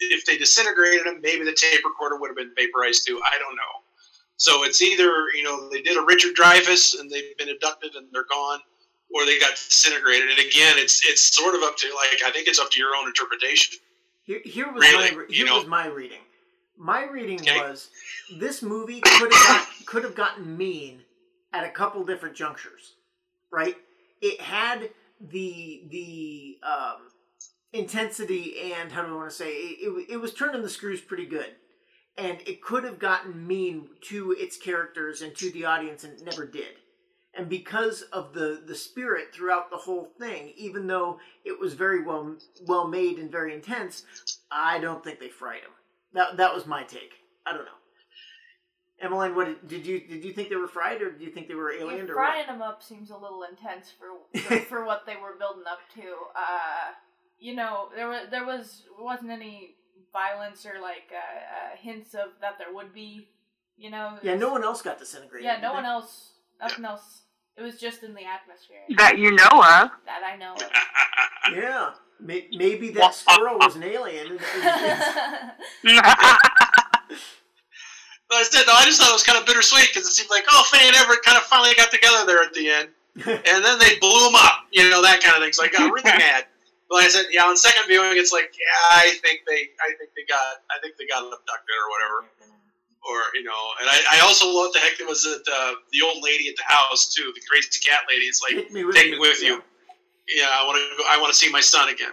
if 0.00 0.24
they 0.24 0.38
disintegrated 0.38 1.06
him, 1.06 1.20
maybe 1.20 1.44
the 1.44 1.52
tape 1.52 1.84
recorder 1.84 2.16
would 2.18 2.28
have 2.28 2.36
been 2.36 2.52
vaporized 2.56 3.06
too. 3.06 3.20
I 3.22 3.38
don't 3.38 3.56
know. 3.56 3.83
So 4.36 4.64
it's 4.64 4.82
either 4.82 5.10
you 5.34 5.42
know 5.42 5.68
they 5.70 5.82
did 5.82 5.96
a 5.96 6.02
Richard 6.04 6.34
Dreyfuss 6.34 6.98
and 6.98 7.10
they've 7.10 7.36
been 7.38 7.48
abducted 7.50 7.94
and 7.94 8.06
they're 8.12 8.26
gone, 8.30 8.60
or 9.14 9.24
they 9.24 9.38
got 9.38 9.50
disintegrated. 9.54 10.28
And 10.28 10.38
again, 10.38 10.74
it's 10.78 11.04
it's 11.06 11.22
sort 11.34 11.54
of 11.54 11.62
up 11.62 11.76
to 11.78 11.86
like 11.94 12.22
I 12.26 12.30
think 12.30 12.48
it's 12.48 12.58
up 12.58 12.70
to 12.70 12.80
your 12.80 12.96
own 12.96 13.06
interpretation. 13.06 13.78
Here, 14.24 14.40
here 14.44 14.72
was 14.72 14.80
Really, 14.82 15.10
my 15.14 15.24
here 15.28 15.46
know? 15.46 15.58
was 15.58 15.66
my 15.66 15.86
reading. 15.86 16.20
My 16.76 17.04
reading 17.04 17.40
Okay. 17.40 17.58
was 17.60 17.90
this 18.38 18.62
movie 18.62 19.00
could 19.00 19.30
have 19.30 19.30
got, 19.30 19.66
could 19.86 20.02
have 20.02 20.14
gotten 20.16 20.56
mean 20.56 21.02
at 21.52 21.64
a 21.64 21.70
couple 21.70 22.02
different 22.04 22.34
junctures, 22.34 22.94
right? 23.52 23.76
It 24.20 24.40
had 24.40 24.90
the 25.20 25.82
the 25.90 26.58
um, 26.66 27.10
intensity 27.72 28.72
and 28.72 28.90
how 28.90 29.02
do 29.02 29.12
I 29.12 29.16
want 29.16 29.30
to 29.30 29.36
say 29.36 29.50
it, 29.52 29.78
it, 29.88 30.12
it 30.14 30.16
was 30.16 30.34
turning 30.34 30.62
the 30.62 30.68
screws 30.70 31.00
pretty 31.00 31.26
good, 31.26 31.54
and 32.16 32.38
it 32.46 32.62
could 32.62 32.84
have 32.84 32.98
gotten 32.98 33.46
mean 33.46 33.88
to 34.02 34.32
its 34.38 34.56
characters 34.56 35.22
and 35.22 35.34
to 35.36 35.50
the 35.50 35.64
audience, 35.64 36.04
and 36.04 36.12
it 36.12 36.24
never 36.24 36.46
did. 36.46 36.76
And 37.36 37.48
because 37.48 38.02
of 38.12 38.32
the 38.32 38.62
the 38.64 38.76
spirit 38.76 39.34
throughout 39.34 39.70
the 39.70 39.76
whole 39.76 40.08
thing, 40.18 40.52
even 40.56 40.86
though 40.86 41.18
it 41.44 41.58
was 41.58 41.74
very 41.74 42.02
well 42.02 42.36
well 42.66 42.86
made 42.86 43.18
and 43.18 43.30
very 43.30 43.52
intense, 43.52 44.04
I 44.50 44.78
don't 44.78 45.02
think 45.02 45.18
they 45.18 45.28
fried 45.28 45.62
him. 45.62 45.72
That 46.12 46.36
that 46.36 46.54
was 46.54 46.66
my 46.66 46.84
take. 46.84 47.14
I 47.44 47.52
don't 47.52 47.64
know. 47.64 47.70
Emmeline, 49.00 49.34
what 49.34 49.46
did, 49.46 49.68
did 49.68 49.86
you 49.86 50.00
did 50.00 50.24
you 50.24 50.32
think 50.32 50.48
they 50.48 50.56
were 50.56 50.68
fried, 50.68 51.02
or 51.02 51.10
did 51.10 51.20
you 51.20 51.30
think 51.30 51.48
they 51.48 51.54
were 51.54 51.72
alien, 51.72 52.06
Yeah, 52.06 52.12
frying 52.12 52.46
them 52.46 52.62
up 52.62 52.82
seems 52.82 53.10
a 53.10 53.16
little 53.16 53.42
intense 53.42 53.92
for 53.98 54.40
for, 54.40 54.60
for 54.60 54.84
what 54.84 55.04
they 55.04 55.16
were 55.16 55.36
building 55.36 55.64
up 55.68 55.80
to. 55.96 56.02
Uh, 56.36 56.92
you 57.38 57.56
know, 57.56 57.88
there 57.96 58.08
was 58.08 58.28
there 58.30 58.46
was 58.46 58.82
wasn't 58.98 59.30
any 59.30 59.74
violence 60.12 60.64
or 60.66 60.80
like 60.80 61.10
uh, 61.12 61.16
uh, 61.16 61.76
hints 61.76 62.14
of 62.14 62.30
that 62.40 62.58
there 62.58 62.72
would 62.72 62.92
be. 62.94 63.28
You 63.76 63.90
know. 63.90 64.18
Yeah, 64.22 64.36
no 64.36 64.50
one 64.50 64.62
else 64.62 64.82
got 64.82 64.98
disintegrated. 65.00 65.44
Yeah, 65.46 65.56
did 65.56 65.62
no 65.62 65.70
they? 65.70 65.74
one 65.74 65.84
else. 65.86 66.32
Nothing 66.60 66.84
else. 66.84 67.22
It 67.56 67.62
was 67.62 67.78
just 67.80 68.02
in 68.02 68.14
the 68.14 68.24
atmosphere 68.24 68.78
That 68.96 69.16
you 69.18 69.30
know 69.32 69.44
of. 69.46 69.90
that 70.06 70.22
I 70.24 70.36
know. 70.36 70.54
of. 70.54 70.62
Yeah, 71.52 71.90
maybe 72.20 72.88
that 72.92 73.14
squirrel 73.14 73.58
was 73.58 73.76
an 73.76 73.82
alien. 73.82 74.28
and 74.28 74.40
it 75.84 76.02
was- 76.02 76.02
But 78.30 78.36
I 78.38 78.42
said, 78.44 78.64
no, 78.66 78.72
I 78.72 78.84
just 78.86 78.98
thought 79.00 79.10
it 79.10 79.12
was 79.12 79.22
kind 79.22 79.38
of 79.38 79.44
bittersweet 79.46 79.88
because 79.92 80.08
it 80.08 80.12
seemed 80.12 80.30
like, 80.30 80.44
oh, 80.48 80.64
Faye 80.72 80.86
and 80.88 80.96
Everett 80.96 81.22
kind 81.22 81.36
of 81.36 81.44
finally 81.44 81.74
got 81.76 81.90
together 81.90 82.24
there 82.26 82.42
at 82.42 82.54
the 82.54 82.70
end. 82.70 82.88
and 83.26 83.64
then 83.64 83.78
they 83.78 83.98
blew 84.00 84.26
him 84.28 84.34
up, 84.34 84.60
you 84.72 84.88
know, 84.88 85.02
that 85.02 85.20
kind 85.22 85.36
of 85.36 85.42
thing. 85.42 85.52
So 85.52 85.64
I 85.64 85.68
got 85.68 85.92
really 85.92 86.02
mad. 86.18 86.46
But 86.88 86.96
like 87.00 87.06
I 87.06 87.08
said, 87.08 87.26
yeah, 87.32 87.44
on 87.44 87.56
second 87.56 87.86
viewing, 87.88 88.12
it's 88.20 88.32
like, 88.32 88.52
yeah, 88.54 88.98
I 88.98 89.16
think 89.24 89.40
they, 89.48 89.72
I 89.80 89.94
think 89.96 90.10
they 90.14 90.24
got, 90.28 90.60
I 90.70 90.76
think 90.82 90.96
they 91.00 91.06
got 91.06 91.24
abducted 91.24 91.74
or 91.80 91.86
whatever, 91.90 92.18
or 93.08 93.16
you 93.34 93.42
know. 93.44 93.62
And 93.80 93.88
I, 93.88 94.18
I 94.18 94.20
also 94.20 94.46
love 94.52 94.72
the 94.72 94.80
heck 94.80 94.98
there 94.98 95.06
was 95.08 95.24
that 95.24 95.42
uh, 95.48 95.74
the 95.92 96.02
old 96.02 96.22
lady 96.22 96.48
at 96.48 96.56
the 96.56 96.64
house 96.66 97.12
too, 97.12 97.32
the 97.34 97.40
crazy 97.48 97.68
cat 97.80 98.00
lady. 98.08 98.26
It's 98.26 98.40
like, 98.44 98.56
Take 98.68 98.72
me 98.72 98.84
with 98.84 98.96
take 98.96 99.06
you. 99.06 99.12
me 99.12 99.18
with 99.18 99.42
you. 99.42 99.62
Yeah, 100.28 100.48
I 100.52 100.64
want 100.66 100.76
to 100.78 100.84
go. 100.96 101.04
I 101.08 101.20
want 101.20 101.32
to 101.32 101.38
see 101.38 101.50
my 101.50 101.60
son 101.60 101.88
again. 101.88 102.12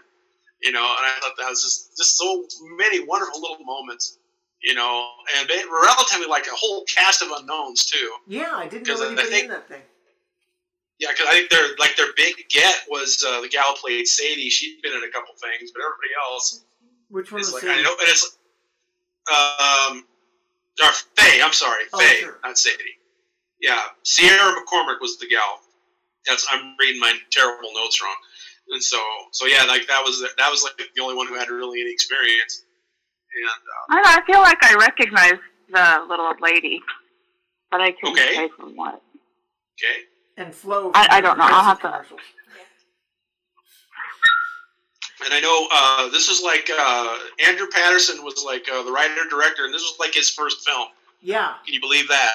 You 0.62 0.71
know, 0.71 0.84
and 0.84 1.05
I 1.05 1.17
thought 1.21 1.34
that 1.39 1.49
was 1.49 1.62
just 1.63 1.97
just 1.97 2.17
so 2.17 2.45
many 2.77 3.03
wonderful 3.03 3.41
little 3.41 3.63
moments. 3.65 4.17
You 4.63 4.75
know, 4.75 5.10
and 5.39 5.49
they, 5.49 5.63
were 5.65 5.81
relatively 5.81 6.27
like 6.27 6.45
a 6.45 6.53
whole 6.55 6.84
cast 6.86 7.23
of 7.23 7.29
unknowns 7.36 7.84
too. 7.86 8.12
Yeah, 8.27 8.51
I 8.53 8.67
didn't 8.67 8.88
know 8.88 8.93
I- 9.03 9.13
I 9.13 9.25
think- 9.25 9.45
in 9.45 9.49
that 9.49 9.67
thing. 9.67 9.81
Yeah, 11.01 11.09
because 11.09 11.25
I 11.27 11.31
think 11.33 11.49
their 11.49 11.73
like 11.81 11.97
their 11.97 12.13
big 12.15 12.35
get 12.49 12.75
was 12.87 13.25
uh, 13.27 13.41
the 13.41 13.49
gal 13.49 13.73
played 13.73 14.05
Sadie. 14.07 14.49
She'd 14.53 14.79
been 14.83 14.93
in 14.93 15.01
a 15.03 15.09
couple 15.09 15.33
things, 15.41 15.71
but 15.73 15.81
everybody 15.81 16.13
else 16.29 16.61
Which 17.09 17.31
one 17.31 17.41
is 17.41 17.51
was 17.51 17.63
like 17.63 17.73
I 17.73 17.81
know, 17.81 17.89
and 17.97 18.07
it's 18.07 18.37
um, 19.33 20.05
or 20.85 20.91
Faye. 21.17 21.41
I'm 21.41 21.53
sorry, 21.53 21.85
Oh, 21.93 21.99
Faye, 21.99 22.19
sure. 22.21 22.37
not 22.43 22.57
Sadie. 22.57 22.97
Yeah, 23.59 23.81
Sierra 24.03 24.53
McCormick 24.53 25.01
was 25.01 25.17
the 25.17 25.27
gal. 25.27 25.61
That's 26.27 26.45
I'm 26.51 26.75
reading 26.79 26.99
my 27.01 27.17
terrible 27.31 27.69
notes 27.73 28.01
wrong, 28.01 28.15
and 28.69 28.83
so 28.83 29.01
so 29.31 29.45
yeah, 29.47 29.63
like 29.63 29.87
that 29.87 30.03
was 30.03 30.21
that 30.37 30.49
was 30.51 30.63
like 30.63 30.73
the 30.77 31.01
only 31.01 31.15
one 31.15 31.25
who 31.27 31.33
had 31.33 31.49
really 31.49 31.81
any 31.81 31.91
experience. 31.91 32.63
And 33.33 34.03
uh, 34.03 34.07
I, 34.07 34.19
I 34.21 34.25
feel 34.31 34.41
like 34.41 34.63
I 34.63 34.75
recognize 34.75 35.39
the 35.69 36.05
little 36.07 36.25
old 36.27 36.41
lady, 36.41 36.79
but 37.71 37.81
I 37.81 37.91
couldn't 37.93 38.19
Okay. 38.19 38.35
say 38.35 38.49
from 38.55 38.75
what. 38.75 39.01
okay, 39.79 40.03
And 40.37 40.53
Flo. 40.53 40.91
I- 40.93 41.07
I 41.11 41.21
don't 41.21 41.37
know. 41.37 41.45
I'll 41.45 41.63
have 41.63 41.81
to- 41.81 42.05
and 45.23 45.33
I 45.33 45.39
know 45.39 45.67
uh, 45.71 46.09
this 46.09 46.29
is 46.29 46.41
like 46.41 46.69
uh, 46.75 47.17
Andrew 47.45 47.67
Patterson 47.71 48.23
was 48.23 48.43
like 48.45 48.67
uh, 48.71 48.81
the 48.83 48.91
writer 48.91 49.13
director, 49.29 49.65
and 49.65 49.73
this 49.73 49.81
was 49.83 49.95
like 49.99 50.13
his 50.15 50.29
first 50.29 50.65
film. 50.67 50.87
Yeah, 51.21 51.53
Can 51.65 51.73
you 51.75 51.79
believe 51.81 52.07
that? 52.07 52.31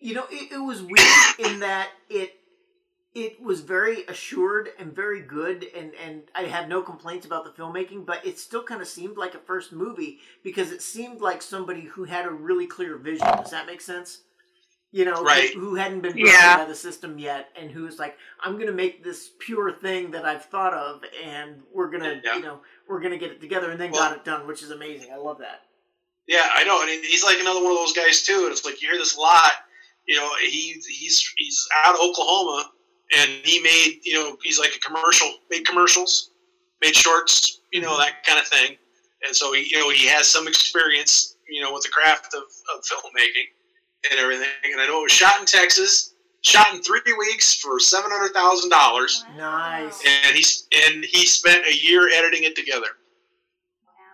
you 0.00 0.14
know, 0.14 0.26
it, 0.30 0.52
it 0.52 0.58
was 0.58 0.82
weird 0.82 1.38
in 1.52 1.60
that 1.60 1.90
it 2.10 2.38
it 3.14 3.40
was 3.40 3.60
very 3.60 4.04
assured 4.08 4.70
and 4.78 4.92
very 4.92 5.20
good, 5.20 5.66
and 5.76 5.92
and 6.04 6.22
I 6.34 6.42
had 6.42 6.68
no 6.68 6.82
complaints 6.82 7.24
about 7.24 7.44
the 7.44 7.50
filmmaking, 7.62 8.04
but 8.04 8.26
it 8.26 8.38
still 8.40 8.64
kind 8.64 8.82
of 8.82 8.88
seemed 8.88 9.16
like 9.16 9.34
a 9.34 9.38
first 9.38 9.72
movie 9.72 10.18
because 10.42 10.72
it 10.72 10.82
seemed 10.82 11.20
like 11.20 11.40
somebody 11.40 11.82
who 11.82 12.04
had 12.04 12.26
a 12.26 12.30
really 12.30 12.66
clear 12.66 12.96
vision. 12.96 13.26
Does 13.36 13.52
that 13.52 13.66
make 13.66 13.80
sense? 13.80 14.22
You 14.92 15.04
know, 15.04 15.22
Right. 15.22 15.52
who, 15.52 15.60
who 15.60 15.74
hadn't 15.74 16.00
been 16.00 16.12
broken 16.12 16.32
Yeah. 16.32 16.58
by 16.58 16.64
the 16.64 16.74
system 16.74 17.18
yet, 17.18 17.50
and 17.56 17.70
who's 17.70 17.98
like, 17.98 18.16
I'm 18.40 18.54
going 18.54 18.68
to 18.68 18.72
make 18.72 19.02
this 19.04 19.30
pure 19.40 19.72
thing 19.72 20.10
that 20.12 20.24
I've 20.24 20.44
thought 20.46 20.72
of, 20.72 21.02
and 21.22 21.62
we're 21.72 21.90
gonna, 21.90 22.20
Yeah. 22.24 22.36
you 22.36 22.42
know, 22.42 22.62
we're 22.88 23.00
gonna 23.00 23.18
get 23.18 23.32
it 23.32 23.40
together, 23.40 23.70
and 23.70 23.80
then 23.80 23.90
Well- 23.90 24.08
got 24.08 24.16
it 24.16 24.24
done, 24.24 24.46
which 24.46 24.62
is 24.62 24.70
amazing. 24.70 25.12
I 25.12 25.16
love 25.16 25.38
that. 25.38 25.66
Yeah, 26.26 26.48
I 26.54 26.64
know, 26.64 26.80
and 26.80 26.90
he- 26.90 27.02
he's 27.02 27.24
like 27.24 27.38
another 27.38 27.62
one 27.62 27.72
of 27.72 27.78
those 27.78 27.92
guys 27.92 28.22
too. 28.22 28.44
And 28.44 28.52
it's 28.52 28.64
like 28.64 28.80
you 28.80 28.88
hear 28.88 28.98
this 28.98 29.16
a 29.16 29.20
lot. 29.20 29.52
You 30.06 30.16
know, 30.16 30.34
he 30.40 30.80
he's 30.88 31.32
he's 31.36 31.68
out 31.74 31.94
of 31.94 32.00
Oklahoma, 32.00 32.72
and 33.16 33.30
he 33.44 33.60
made 33.60 34.00
you 34.02 34.14
know 34.14 34.38
he's 34.42 34.58
like 34.58 34.74
a 34.74 34.78
commercial, 34.78 35.32
made 35.50 35.66
commercials, 35.66 36.30
made 36.80 36.94
shorts, 36.94 37.60
you 37.72 37.80
know 37.80 37.90
mm-hmm. 37.90 38.00
that 38.00 38.24
kind 38.24 38.38
of 38.38 38.46
thing. 38.46 38.76
And 39.26 39.34
so 39.34 39.52
he 39.52 39.68
you 39.68 39.78
know 39.78 39.90
he 39.90 40.06
has 40.06 40.26
some 40.28 40.46
experience, 40.48 41.36
you 41.48 41.60
know, 41.62 41.72
with 41.72 41.82
the 41.82 41.90
craft 41.90 42.34
of, 42.34 42.42
of 42.74 42.84
filmmaking 42.84 43.48
and 44.10 44.20
everything. 44.20 44.48
And 44.72 44.80
I 44.80 44.86
know 44.86 45.00
it 45.00 45.02
was 45.04 45.12
shot 45.12 45.40
in 45.40 45.46
Texas, 45.46 46.14
shot 46.42 46.72
in 46.74 46.82
three 46.82 47.00
weeks 47.18 47.54
for 47.56 47.78
seven 47.80 48.10
hundred 48.10 48.32
thousand 48.32 48.70
dollars, 48.70 49.24
Nice. 49.36 50.02
and 50.06 50.36
he's 50.36 50.66
and 50.86 51.04
he 51.04 51.26
spent 51.26 51.66
a 51.66 51.74
year 51.76 52.08
editing 52.14 52.44
it 52.44 52.56
together. 52.56 52.88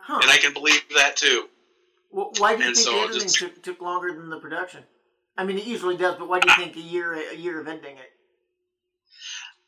Huh. 0.02 0.18
And 0.22 0.30
I 0.30 0.36
can 0.38 0.52
believe 0.52 0.82
that 0.96 1.16
too. 1.16 1.48
Well, 2.10 2.32
why 2.38 2.56
do 2.56 2.62
you 2.62 2.68
And 2.68 2.76
think 2.76 2.86
so 2.88 3.02
editing 3.04 3.22
just- 3.22 3.36
took, 3.36 3.62
took 3.62 3.80
longer 3.80 4.12
than 4.12 4.28
the 4.30 4.38
production? 4.38 4.82
I 5.38 5.44
mean, 5.44 5.56
it 5.56 5.64
usually 5.64 5.96
does, 5.96 6.16
but 6.18 6.28
why 6.28 6.40
do 6.40 6.48
you 6.50 6.56
think 6.56 6.76
a 6.76 6.80
year 6.80 7.14
a 7.14 7.34
year 7.34 7.60
of 7.60 7.66
editing 7.68 7.96
it? 7.96 8.10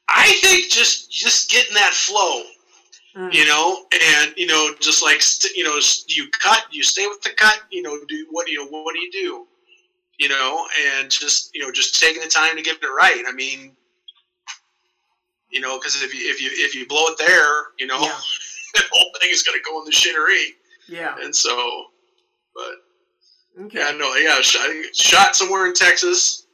I 0.09 0.31
think 0.43 0.71
just 0.71 1.11
just 1.11 1.51
getting 1.51 1.75
that 1.75 1.93
flow, 1.95 2.43
Mm. 3.17 3.33
you 3.33 3.47
know, 3.47 3.87
and 3.93 4.35
you 4.37 4.47
know, 4.47 4.75
just 4.81 5.03
like 5.03 5.23
you 5.57 5.65
know, 5.65 5.79
you 6.09 6.29
cut, 6.43 6.65
you 6.71 6.83
stay 6.83 7.07
with 7.07 7.23
the 7.23 7.31
cut, 7.31 7.61
you 7.71 7.81
know, 7.81 7.99
do 8.09 8.27
what 8.31 8.49
you 8.49 8.59
know, 8.59 8.67
what 8.83 8.93
do 8.95 9.01
you 9.01 9.11
do, 9.13 9.47
you 10.19 10.29
know, 10.29 10.67
and 10.97 11.11
just 11.11 11.51
you 11.55 11.61
know, 11.63 11.71
just 11.73 12.01
taking 12.01 12.23
the 12.23 12.29
time 12.29 12.57
to 12.57 12.63
get 12.63 12.77
it 12.83 12.87
right. 12.87 13.23
I 13.27 13.33
mean, 13.33 13.75
you 15.51 15.61
know, 15.61 15.79
because 15.79 16.03
if 16.03 16.13
you 16.15 16.21
if 16.31 16.41
you 16.41 16.51
if 16.53 16.75
you 16.75 16.87
blow 16.87 17.07
it 17.09 17.19
there, 17.19 17.65
you 17.79 17.87
know, 17.87 18.01
Yeah. 18.01 18.19
the 18.75 18.83
whole 18.93 19.11
thing 19.21 19.31
is 19.31 19.43
going 19.43 19.59
to 19.59 19.63
go 19.71 19.79
in 19.81 19.85
the 19.85 19.93
shittery, 19.93 20.47
Yeah. 20.89 21.17
and 21.21 21.35
so, 21.35 21.85
but 22.55 22.75
Okay. 23.67 23.79
yeah, 23.79 23.93
no, 23.93 24.15
yeah, 24.17 24.41
sh- 24.41 24.57
I 24.59 24.85
shot 24.95 25.37
somewhere 25.37 25.67
in 25.67 25.75
Texas, 25.75 26.47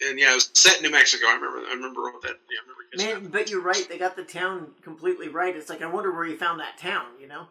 and 0.00 0.18
yeah, 0.20 0.30
it 0.30 0.34
was 0.36 0.50
set 0.54 0.76
in 0.76 0.82
New 0.84 0.90
Mexico. 0.90 1.26
I 1.26 1.34
remember, 1.34 1.58
I 1.68 1.72
remember 1.74 2.02
what 2.02 2.22
that. 2.22 2.36
Yeah, 2.48 2.58
I 2.60 2.62
remember. 2.62 3.22
Man, 3.24 3.30
but 3.32 3.50
you're 3.50 3.60
right. 3.60 3.88
They 3.88 3.98
got 3.98 4.14
the 4.14 4.22
town 4.22 4.70
completely 4.82 5.28
right. 5.28 5.54
It's 5.56 5.68
like 5.68 5.82
I 5.82 5.86
wonder 5.86 6.12
where 6.12 6.24
you 6.24 6.36
found 6.36 6.60
that 6.60 6.78
town. 6.78 7.06
You 7.20 7.26
know? 7.26 7.46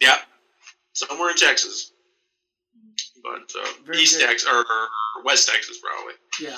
Yeah, 0.00 0.18
somewhere 0.92 1.30
in 1.30 1.36
Texas, 1.36 1.90
but 3.22 3.52
uh, 3.58 3.92
East 3.94 4.18
good. 4.18 4.26
Texas 4.26 4.48
or, 4.50 4.64
West 5.24 5.48
Texas 5.48 5.78
probably. 5.80 6.14
Yeah. 6.40 6.56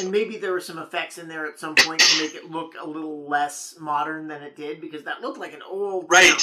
And 0.00 0.10
maybe 0.10 0.38
there 0.38 0.52
were 0.52 0.60
some 0.60 0.78
effects 0.78 1.18
in 1.18 1.28
there 1.28 1.46
at 1.46 1.58
some 1.58 1.74
point 1.74 2.00
to 2.00 2.22
make 2.22 2.34
it 2.34 2.50
look 2.50 2.72
a 2.80 2.86
little 2.86 3.28
less 3.28 3.74
modern 3.78 4.26
than 4.26 4.42
it 4.42 4.56
did 4.56 4.80
because 4.80 5.04
that 5.04 5.20
looked 5.20 5.38
like 5.38 5.52
an 5.52 5.62
old 5.68 6.06
Right. 6.08 6.30
town, 6.30 6.38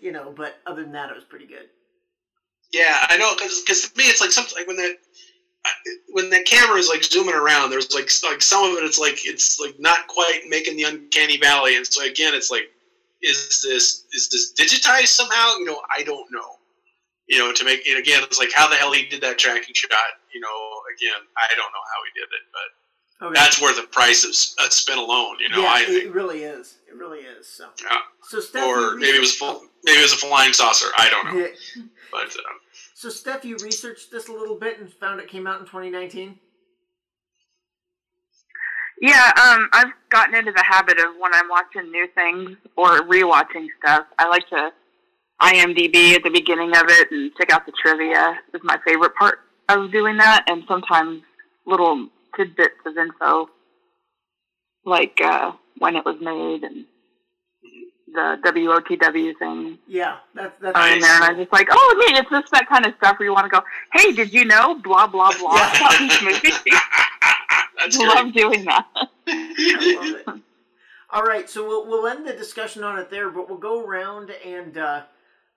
you 0.00 0.12
know. 0.12 0.32
But 0.34 0.56
other 0.66 0.82
than 0.82 0.92
that, 0.92 1.10
it 1.10 1.14
was 1.14 1.24
pretty 1.24 1.46
good. 1.46 1.68
Yeah, 2.72 3.06
I 3.08 3.16
know 3.18 3.34
because 3.36 3.62
to 3.64 3.98
me 3.98 4.04
it's 4.04 4.20
like 4.20 4.30
something 4.32 4.56
like 4.56 4.66
when 4.66 4.76
that 4.76 4.96
when 6.10 6.30
the 6.30 6.42
camera 6.42 6.76
is 6.78 6.88
like 6.88 7.04
zooming 7.04 7.34
around, 7.34 7.70
there's 7.70 7.94
like 7.94 8.10
like 8.28 8.42
some 8.42 8.64
of 8.64 8.76
it 8.78 8.84
it's 8.84 8.98
like 8.98 9.18
it's 9.26 9.60
like 9.60 9.78
not 9.78 10.06
quite 10.08 10.40
making 10.48 10.76
the 10.76 10.84
uncanny 10.84 11.36
valley, 11.36 11.76
and 11.76 11.86
so 11.86 12.04
again 12.04 12.34
it's 12.34 12.50
like 12.50 12.70
is 13.22 13.62
this 13.62 14.04
is 14.12 14.28
this 14.28 14.52
digitized 14.58 15.08
somehow? 15.08 15.56
You 15.58 15.66
know, 15.66 15.80
I 15.96 16.02
don't 16.02 16.26
know. 16.32 16.56
You 17.26 17.38
know, 17.38 17.52
to 17.52 17.64
make 17.64 17.86
it 17.86 17.98
again, 17.98 18.22
it's 18.22 18.38
like 18.38 18.52
how 18.54 18.68
the 18.68 18.76
hell 18.76 18.92
he 18.92 19.06
did 19.06 19.20
that 19.22 19.38
tracking 19.38 19.74
shot. 19.74 19.90
You 20.32 20.40
know, 20.40 20.48
again, 20.96 21.20
I 21.38 21.48
don't 21.54 21.72
know 21.72 21.84
how 21.92 22.00
he 22.04 22.20
did 22.20 22.28
it, 22.28 22.44
but 22.52 22.70
Oh, 23.26 23.32
that's 23.32 23.62
worth 23.62 23.76
the 23.76 23.86
price 23.86 24.24
of 24.24 24.30
s- 24.30 24.54
a 24.60 24.70
spin 24.70 24.98
alone. 24.98 25.36
You 25.38 25.48
know, 25.48 25.62
yeah, 25.62 25.68
I 25.68 25.80
it 25.82 25.86
think. 25.86 26.14
really 26.14 26.42
is. 26.42 26.78
It 26.88 26.96
really 26.96 27.20
is. 27.20 27.48
So, 27.48 27.70
Yeah. 27.82 27.98
so 28.28 28.40
Steph, 28.40 28.64
or 28.64 28.96
maybe 28.96 29.16
it 29.16 29.20
was 29.20 29.30
researched- 29.40 29.60
fl- 29.60 29.66
maybe 29.84 29.98
it 30.00 30.02
was 30.02 30.12
a 30.12 30.16
flying 30.16 30.52
saucer. 30.52 30.88
I 30.98 31.08
don't 31.08 31.26
know, 31.26 31.40
Yeah. 31.46 31.82
but 32.12 32.24
um, 32.24 32.60
So, 32.94 33.08
Steph, 33.08 33.44
you 33.44 33.56
researched 33.62 34.10
this 34.10 34.28
a 34.28 34.32
little 34.32 34.56
bit 34.56 34.78
and 34.80 34.92
found 34.92 35.20
it 35.20 35.28
came 35.28 35.46
out 35.46 35.60
in 35.60 35.66
2019. 35.66 36.38
Yeah, 39.00 39.32
um, 39.42 39.68
I've 39.72 39.92
gotten 40.10 40.34
into 40.34 40.52
the 40.52 40.62
habit 40.62 40.98
of 40.98 41.16
when 41.18 41.32
I'm 41.34 41.48
watching 41.48 41.90
new 41.90 42.06
things 42.14 42.56
or 42.76 43.00
rewatching 43.00 43.68
stuff, 43.82 44.06
I 44.18 44.28
like 44.28 44.48
to 44.50 44.72
IMDb 45.40 46.14
at 46.14 46.22
the 46.22 46.30
beginning 46.30 46.70
of 46.76 46.84
it 46.88 47.10
and 47.10 47.32
check 47.36 47.50
out 47.50 47.66
the 47.66 47.72
trivia. 47.72 48.38
Is 48.52 48.60
my 48.62 48.78
favorite 48.86 49.14
part 49.14 49.40
of 49.68 49.90
doing 49.92 50.16
that, 50.18 50.44
and 50.48 50.64
sometimes 50.68 51.22
little 51.66 52.08
tidbits 52.36 52.74
of 52.86 52.96
info, 52.96 53.48
like 54.84 55.20
uh, 55.22 55.52
when 55.78 55.96
it 55.96 56.04
was 56.04 56.16
made 56.20 56.62
and 56.62 56.86
the 58.14 58.38
WOTW 58.44 59.36
thing 59.38 59.78
Yeah, 59.88 60.18
that's 60.34 60.54
that's 60.60 60.76
are 60.76 60.88
in 60.88 61.00
there, 61.00 61.14
and 61.16 61.24
I'm 61.24 61.36
just 61.36 61.52
like, 61.52 61.66
oh, 61.70 62.06
neat. 62.06 62.18
It's 62.18 62.30
just 62.30 62.50
that 62.52 62.68
kind 62.68 62.86
of 62.86 62.94
stuff 62.96 63.18
where 63.18 63.26
you 63.26 63.34
want 63.34 63.44
to 63.44 63.50
go, 63.50 63.62
hey, 63.92 64.12
did 64.12 64.32
you 64.32 64.44
know? 64.44 64.78
Blah 64.78 65.08
blah 65.08 65.36
blah 65.36 65.54
about 65.54 66.00
movie. 66.22 66.40
that's 67.78 67.98
I 67.98 68.06
love 68.14 68.32
doing 68.32 68.64
that. 68.64 68.86
I 69.26 69.96
love 70.26 70.36
it. 70.36 70.42
All 71.10 71.22
right, 71.22 71.50
so 71.50 71.66
we'll 71.66 71.86
we'll 71.86 72.06
end 72.06 72.26
the 72.26 72.32
discussion 72.32 72.84
on 72.84 72.98
it 72.98 73.10
there, 73.10 73.30
but 73.30 73.48
we'll 73.48 73.58
go 73.58 73.84
around 73.84 74.30
and 74.44 74.78
uh, 74.78 75.02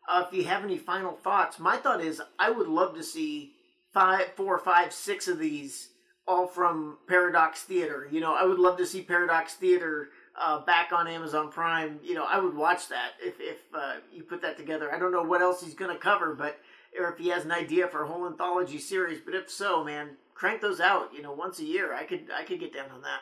uh, 0.07 0.25
if 0.27 0.37
you 0.37 0.45
have 0.45 0.63
any 0.63 0.77
final 0.77 1.13
thoughts, 1.13 1.59
my 1.59 1.77
thought 1.77 2.01
is 2.01 2.21
I 2.39 2.49
would 2.49 2.67
love 2.67 2.95
to 2.95 3.03
see 3.03 3.53
five, 3.93 4.33
four, 4.35 4.57
five, 4.59 4.93
six 4.93 5.27
of 5.27 5.39
these 5.39 5.89
all 6.27 6.47
from 6.47 6.97
Paradox 7.07 7.63
Theater. 7.63 8.07
You 8.11 8.19
know, 8.19 8.33
I 8.35 8.43
would 8.43 8.59
love 8.59 8.77
to 8.77 8.85
see 8.85 9.01
Paradox 9.01 9.53
Theater 9.55 10.09
uh, 10.39 10.59
back 10.61 10.91
on 10.91 11.07
Amazon 11.07 11.49
Prime. 11.49 11.99
You 12.03 12.15
know, 12.15 12.25
I 12.25 12.39
would 12.39 12.55
watch 12.55 12.89
that 12.89 13.11
if 13.21 13.35
if 13.39 13.57
uh, 13.73 13.95
you 14.13 14.23
put 14.23 14.41
that 14.41 14.57
together. 14.57 14.93
I 14.93 14.99
don't 14.99 15.11
know 15.11 15.23
what 15.23 15.41
else 15.41 15.61
he's 15.61 15.73
going 15.73 15.93
to 15.93 15.99
cover, 15.99 16.35
but 16.35 16.57
or 16.99 17.11
if 17.11 17.17
he 17.17 17.29
has 17.29 17.45
an 17.45 17.51
idea 17.51 17.87
for 17.87 18.03
a 18.03 18.07
whole 18.07 18.27
anthology 18.27 18.77
series. 18.77 19.19
But 19.23 19.35
if 19.35 19.49
so, 19.49 19.83
man, 19.83 20.11
crank 20.33 20.61
those 20.61 20.79
out. 20.79 21.13
You 21.13 21.21
know, 21.21 21.33
once 21.33 21.59
a 21.59 21.65
year. 21.65 21.93
I 21.93 22.03
could 22.03 22.27
I 22.33 22.43
could 22.43 22.59
get 22.59 22.73
down 22.73 22.91
on 22.91 23.01
that. 23.01 23.21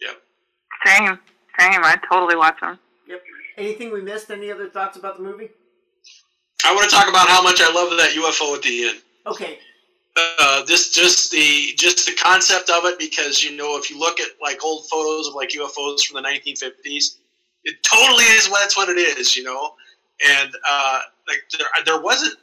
Yep. 0.00 0.16
Same, 0.86 1.18
same. 1.58 1.84
I 1.84 1.96
totally 2.10 2.36
watch 2.36 2.60
them. 2.60 2.78
Yep. 3.06 3.22
Anything 3.58 3.92
we 3.92 4.00
missed? 4.00 4.30
Any 4.30 4.50
other 4.50 4.68
thoughts 4.68 4.96
about 4.96 5.16
the 5.16 5.22
movie? 5.22 5.50
I 6.64 6.74
want 6.74 6.88
to 6.88 6.94
talk 6.94 7.08
about 7.08 7.28
how 7.28 7.42
much 7.42 7.60
I 7.60 7.72
love 7.72 7.90
that 7.98 8.10
UFO 8.10 8.54
at 8.54 8.62
the 8.62 8.88
end. 8.88 9.00
Okay. 9.26 9.58
Uh, 10.16 10.64
just 10.66 10.94
just 10.94 11.30
the 11.30 11.72
just 11.76 12.06
the 12.06 12.12
concept 12.22 12.68
of 12.68 12.84
it 12.84 12.98
because 12.98 13.42
you 13.42 13.56
know 13.56 13.78
if 13.78 13.90
you 13.90 13.98
look 13.98 14.20
at 14.20 14.28
like 14.42 14.62
old 14.62 14.86
photos 14.90 15.28
of 15.28 15.34
like 15.34 15.48
UFOs 15.50 16.04
from 16.04 16.22
the 16.22 16.28
1950s, 16.28 17.16
it 17.64 17.82
totally 17.82 18.24
is 18.24 18.48
what 18.48 18.60
that's 18.60 18.76
what 18.76 18.90
it 18.90 18.98
is, 18.98 19.34
you 19.34 19.42
know. 19.42 19.74
And 20.26 20.52
uh, 20.68 21.00
like 21.26 21.42
there 21.58 21.66
there 21.86 22.02
wasn't 22.02 22.36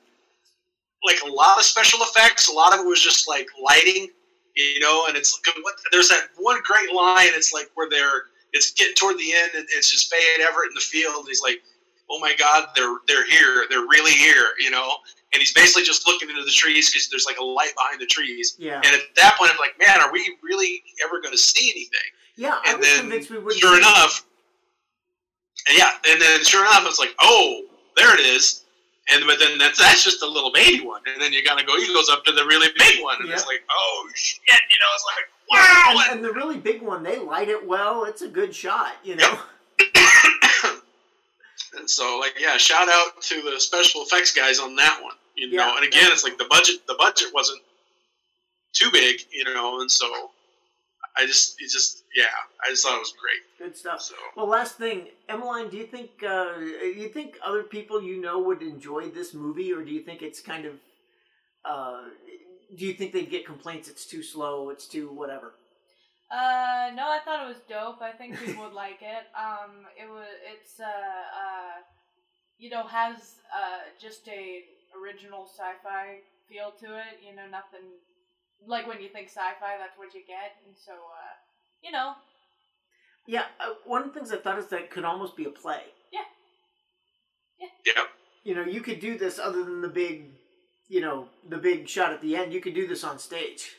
like 1.05 1.17
a 1.25 1.31
lot 1.31 1.57
of 1.57 1.63
special 1.63 1.99
effects. 2.01 2.49
A 2.49 2.53
lot 2.53 2.73
of 2.73 2.79
it 2.79 2.87
was 2.87 3.01
just 3.01 3.27
like 3.27 3.47
lighting, 3.63 4.07
you 4.55 4.79
know. 4.79 5.05
And 5.07 5.15
it's 5.15 5.39
what 5.61 5.75
there's 5.91 6.09
that 6.09 6.29
one 6.37 6.59
great 6.63 6.93
line. 6.93 7.29
It's 7.33 7.53
like 7.53 7.69
where 7.75 7.89
they're 7.89 8.23
it's 8.53 8.71
getting 8.71 8.95
toward 8.95 9.17
the 9.17 9.31
end 9.31 9.51
and 9.55 9.65
it's 9.75 9.91
just 9.91 10.11
Faye 10.11 10.35
and 10.35 10.43
Everett 10.47 10.69
in 10.69 10.75
the 10.75 10.81
field. 10.81 11.17
And 11.17 11.27
he's 11.27 11.41
like, 11.41 11.61
"Oh 12.09 12.19
my 12.19 12.35
God, 12.35 12.69
they're 12.75 12.97
they're 13.07 13.29
here. 13.29 13.65
They're 13.69 13.87
really 13.87 14.13
here," 14.13 14.45
you 14.59 14.71
know 14.71 14.95
and 15.33 15.39
he's 15.39 15.53
basically 15.53 15.83
just 15.83 16.07
looking 16.07 16.29
into 16.29 16.43
the 16.43 16.51
trees 16.51 16.89
because 16.89 17.07
there's 17.09 17.25
like 17.25 17.37
a 17.37 17.43
light 17.43 17.73
behind 17.75 18.01
the 18.01 18.05
trees. 18.05 18.55
Yeah. 18.57 18.81
And 18.83 18.87
at 18.87 19.01
that 19.15 19.37
point, 19.37 19.51
I'm 19.51 19.59
like, 19.59 19.77
man, 19.79 20.01
are 20.01 20.11
we 20.11 20.37
really 20.41 20.83
ever 21.05 21.21
going 21.21 21.33
to 21.33 21.37
see 21.37 21.69
anything? 21.69 22.09
Yeah, 22.35 22.57
I 22.65 22.75
was 22.75 22.85
then, 22.85 23.01
convinced 23.01 23.29
we 23.29 23.37
wouldn't. 23.37 23.59
sure 23.59 23.77
enough, 23.77 24.25
and 25.67 25.77
yeah, 25.77 25.91
and 26.07 26.21
then 26.21 26.41
sure 26.45 26.61
enough, 26.61 26.83
it's 26.85 26.97
like, 26.97 27.13
oh, 27.19 27.63
there 27.97 28.13
it 28.13 28.21
is. 28.21 28.63
And 29.11 29.25
but 29.27 29.39
then 29.39 29.57
that's 29.57 29.77
that's 29.77 30.03
just 30.03 30.23
a 30.23 30.25
little 30.25 30.51
baby 30.51 30.85
one, 30.85 31.01
and 31.11 31.21
then 31.21 31.33
you 31.33 31.43
gotta 31.43 31.65
go. 31.65 31.75
He 31.77 31.87
goes 31.93 32.07
up 32.09 32.23
to 32.25 32.31
the 32.31 32.45
really 32.45 32.69
big 32.77 33.03
one, 33.03 33.17
and 33.19 33.29
it's 33.29 33.45
like, 33.45 33.61
oh 33.69 34.09
shit, 34.13 34.39
you 34.47 34.77
know, 34.79 34.87
it's 34.93 35.05
like, 35.17 35.25
wow. 35.51 36.03
And, 36.05 36.15
and 36.15 36.23
the 36.23 36.31
really 36.31 36.57
big 36.57 36.81
one, 36.81 37.03
they 37.03 37.17
light 37.17 37.49
it 37.49 37.67
well. 37.67 38.05
It's 38.05 38.21
a 38.21 38.29
good 38.29 38.55
shot, 38.55 38.93
you 39.03 39.17
know. 39.17 39.39
And 41.77 41.89
so, 41.89 42.17
like, 42.19 42.33
yeah, 42.39 42.57
shout 42.57 42.89
out 42.89 43.21
to 43.21 43.41
the 43.41 43.59
special 43.59 44.01
effects 44.01 44.33
guys 44.33 44.59
on 44.59 44.75
that 44.77 45.01
one. 45.03 45.15
You 45.35 45.47
Yeah. 45.49 45.65
know, 45.65 45.75
and 45.77 45.85
again, 45.85 46.11
it's 46.11 46.23
like 46.23 46.37
the 46.37 46.45
budget. 46.45 46.85
The 46.87 46.95
budget 46.95 47.33
wasn't 47.33 47.61
too 48.73 48.89
big, 48.91 49.21
you 49.31 49.43
know, 49.43 49.79
and 49.81 49.89
so 49.91 50.31
I 51.17 51.25
just, 51.25 51.61
it 51.61 51.69
just, 51.71 52.03
yeah, 52.15 52.25
I 52.65 52.69
just 52.69 52.83
thought 52.83 52.95
it 52.95 52.99
was 52.99 53.13
great. 53.19 53.41
Good 53.57 53.77
stuff. 53.77 54.01
So, 54.01 54.15
Well, 54.35 54.47
last 54.47 54.75
thing, 54.77 55.07
Emmeline, 55.27 55.69
do 55.69 55.77
you 55.77 55.85
think 55.85 56.11
uh, 56.23 56.57
do 56.57 56.65
you 56.87 57.09
think 57.09 57.37
other 57.45 57.63
people 57.63 58.01
you 58.01 58.21
know 58.21 58.39
would 58.39 58.61
enjoy 58.61 59.09
this 59.09 59.33
movie, 59.33 59.73
or 59.73 59.83
do 59.83 59.91
you 59.91 60.01
think 60.01 60.21
it's 60.21 60.39
kind 60.39 60.65
of 60.65 60.73
uh, 61.65 62.03
do 62.77 62.85
you 62.85 62.93
think 62.93 63.11
they'd 63.13 63.29
get 63.29 63.45
complaints? 63.45 63.89
It's 63.89 64.05
too 64.05 64.23
slow. 64.23 64.69
It's 64.69 64.87
too 64.87 65.09
whatever. 65.09 65.53
Uh, 66.31 66.91
no, 66.93 67.09
I 67.09 67.19
thought 67.25 67.43
it 67.43 67.47
was 67.47 67.61
dope. 67.67 68.01
I 68.01 68.11
think 68.11 68.37
people 68.39 68.63
would 68.65 68.73
like 68.85 69.01
it. 69.01 69.25
Um, 69.35 69.85
it 69.97 70.07
was, 70.09 70.27
it's, 70.45 70.79
uh, 70.79 70.83
uh, 70.85 71.81
you 72.57 72.69
know, 72.69 72.83
has, 72.83 73.37
uh, 73.49 73.79
just 73.99 74.27
a 74.27 74.61
original 74.95 75.45
sci-fi 75.47 76.19
feel 76.47 76.71
to 76.79 76.97
it. 76.97 77.19
You 77.27 77.35
know, 77.35 77.47
nothing, 77.49 77.87
like 78.65 78.87
when 78.87 79.01
you 79.01 79.09
think 79.09 79.27
sci-fi, 79.27 79.77
that's 79.77 79.97
what 79.97 80.13
you 80.13 80.21
get. 80.27 80.57
And 80.67 80.75
so, 80.77 80.93
uh, 80.93 81.33
you 81.81 81.91
know, 81.91 82.13
Yeah, 83.25 83.45
uh, 83.59 83.73
one 83.85 84.03
of 84.03 84.07
the 84.09 84.13
things 84.19 84.31
I 84.31 84.37
thought 84.37 84.59
is 84.59 84.67
that 84.67 84.81
it 84.81 84.91
could 84.91 85.05
almost 85.05 85.35
be 85.35 85.45
a 85.45 85.49
play. 85.49 85.83
yeah, 86.11 88.03
You 88.43 88.55
know, 88.55 88.63
you 88.63 88.81
could 88.81 88.99
do 88.99 89.17
this 89.17 89.39
other 89.39 89.63
than 89.63 89.81
the 89.81 89.89
big, 89.89 90.31
you 90.87 91.01
know, 91.01 91.27
the 91.47 91.57
big 91.57 91.87
shot 91.87 92.13
at 92.13 92.21
the 92.21 92.35
end. 92.35 92.53
You 92.53 92.61
could 92.61 92.73
do 92.73 92.87
this 92.87 93.03
on 93.03 93.19
stage. 93.19 93.71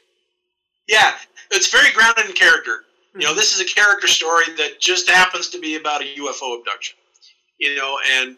Yeah, 0.90 1.14
it's 1.52 1.70
very 1.70 1.90
grounded 1.92 2.26
in 2.26 2.32
character. 2.32 2.84
You 3.14 3.26
know, 3.26 3.34
this 3.34 3.54
is 3.54 3.60
a 3.60 3.64
character 3.64 4.06
story 4.06 4.44
that 4.58 4.80
just 4.80 5.08
happens 5.08 5.48
to 5.50 5.58
be 5.58 5.76
about 5.76 6.02
a 6.02 6.14
UFO 6.18 6.58
abduction. 6.58 6.96
You 7.58 7.76
know, 7.76 7.98
and 8.18 8.36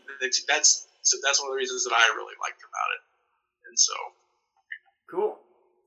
that's 0.48 0.86
so 1.02 1.18
that's 1.24 1.40
one 1.40 1.50
of 1.50 1.54
the 1.54 1.56
reasons 1.56 1.84
that 1.84 1.92
I 1.94 2.06
really 2.14 2.34
liked 2.40 2.62
about 2.62 2.88
it. 2.94 3.00
And 3.68 3.78
so, 3.78 3.92
Cool. 5.12 5.38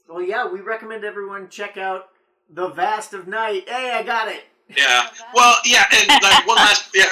Well, 0.07 0.22
yeah, 0.22 0.47
we 0.47 0.59
recommend 0.61 1.03
everyone 1.03 1.49
check 1.49 1.78
out 1.78 2.09
The 2.53 2.70
Vast 2.70 3.13
of 3.16 3.28
Night. 3.28 3.68
Hey, 3.68 3.91
I 3.91 4.03
got 4.03 4.28
it. 4.28 4.43
Yeah. 4.70 5.07
Well, 5.34 5.55
yeah, 5.66 5.84
and 5.91 6.22
like 6.22 6.45
one 6.45 6.57
last, 6.57 6.91
yeah, 6.95 7.05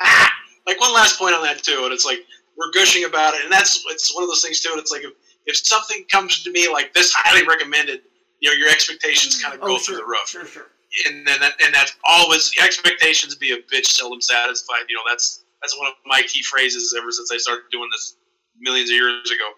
ah, 0.00 0.32
like 0.66 0.80
one 0.80 0.92
last 0.92 1.16
point 1.16 1.36
on 1.36 1.42
that 1.44 1.62
too, 1.62 1.82
and 1.84 1.92
it's 1.92 2.04
like 2.04 2.18
we're 2.56 2.72
gushing 2.72 3.04
about 3.04 3.34
it, 3.34 3.44
and 3.44 3.52
that's 3.52 3.84
it's 3.88 4.12
one 4.14 4.24
of 4.24 4.28
those 4.28 4.42
things 4.42 4.60
too. 4.60 4.70
And 4.72 4.80
it's 4.80 4.90
like 4.90 5.02
if, 5.02 5.12
if 5.46 5.56
something 5.56 6.04
comes 6.10 6.42
to 6.42 6.50
me 6.50 6.68
like 6.72 6.92
this, 6.92 7.12
highly 7.14 7.46
recommended, 7.46 8.00
you 8.40 8.50
know, 8.50 8.56
your 8.56 8.68
expectations 8.68 9.42
kind 9.42 9.54
of 9.54 9.60
mm. 9.60 9.66
go 9.66 9.74
Oh, 9.74 9.78
through 9.78 9.96
the 9.96 10.04
roof, 10.04 10.26
Sure, 10.26 10.46
sure. 10.46 10.66
and 11.06 11.26
then 11.26 11.40
that, 11.40 11.54
and 11.64 11.74
that's 11.74 11.94
always 12.04 12.52
expectations 12.62 13.34
be 13.34 13.52
a 13.52 13.58
bitch 13.58 13.86
seldom 13.86 14.20
satisfied. 14.20 14.84
You 14.88 14.96
know, 14.96 15.02
that's 15.08 15.44
that's 15.62 15.76
one 15.76 15.88
of 15.88 15.94
my 16.06 16.22
key 16.22 16.42
phrases 16.42 16.94
ever 16.96 17.10
since 17.10 17.32
I 17.32 17.36
started 17.36 17.64
doing 17.72 17.88
this 17.92 18.16
millions 18.60 18.90
of 18.90 18.94
years 18.96 19.30
ago. 19.30 19.50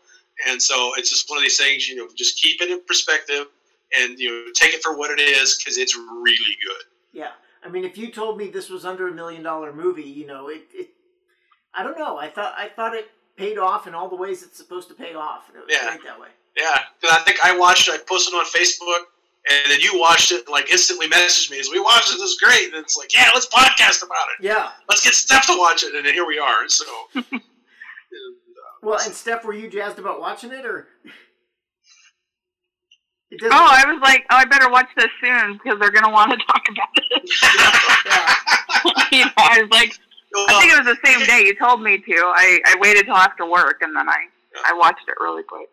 And 0.49 0.61
so 0.61 0.93
it's 0.97 1.11
just 1.11 1.28
one 1.28 1.37
of 1.37 1.43
these 1.43 1.59
things, 1.59 1.87
you 1.89 1.97
know, 1.97 2.09
just 2.16 2.41
keep 2.41 2.62
it 2.62 2.70
in 2.70 2.81
perspective 2.87 3.47
and 4.01 4.18
you 4.18 4.31
know 4.31 4.45
take 4.55 4.72
it 4.72 4.83
for 4.83 4.97
what 4.97 5.11
it 5.11 5.20
is 5.20 5.57
because 5.59 5.76
it's 5.78 5.95
really 5.97 6.57
good. 6.66 6.85
Yeah. 7.12 7.33
I 7.62 7.68
mean, 7.68 7.85
if 7.85 7.99
you 7.99 8.11
told 8.11 8.39
me 8.39 8.49
this 8.49 8.70
was 8.70 8.87
under 8.87 9.09
a 9.09 9.12
million 9.12 9.43
dollar 9.43 9.72
movie, 9.72 10.03
you 10.03 10.26
know, 10.26 10.49
it, 10.49 10.62
it. 10.72 10.89
I 11.74 11.83
don't 11.83 11.99
know. 11.99 12.16
I 12.16 12.28
thought 12.31 12.55
I 12.57 12.68
thought 12.68 12.95
it 12.95 13.11
paid 13.37 13.59
off 13.59 13.87
in 13.87 13.95
all 13.95 14.09
the 14.09 14.16
ways 14.16 14.43
it's 14.43 14.57
supposed 14.57 14.89
to 14.89 14.95
pay 14.95 15.14
off, 15.14 15.49
and 15.49 15.59
it 15.59 15.66
was 15.66 15.74
Yeah. 15.74 15.91
great 15.91 16.05
that 16.05 16.18
way. 16.20 16.28
Yeah, 16.57 16.78
because 17.01 17.16
I 17.16 17.20
think 17.22 17.38
I 17.44 17.57
watched 17.57 17.88
it. 17.88 17.94
I 17.94 17.98
posted 17.98 18.34
on 18.34 18.44
Facebook, 18.46 19.05
and 19.51 19.70
then 19.70 19.80
you 19.80 19.98
watched 19.98 20.32
it. 20.32 20.40
and, 20.40 20.48
Like 20.48 20.70
instantly 20.70 21.09
messaged 21.09 21.51
me, 21.51 21.59
"As 21.59 21.68
we 21.70 21.80
watched 21.80 22.11
it, 22.11 22.18
this 22.18 22.30
is 22.30 22.38
great." 22.42 22.66
And 22.74 22.74
it's 22.74 22.96
like, 22.96 23.14
yeah, 23.14 23.30
let's 23.34 23.46
podcast 23.46 24.03
about 24.05 24.26
it. 24.38 24.44
Yeah. 24.44 24.70
Let's 24.88 25.03
get 25.05 25.14
Steph 25.14 25.46
to 25.46 25.57
watch 25.59 25.82
it, 25.84 25.94
and 25.94 26.05
then 26.05 26.12
here 26.14 26.26
we 26.26 26.38
are. 26.38 26.68
So, 26.68 26.84
and, 27.14 27.24
uh, 27.32 27.38
Well, 28.82 28.98
and 29.05 29.14
Steph, 29.14 29.44
were 29.44 29.55
you 29.55 29.68
jazzed 29.70 29.98
about 29.98 30.20
watching 30.20 30.53
it, 30.53 30.64
or? 30.66 30.88
It. 33.30 33.40
Oh, 33.44 33.48
I 33.53 33.84
was 33.90 34.01
like, 34.03 34.24
oh, 34.32 34.36
I 34.36 34.44
better 34.44 34.68
watch 34.68 34.88
this 34.96 35.07
soon 35.22 35.53
because 35.62 35.78
they're 35.78 35.92
gonna 35.92 36.11
want 36.11 36.32
to 36.32 36.36
talk 36.48 36.62
about 36.68 36.88
it. 36.96 37.30
yeah. 38.07 39.09
you 39.18 39.24
know, 39.24 39.30
I 39.36 39.62
was 39.62 39.70
like, 39.70 39.96
I 40.48 40.59
think 40.61 40.72
it 40.72 40.84
was 40.84 40.96
the 40.96 41.07
same 41.07 41.24
day 41.26 41.44
you 41.46 41.55
told 41.57 41.80
me 41.80 41.98
to. 41.98 42.12
I, 42.12 42.59
I 42.66 42.76
waited 42.80 43.05
till 43.07 43.14
after 43.14 43.46
work 43.46 43.82
and 43.82 43.94
then 43.94 44.09
I 44.09 44.16
I 44.66 44.72
watched 44.74 45.07
it 45.07 45.14
really 45.20 45.44
quick. 45.44 45.68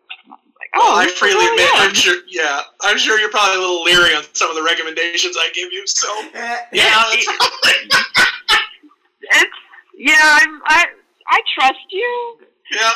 And 0.72 0.80
like, 0.80 0.88
oh, 0.88 0.94
oh 0.94 0.98
I 0.98 1.06
freely 1.08 1.46
admit, 1.46 1.68
in. 1.68 1.80
I'm 1.80 1.94
sure. 1.94 2.16
Yeah, 2.28 2.60
I'm 2.82 2.98
sure 2.98 3.18
you're 3.20 3.30
probably 3.30 3.56
a 3.56 3.60
little 3.60 3.82
leery 3.84 4.14
on 4.14 4.24
some 4.34 4.50
of 4.50 4.56
the 4.56 4.62
recommendations 4.62 5.36
I 5.38 5.50
give 5.54 5.72
you. 5.72 5.86
So, 5.86 6.08
Eh, 6.34 6.56
yeah, 6.72 7.04
that's 7.10 7.26
It's 9.30 9.50
yeah, 9.96 10.38
I'm, 10.42 10.62
I 10.66 10.86
I 11.26 11.40
trust 11.54 11.78
you 11.90 12.38
yeah. 12.72 12.92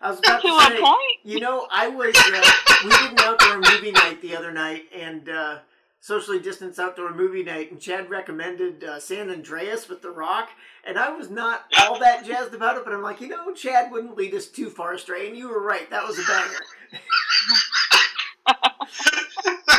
I 0.00 0.10
was 0.10 0.18
about 0.20 0.40
to 0.42 0.48
to 0.48 0.54
a 0.54 0.66
say. 0.68 0.80
point. 0.80 1.18
You 1.24 1.40
know, 1.40 1.66
I 1.72 1.88
was. 1.88 2.14
Uh, 2.16 2.42
we 2.84 2.90
did 2.90 3.12
an 3.12 3.18
outdoor 3.20 3.56
movie 3.58 3.90
night 3.92 4.20
the 4.22 4.36
other 4.36 4.52
night, 4.52 4.84
and 4.94 5.28
uh, 5.28 5.58
socially 6.00 6.38
distanced 6.38 6.78
outdoor 6.78 7.14
movie 7.14 7.42
night, 7.42 7.70
and 7.70 7.80
Chad 7.80 8.08
recommended 8.10 8.84
uh, 8.84 9.00
San 9.00 9.30
Andreas 9.30 9.88
with 9.88 10.02
The 10.02 10.10
Rock, 10.10 10.48
and 10.84 10.98
I 10.98 11.10
was 11.10 11.30
not 11.30 11.64
all 11.80 11.98
that 11.98 12.24
jazzed 12.24 12.54
about 12.54 12.76
it, 12.76 12.84
but 12.84 12.94
I'm 12.94 13.02
like, 13.02 13.20
you 13.20 13.28
know, 13.28 13.52
Chad 13.52 13.90
wouldn't 13.90 14.16
lead 14.16 14.34
us 14.34 14.46
too 14.46 14.70
far 14.70 14.94
astray, 14.94 15.28
and 15.28 15.36
you 15.36 15.48
were 15.48 15.62
right. 15.62 15.88
That 15.90 16.06
was 16.06 16.18
a 16.18 16.22
banger. 16.22 16.60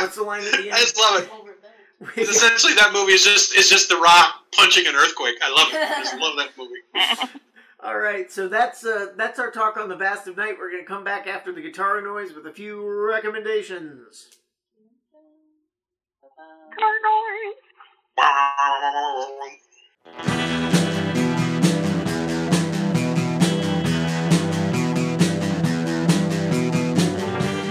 What's 0.00 0.16
the 0.16 0.22
line 0.22 0.44
at 0.44 0.52
the 0.52 0.58
end? 0.58 0.72
I 0.72 0.80
just 0.80 0.96
love 0.96 1.22
it. 1.22 1.30
Essentially, 2.16 2.72
that 2.74 2.92
movie 2.92 3.12
is 3.12 3.24
just 3.24 3.54
is 3.56 3.68
just 3.68 3.90
the 3.90 3.96
Rock 3.96 4.34
punching 4.52 4.86
an 4.86 4.94
earthquake. 4.94 5.36
I 5.42 5.50
love 5.50 5.68
it. 5.70 5.76
I 5.76 6.02
just 6.02 6.18
love 6.18 6.36
that 6.38 6.50
movie. 6.56 6.80
All 7.82 7.98
right, 7.98 8.30
so 8.30 8.48
that's 8.48 8.84
uh, 8.84 9.08
that's 9.16 9.38
our 9.38 9.50
talk 9.50 9.76
on 9.76 9.88
the 9.88 9.96
Vast 9.96 10.26
of 10.26 10.36
Night. 10.36 10.56
We're 10.58 10.70
gonna 10.70 10.84
come 10.84 11.04
back 11.04 11.26
after 11.26 11.52
the 11.52 11.60
guitar 11.60 12.00
noise 12.00 12.32
with 12.32 12.46
a 12.46 12.52
few 12.52 12.86
recommendations. 13.06 14.39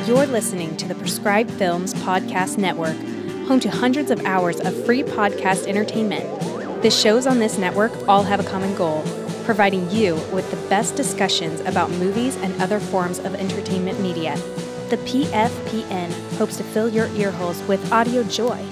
You're 0.07 0.25
listening 0.25 0.75
to 0.77 0.87
the 0.87 0.95
Prescribed 0.95 1.51
Films 1.51 1.93
Podcast 1.93 2.57
Network, 2.57 2.97
home 3.47 3.59
to 3.59 3.69
hundreds 3.69 4.11
of 4.11 4.25
hours 4.25 4.59
of 4.59 4.85
free 4.85 5.03
podcast 5.03 5.67
entertainment. 5.67 6.81
The 6.81 6.89
shows 6.89 7.27
on 7.27 7.39
this 7.39 7.57
network 7.57 7.91
all 8.07 8.23
have 8.23 8.39
a 8.39 8.43
common 8.43 8.73
goal 8.75 9.03
providing 9.45 9.89
you 9.89 10.15
with 10.31 10.49
the 10.51 10.69
best 10.69 10.95
discussions 10.95 11.59
about 11.61 11.89
movies 11.91 12.35
and 12.37 12.59
other 12.61 12.79
forms 12.79 13.19
of 13.19 13.33
entertainment 13.35 13.99
media. 13.99 14.35
The 14.89 14.97
PFPN 14.97 16.11
hopes 16.37 16.57
to 16.57 16.63
fill 16.63 16.89
your 16.89 17.07
earholes 17.09 17.67
with 17.67 17.91
audio 17.91 18.23
joy. 18.23 18.63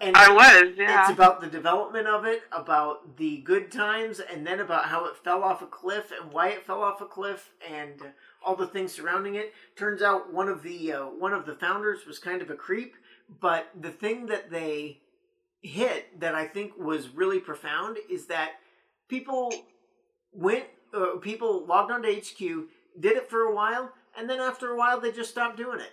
And 0.00 0.16
I 0.16 0.32
was, 0.32 0.74
yeah. 0.78 1.02
It's 1.02 1.10
about 1.10 1.42
the 1.42 1.48
development 1.48 2.06
of 2.06 2.24
it, 2.24 2.42
about 2.52 3.18
the 3.18 3.38
good 3.38 3.70
times, 3.70 4.20
and 4.20 4.46
then 4.46 4.60
about 4.60 4.86
how 4.86 5.04
it 5.06 5.16
fell 5.16 5.42
off 5.42 5.60
a 5.60 5.66
cliff 5.66 6.10
and 6.10 6.32
why 6.32 6.48
it 6.48 6.64
fell 6.64 6.82
off 6.82 7.02
a 7.02 7.06
cliff, 7.06 7.50
and 7.68 8.00
all 8.42 8.54
the 8.54 8.66
things 8.66 8.92
surrounding 8.92 9.34
it. 9.34 9.52
Turns 9.76 10.00
out 10.00 10.32
one 10.32 10.48
of 10.48 10.62
the 10.62 10.92
uh, 10.92 11.04
one 11.04 11.34
of 11.34 11.44
the 11.44 11.54
founders 11.54 12.06
was 12.06 12.18
kind 12.18 12.40
of 12.40 12.48
a 12.48 12.54
creep, 12.54 12.94
but 13.40 13.66
the 13.78 13.90
thing 13.90 14.26
that 14.26 14.50
they 14.50 15.00
hit 15.60 16.18
that 16.20 16.34
I 16.34 16.46
think 16.46 16.78
was 16.78 17.10
really 17.10 17.40
profound 17.40 17.98
is 18.08 18.26
that 18.26 18.52
people 19.10 19.52
went, 20.32 20.64
uh, 20.94 21.16
people 21.20 21.66
logged 21.66 21.90
onto 21.90 22.08
HQ, 22.08 22.38
did 22.98 23.16
it 23.16 23.28
for 23.28 23.40
a 23.40 23.54
while, 23.54 23.92
and 24.16 24.30
then 24.30 24.40
after 24.40 24.70
a 24.70 24.76
while 24.76 25.00
they 25.00 25.12
just 25.12 25.30
stopped 25.30 25.56
doing 25.56 25.80
it. 25.80 25.92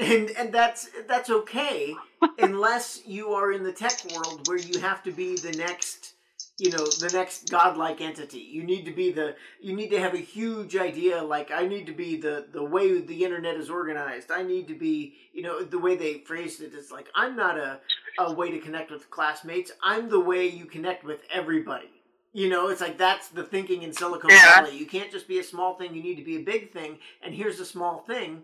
And 0.00 0.30
and 0.30 0.52
that's 0.52 0.90
that's 1.08 1.30
okay 1.30 1.94
unless 2.38 3.00
you 3.06 3.30
are 3.30 3.52
in 3.52 3.62
the 3.62 3.72
tech 3.72 3.98
world 4.14 4.46
where 4.46 4.58
you 4.58 4.80
have 4.80 5.02
to 5.04 5.10
be 5.10 5.36
the 5.36 5.52
next 5.52 6.14
you 6.56 6.70
know 6.70 6.86
the 6.86 7.10
next 7.12 7.50
godlike 7.50 8.00
entity. 8.00 8.38
You 8.38 8.62
need 8.62 8.84
to 8.84 8.92
be 8.92 9.10
the 9.10 9.34
you 9.60 9.74
need 9.74 9.90
to 9.90 9.98
have 9.98 10.14
a 10.14 10.18
huge 10.18 10.76
idea 10.76 11.20
like 11.20 11.50
i 11.50 11.66
need 11.66 11.86
to 11.86 11.92
be 11.92 12.16
the 12.16 12.46
the 12.52 12.62
way 12.62 13.00
the 13.00 13.24
internet 13.24 13.56
is 13.56 13.70
organized. 13.70 14.30
I 14.30 14.44
need 14.44 14.68
to 14.68 14.74
be 14.74 15.14
you 15.32 15.42
know 15.42 15.64
the 15.64 15.80
way 15.80 15.96
they 15.96 16.18
phrased 16.18 16.60
it 16.60 16.74
is 16.74 16.92
like 16.92 17.08
i'm 17.16 17.34
not 17.34 17.58
a 17.58 17.80
a 18.20 18.32
way 18.32 18.50
to 18.52 18.60
connect 18.60 18.92
with 18.92 19.10
classmates. 19.10 19.72
I'm 19.82 20.08
the 20.08 20.20
way 20.20 20.46
you 20.46 20.66
connect 20.66 21.02
with 21.04 21.20
everybody 21.32 21.97
you 22.32 22.48
know 22.48 22.68
it's 22.68 22.80
like 22.80 22.98
that's 22.98 23.28
the 23.28 23.42
thinking 23.42 23.82
in 23.82 23.92
silicon 23.92 24.30
Yeah. 24.30 24.60
valley 24.62 24.76
you 24.76 24.86
can't 24.86 25.10
just 25.10 25.26
be 25.28 25.38
a 25.38 25.44
small 25.44 25.74
thing 25.74 25.94
you 25.94 26.02
need 26.02 26.16
to 26.16 26.24
be 26.24 26.36
a 26.36 26.42
big 26.42 26.72
thing 26.72 26.98
and 27.22 27.34
here's 27.34 27.58
a 27.60 27.64
small 27.64 27.98
thing 28.00 28.42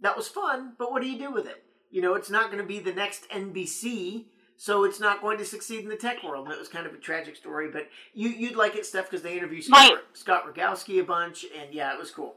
that 0.00 0.14
was 0.14 0.28
fun, 0.28 0.74
but 0.78 0.92
what 0.92 1.00
do 1.00 1.08
you 1.08 1.16
do 1.18 1.32
with 1.32 1.46
it? 1.46 1.64
You 1.90 2.02
know, 2.02 2.12
it's 2.16 2.28
not 2.28 2.50
going 2.50 2.60
to 2.62 2.68
be 2.68 2.80
the 2.80 2.92
next 2.92 3.26
NBC, 3.30 4.26
so 4.58 4.84
it's 4.84 5.00
not 5.00 5.22
going 5.22 5.38
to 5.38 5.44
succeed 5.46 5.84
in 5.84 5.88
the 5.88 5.96
tech 5.96 6.22
world. 6.22 6.44
And 6.44 6.52
it 6.54 6.58
was 6.58 6.68
kind 6.68 6.86
of 6.86 6.92
a 6.92 6.98
tragic 6.98 7.34
story, 7.34 7.70
but 7.72 7.88
you 8.12 8.28
you'd 8.28 8.56
like 8.56 8.76
it, 8.76 8.84
Steph, 8.84 9.06
because 9.10 9.22
they 9.22 9.32
interviewed 9.38 9.64
Scott, 9.64 9.78
Right. 9.78 9.98
Scott 10.12 10.44
Rogowski 10.46 11.00
a 11.00 11.02
bunch, 11.02 11.46
and 11.58 11.72
yeah, 11.72 11.94
it 11.94 11.98
was 11.98 12.10
cool. 12.10 12.34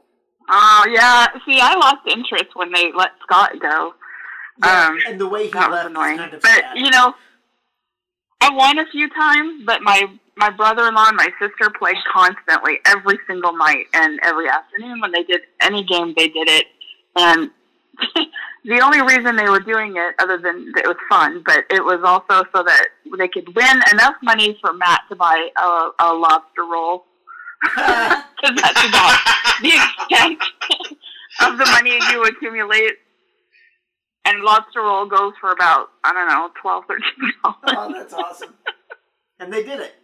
Oh, 0.48 0.86
yeah. 0.90 1.26
See, 1.44 1.60
I 1.60 1.74
lost 1.74 1.98
interest 2.06 2.54
when 2.54 2.72
they 2.72 2.92
let 2.96 3.10
Scott 3.24 3.52
go. 3.60 3.92
Yeah, 4.64 4.86
Um, 4.88 4.98
and 5.06 5.20
the 5.20 5.28
way 5.28 5.48
he 5.48 5.52
left 5.52 5.70
was 5.70 5.84
annoying. 5.84 6.16
kind 6.16 6.32
of 6.32 6.40
But, 6.40 6.48
sad. 6.50 6.78
you 6.78 6.88
know, 6.88 7.14
I 8.40 8.54
won 8.54 8.78
a 8.78 8.86
few 8.90 9.10
times, 9.10 9.64
but 9.66 9.82
my 9.82 10.08
my 10.40 10.50
brother-in-law 10.50 11.08
and 11.08 11.16
my 11.16 11.28
sister 11.38 11.70
played 11.78 11.96
constantly 12.10 12.78
every 12.86 13.18
single 13.26 13.56
night 13.56 13.84
and 13.92 14.18
every 14.22 14.48
afternoon 14.48 15.00
when 15.00 15.12
they 15.12 15.22
did 15.22 15.42
any 15.60 15.84
game 15.84 16.14
they 16.16 16.28
did 16.28 16.48
it 16.48 16.66
and 17.16 17.50
the 18.64 18.80
only 18.80 19.02
reason 19.02 19.36
they 19.36 19.48
were 19.48 19.60
doing 19.60 19.94
it 19.96 20.14
other 20.18 20.38
than 20.38 20.72
it 20.76 20.86
was 20.86 20.96
fun 21.08 21.42
but 21.44 21.64
it 21.70 21.84
was 21.84 22.00
also 22.02 22.42
so 22.54 22.62
that 22.62 22.86
they 23.18 23.28
could 23.28 23.54
win 23.54 23.82
enough 23.92 24.14
money 24.22 24.58
for 24.62 24.72
matt 24.72 25.02
to 25.10 25.14
buy 25.14 25.48
a, 25.58 25.90
a 26.00 26.14
lobster 26.14 26.64
roll 26.64 27.04
because 27.62 28.56
that's 28.56 28.88
about 28.88 29.20
the 29.60 29.72
extent 29.76 30.42
of 31.42 31.58
the 31.58 31.66
money 31.66 31.98
you 32.10 32.24
accumulate 32.24 32.92
and 34.24 34.42
lobster 34.42 34.80
roll 34.80 35.04
goes 35.04 35.34
for 35.38 35.52
about 35.52 35.88
i 36.02 36.12
don't 36.14 36.28
know 36.28 36.48
twelve 36.60 36.84
thirteen 36.88 37.32
dollars 37.42 37.58
oh, 37.66 37.92
that's 37.92 38.14
awesome. 38.14 38.54
And 39.40 39.50
they 39.50 39.62
did 39.62 39.80
it. 39.80 39.94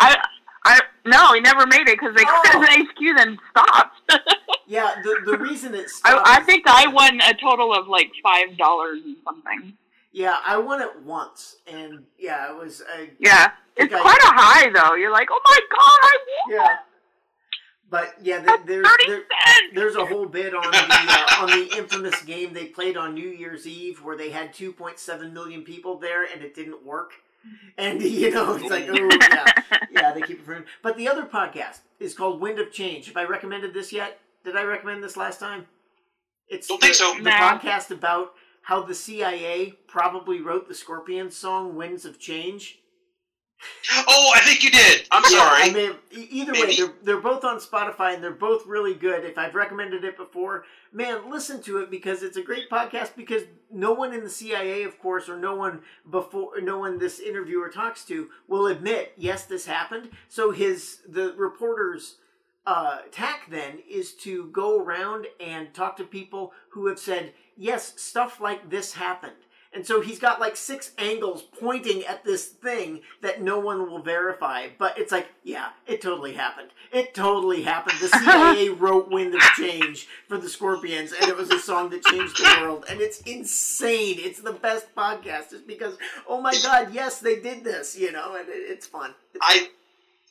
I, 0.00 0.16
I 0.64 0.80
no, 1.06 1.32
he 1.34 1.40
never 1.40 1.66
made 1.66 1.88
it 1.88 1.98
because 1.98 2.14
they 2.14 2.24
Oh. 2.26 2.66
HQ 2.66 3.16
then 3.16 3.38
stopped. 3.50 4.00
Yeah, 4.66 4.94
the 5.02 5.22
the 5.26 5.36
reason 5.36 5.74
it 5.74 5.86
I, 5.86 5.88
stopped. 5.88 6.28
I 6.28 6.40
is- 6.40 6.46
think 6.46 6.64
I 6.68 6.86
won 6.86 7.20
a 7.20 7.34
total 7.34 7.74
of 7.74 7.88
like 7.88 8.12
five 8.22 8.56
dollars 8.56 9.00
and 9.04 9.16
something. 9.24 9.76
Yeah, 10.12 10.36
I 10.46 10.58
won 10.58 10.80
it 10.80 11.02
once, 11.04 11.56
and 11.66 12.04
yeah, 12.18 12.48
it 12.52 12.56
was. 12.56 12.80
Uh, 12.80 13.06
Yeah, 13.18 13.50
it's 13.76 13.92
I- 13.92 14.00
quite 14.00 14.20
a 14.22 14.32
high 14.32 14.70
though. 14.70 14.94
You're 14.94 15.10
like, 15.10 15.28
oh 15.32 15.40
my 15.44 15.60
god, 15.70 15.98
I 16.02 16.18
won 16.28 16.54
yeah. 16.54 16.76
But 17.90 18.14
yeah, 18.22 18.56
there's 18.64 18.86
there. 19.08 19.22
There's 19.74 19.96
a 19.96 20.06
whole 20.06 20.26
bit 20.26 20.54
on 20.54 20.70
the 20.70 20.86
uh, 20.88 21.26
on 21.42 21.46
the 21.50 21.76
infamous 21.76 22.22
game 22.22 22.52
they 22.54 22.66
played 22.66 22.96
on 22.96 23.14
New 23.14 23.28
Year's 23.28 23.66
Eve 23.66 24.04
where 24.04 24.16
they 24.16 24.30
had 24.30 24.54
2.7 24.54 25.32
million 25.32 25.62
people 25.62 25.98
there 25.98 26.22
and 26.24 26.42
it 26.42 26.54
didn't 26.54 26.84
work. 26.86 27.10
And 27.78 28.02
you 28.22 28.30
know, 28.30 28.54
it's 28.54 28.70
like, 28.70 28.88
oh 28.88 29.08
yeah, 29.20 29.78
yeah, 29.90 30.12
they 30.12 30.22
keep 30.22 30.40
referring. 30.40 30.64
But 30.82 30.96
the 30.96 31.08
other 31.08 31.24
podcast 31.24 31.80
is 31.98 32.14
called 32.14 32.40
Wind 32.40 32.58
of 32.58 32.72
Change. 32.72 33.06
Have 33.06 33.16
I 33.16 33.24
recommended 33.24 33.74
this 33.74 33.92
yet? 33.92 34.20
Did 34.44 34.56
I 34.56 34.62
recommend 34.62 35.02
this 35.02 35.16
last 35.16 35.40
time? 35.40 35.66
It's 36.48 36.66
Don't 36.66 36.80
the, 36.80 36.86
think 36.86 36.96
so. 36.96 37.14
The 37.14 37.22
No. 37.22 37.30
podcast 37.30 37.90
about 37.90 38.32
how 38.62 38.82
the 38.82 38.94
CIA 38.94 39.74
probably 39.86 40.40
wrote 40.40 40.68
the 40.68 40.74
Scorpions 40.74 41.36
song 41.36 41.76
"Winds 41.76 42.04
of 42.04 42.18
Change." 42.18 42.79
Oh, 44.08 44.32
I 44.34 44.40
think 44.40 44.62
you 44.62 44.70
did. 44.70 45.06
I'm 45.10 45.22
Yeah, 45.24 45.38
sorry. 45.38 45.62
I 45.62 45.96
either 46.12 46.52
way, 46.52 46.76
they're 46.76 46.92
they're 47.02 47.20
both 47.20 47.44
on 47.44 47.58
Spotify 47.58 48.14
and 48.14 48.22
they're 48.22 48.30
both 48.30 48.66
really 48.66 48.94
good. 48.94 49.24
If 49.24 49.38
I've 49.38 49.54
recommended 49.54 50.04
it 50.04 50.16
before, 50.16 50.64
man, 50.92 51.30
listen 51.30 51.62
to 51.62 51.78
it 51.78 51.90
because 51.90 52.22
it's 52.22 52.36
a 52.36 52.42
great 52.42 52.70
podcast. 52.70 53.16
Because 53.16 53.42
no 53.70 53.92
one 53.92 54.12
in 54.12 54.22
the 54.22 54.30
CIA, 54.30 54.84
of 54.84 54.98
course, 54.98 55.28
or 55.28 55.38
no 55.38 55.54
one 55.54 55.80
before, 56.10 56.60
no 56.60 56.78
one 56.78 56.98
this 56.98 57.20
interviewer 57.20 57.68
talks 57.68 58.04
to 58.06 58.28
will 58.48 58.66
admit, 58.66 59.12
yes, 59.16 59.44
this 59.44 59.66
happened. 59.66 60.10
So 60.28 60.50
his 60.50 61.00
the 61.08 61.34
reporter's 61.36 62.16
uh, 62.66 62.98
tack 63.10 63.48
then 63.50 63.78
is 63.88 64.12
to 64.14 64.46
go 64.48 64.78
around 64.78 65.26
and 65.40 65.72
talk 65.74 65.96
to 65.96 66.04
people 66.04 66.52
who 66.70 66.86
have 66.86 66.98
said, 66.98 67.32
yes, 67.56 67.94
stuff 68.00 68.40
like 68.40 68.70
this 68.70 68.94
happened. 68.94 69.32
And 69.72 69.86
so 69.86 70.00
he's 70.00 70.18
got 70.18 70.40
like 70.40 70.56
six 70.56 70.90
angles 70.98 71.42
pointing 71.42 72.04
at 72.04 72.24
this 72.24 72.46
thing 72.46 73.02
that 73.22 73.40
no 73.40 73.60
one 73.60 73.88
will 73.88 74.02
verify. 74.02 74.66
But 74.76 74.98
it's 74.98 75.12
like, 75.12 75.28
yeah, 75.44 75.68
it 75.86 76.02
totally 76.02 76.32
happened. 76.32 76.70
It 76.92 77.14
totally 77.14 77.62
happened. 77.62 77.98
The 78.00 78.08
CIA 78.08 78.68
wrote 78.80 79.08
Wind 79.10 79.32
of 79.32 79.40
Change 79.56 80.08
for 80.28 80.38
the 80.38 80.48
Scorpions, 80.48 81.12
and 81.12 81.28
it 81.28 81.36
was 81.36 81.50
a 81.52 81.60
song 81.60 81.90
that 81.90 82.04
changed 82.04 82.36
the 82.36 82.58
world. 82.60 82.84
And 82.90 83.00
it's 83.00 83.20
insane. 83.20 84.16
It's 84.18 84.40
the 84.40 84.52
best 84.54 84.92
podcast 84.96 85.50
just 85.50 85.68
because, 85.68 85.96
oh 86.28 86.40
my 86.40 86.54
God, 86.64 86.92
yes, 86.92 87.20
they 87.20 87.38
did 87.38 87.62
this, 87.62 87.96
you 87.96 88.10
know, 88.10 88.34
and 88.34 88.48
it, 88.48 88.52
it's 88.52 88.88
fun. 88.88 89.14
It's 89.34 89.38
I 89.40 89.68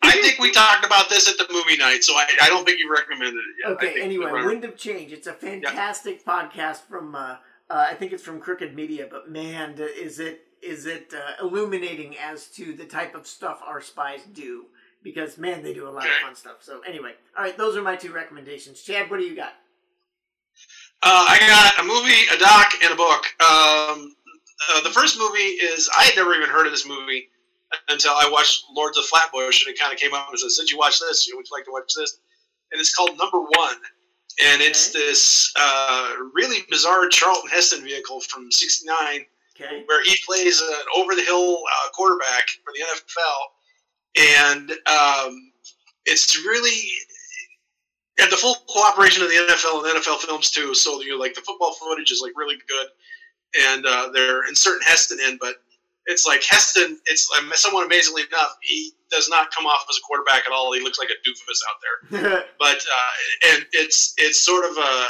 I 0.02 0.22
think 0.22 0.40
we 0.40 0.52
talked 0.52 0.86
about 0.86 1.10
this 1.10 1.30
at 1.30 1.38
the 1.38 1.48
movie 1.54 1.78
night, 1.78 2.04
so 2.04 2.14
I, 2.16 2.26
I 2.42 2.50
don't 2.50 2.66
think 2.66 2.80
you 2.80 2.92
recommended 2.92 3.36
it 3.36 3.56
yet. 3.64 3.70
I 3.70 3.74
Okay, 3.74 3.94
think 3.94 4.06
anyway, 4.06 4.32
Wind 4.32 4.64
of 4.66 4.78
Change. 4.78 5.12
It's 5.12 5.28
a 5.28 5.34
fantastic 5.34 6.26
podcast 6.26 6.82
from, 6.90 7.16
uh, 7.16 7.36
uh, 7.70 7.88
I 7.90 7.94
think 7.94 8.12
it's 8.14 8.24
from 8.24 8.40
Crooked 8.40 8.76
Media, 8.76 9.08
but 9.10 9.30
man, 9.30 9.76
is 9.78 10.20
it 10.20 10.42
is 10.62 10.86
it 10.86 11.14
uh, 11.14 11.46
illuminating 11.46 12.18
as 12.18 12.48
to 12.48 12.74
the 12.74 12.86
type 12.86 13.16
of 13.16 13.26
stuff 13.28 13.62
our 13.66 13.80
spies 13.80 14.22
do? 14.34 14.66
Because 15.04 15.38
man, 15.38 15.64
they 15.64 15.74
do 15.74 15.88
a 15.88 15.92
lot 15.92 16.06
of 16.06 16.12
fun 16.24 16.36
stuff. 16.36 16.58
So 16.62 16.82
anyway, 16.88 17.14
all 17.38 17.44
right, 17.44 17.58
those 17.58 17.78
are 17.78 17.82
my 17.82 17.96
two 17.96 18.12
recommendations. 18.12 18.82
Chad, 18.82 19.10
what 19.10 19.20
do 19.20 19.26
you 19.26 19.36
got? 19.36 19.54
Uh, 21.02 21.26
I 21.30 21.40
got 21.40 21.86
a 21.86 21.88
movie, 21.88 22.28
a 22.34 22.38
doc, 22.38 22.74
and 22.84 22.92
a 22.92 22.96
book. 22.96 23.24
Um, 23.40 24.14
uh, 24.70 24.82
the 24.84 24.90
first 24.90 25.18
movie 25.18 25.40
is 25.40 25.90
I 25.98 26.04
had 26.04 26.16
never 26.18 26.36
even 26.36 26.50
heard 26.50 26.66
of 26.66 26.74
this 26.74 26.86
movie 26.86 27.30
until 27.88 28.12
I 28.12 28.30
watched 28.30 28.66
Lords 28.76 28.98
of 28.98 29.06
Flatbush, 29.06 29.66
and 29.66 29.74
it 29.74 29.80
kind 29.80 29.94
of 29.94 30.00
came 30.00 30.14
up 30.14 30.28
and 30.30 30.38
said, 30.38 30.52
"Since 30.52 30.72
you 30.72 30.78
watch 30.78 31.00
this, 31.00 31.28
you 31.28 31.38
would 31.38 31.46
you 31.50 31.56
like 31.56 31.66
to 31.66 31.72
watch 31.72 31.94
this?" 31.96 32.20
And 32.72 32.82
it's 32.82 32.94
called 32.94 33.18
Number 33.18 33.40
One, 33.40 33.78
and 34.46 34.62
it's 34.62 34.92
this 34.92 35.52
uh, 35.60 36.14
really 36.34 36.60
bizarre 36.70 37.08
Charlton 37.10 37.50
Heston 37.50 37.84
vehicle 37.84 38.22
from 38.22 38.52
'69 38.52 39.26
Okay, 39.60 39.84
where 39.88 40.04
he 40.04 40.16
plays 40.26 40.62
an 40.62 40.86
over 40.96 41.16
the 41.16 41.24
hill 41.24 41.58
uh, 41.58 41.90
quarterback 41.94 42.48
for 42.64 42.72
the 42.74 42.82
NFL, 42.82 44.48
and 44.48 44.72
um, 44.88 45.52
it's 46.06 46.38
really 46.38 46.90
had 48.18 48.32
the 48.32 48.38
full 48.38 48.56
cooperation 48.70 49.24
of 49.24 49.30
the 49.30 49.36
NFL 49.36 49.86
and 49.86 50.02
NFL 50.02 50.20
Films 50.20 50.52
too. 50.52 50.74
So 50.74 51.02
you 51.02 51.20
like 51.20 51.34
the 51.34 51.42
football 51.42 51.74
footage 51.74 52.12
is 52.12 52.22
like 52.22 52.34
really 52.38 52.56
good, 52.68 52.88
and 53.68 53.86
uh, 53.86 54.10
they're 54.14 54.48
inserting 54.48 54.88
Heston 54.88 55.20
in, 55.20 55.38
but 55.42 55.56
it's 56.10 56.26
like 56.26 56.44
Heston. 56.44 57.00
It's 57.06 57.30
um, 57.38 57.50
somewhat 57.56 57.86
amazingly 57.86 58.24
enough, 58.24 58.58
he 58.62 58.92
does 59.10 59.30
not 59.30 59.50
come 59.56 59.66
off 59.66 59.86
as 59.90 59.98
a 59.98 60.02
quarterback 60.02 60.46
at 60.46 60.52
all. 60.52 60.74
He 60.74 60.82
looks 60.82 61.00
like 61.00 61.10
a 61.10 61.20
doofus 61.28 61.62
out 61.70 61.78
there, 61.82 62.44
but 62.60 62.78
uh, 62.78 63.52
and 63.54 63.66
it's 63.72 64.14
it's 64.18 64.40
sort 64.40 64.66
of 64.66 64.76
a. 64.78 65.08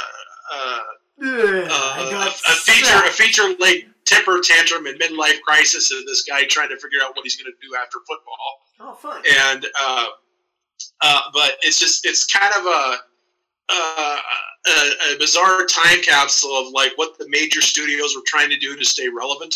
a 0.54 0.82
uh, 1.22 1.96
a, 2.16 2.26
a 2.28 2.30
feature 2.54 2.96
a 3.04 3.10
feature 3.10 3.54
like 3.58 3.86
temper 4.06 4.40
tantrum 4.42 4.86
and 4.86 4.98
midlife 4.98 5.38
crisis 5.42 5.92
of 5.92 5.98
this 6.06 6.22
guy 6.22 6.44
trying 6.44 6.70
to 6.70 6.76
figure 6.78 6.98
out 7.02 7.14
what 7.14 7.22
he's 7.24 7.36
going 7.36 7.52
to 7.52 7.68
do 7.68 7.74
after 7.76 7.98
football 8.08 8.36
Oh, 8.80 8.94
fun. 8.94 9.22
and 9.50 9.66
uh, 9.78 10.06
uh, 11.02 11.20
but 11.34 11.56
it's 11.60 11.78
just 11.78 12.06
it's 12.06 12.24
kind 12.24 12.52
of 12.56 12.64
a, 12.64 12.96
a 13.72 14.16
a 14.66 15.14
a 15.14 15.18
bizarre 15.18 15.66
time 15.66 16.00
capsule 16.02 16.56
of 16.56 16.72
like 16.72 16.92
what 16.96 17.18
the 17.18 17.26
major 17.28 17.60
studios 17.60 18.16
were 18.16 18.22
trying 18.26 18.48
to 18.48 18.56
do 18.58 18.74
to 18.76 18.84
stay 18.84 19.08
relevant 19.08 19.54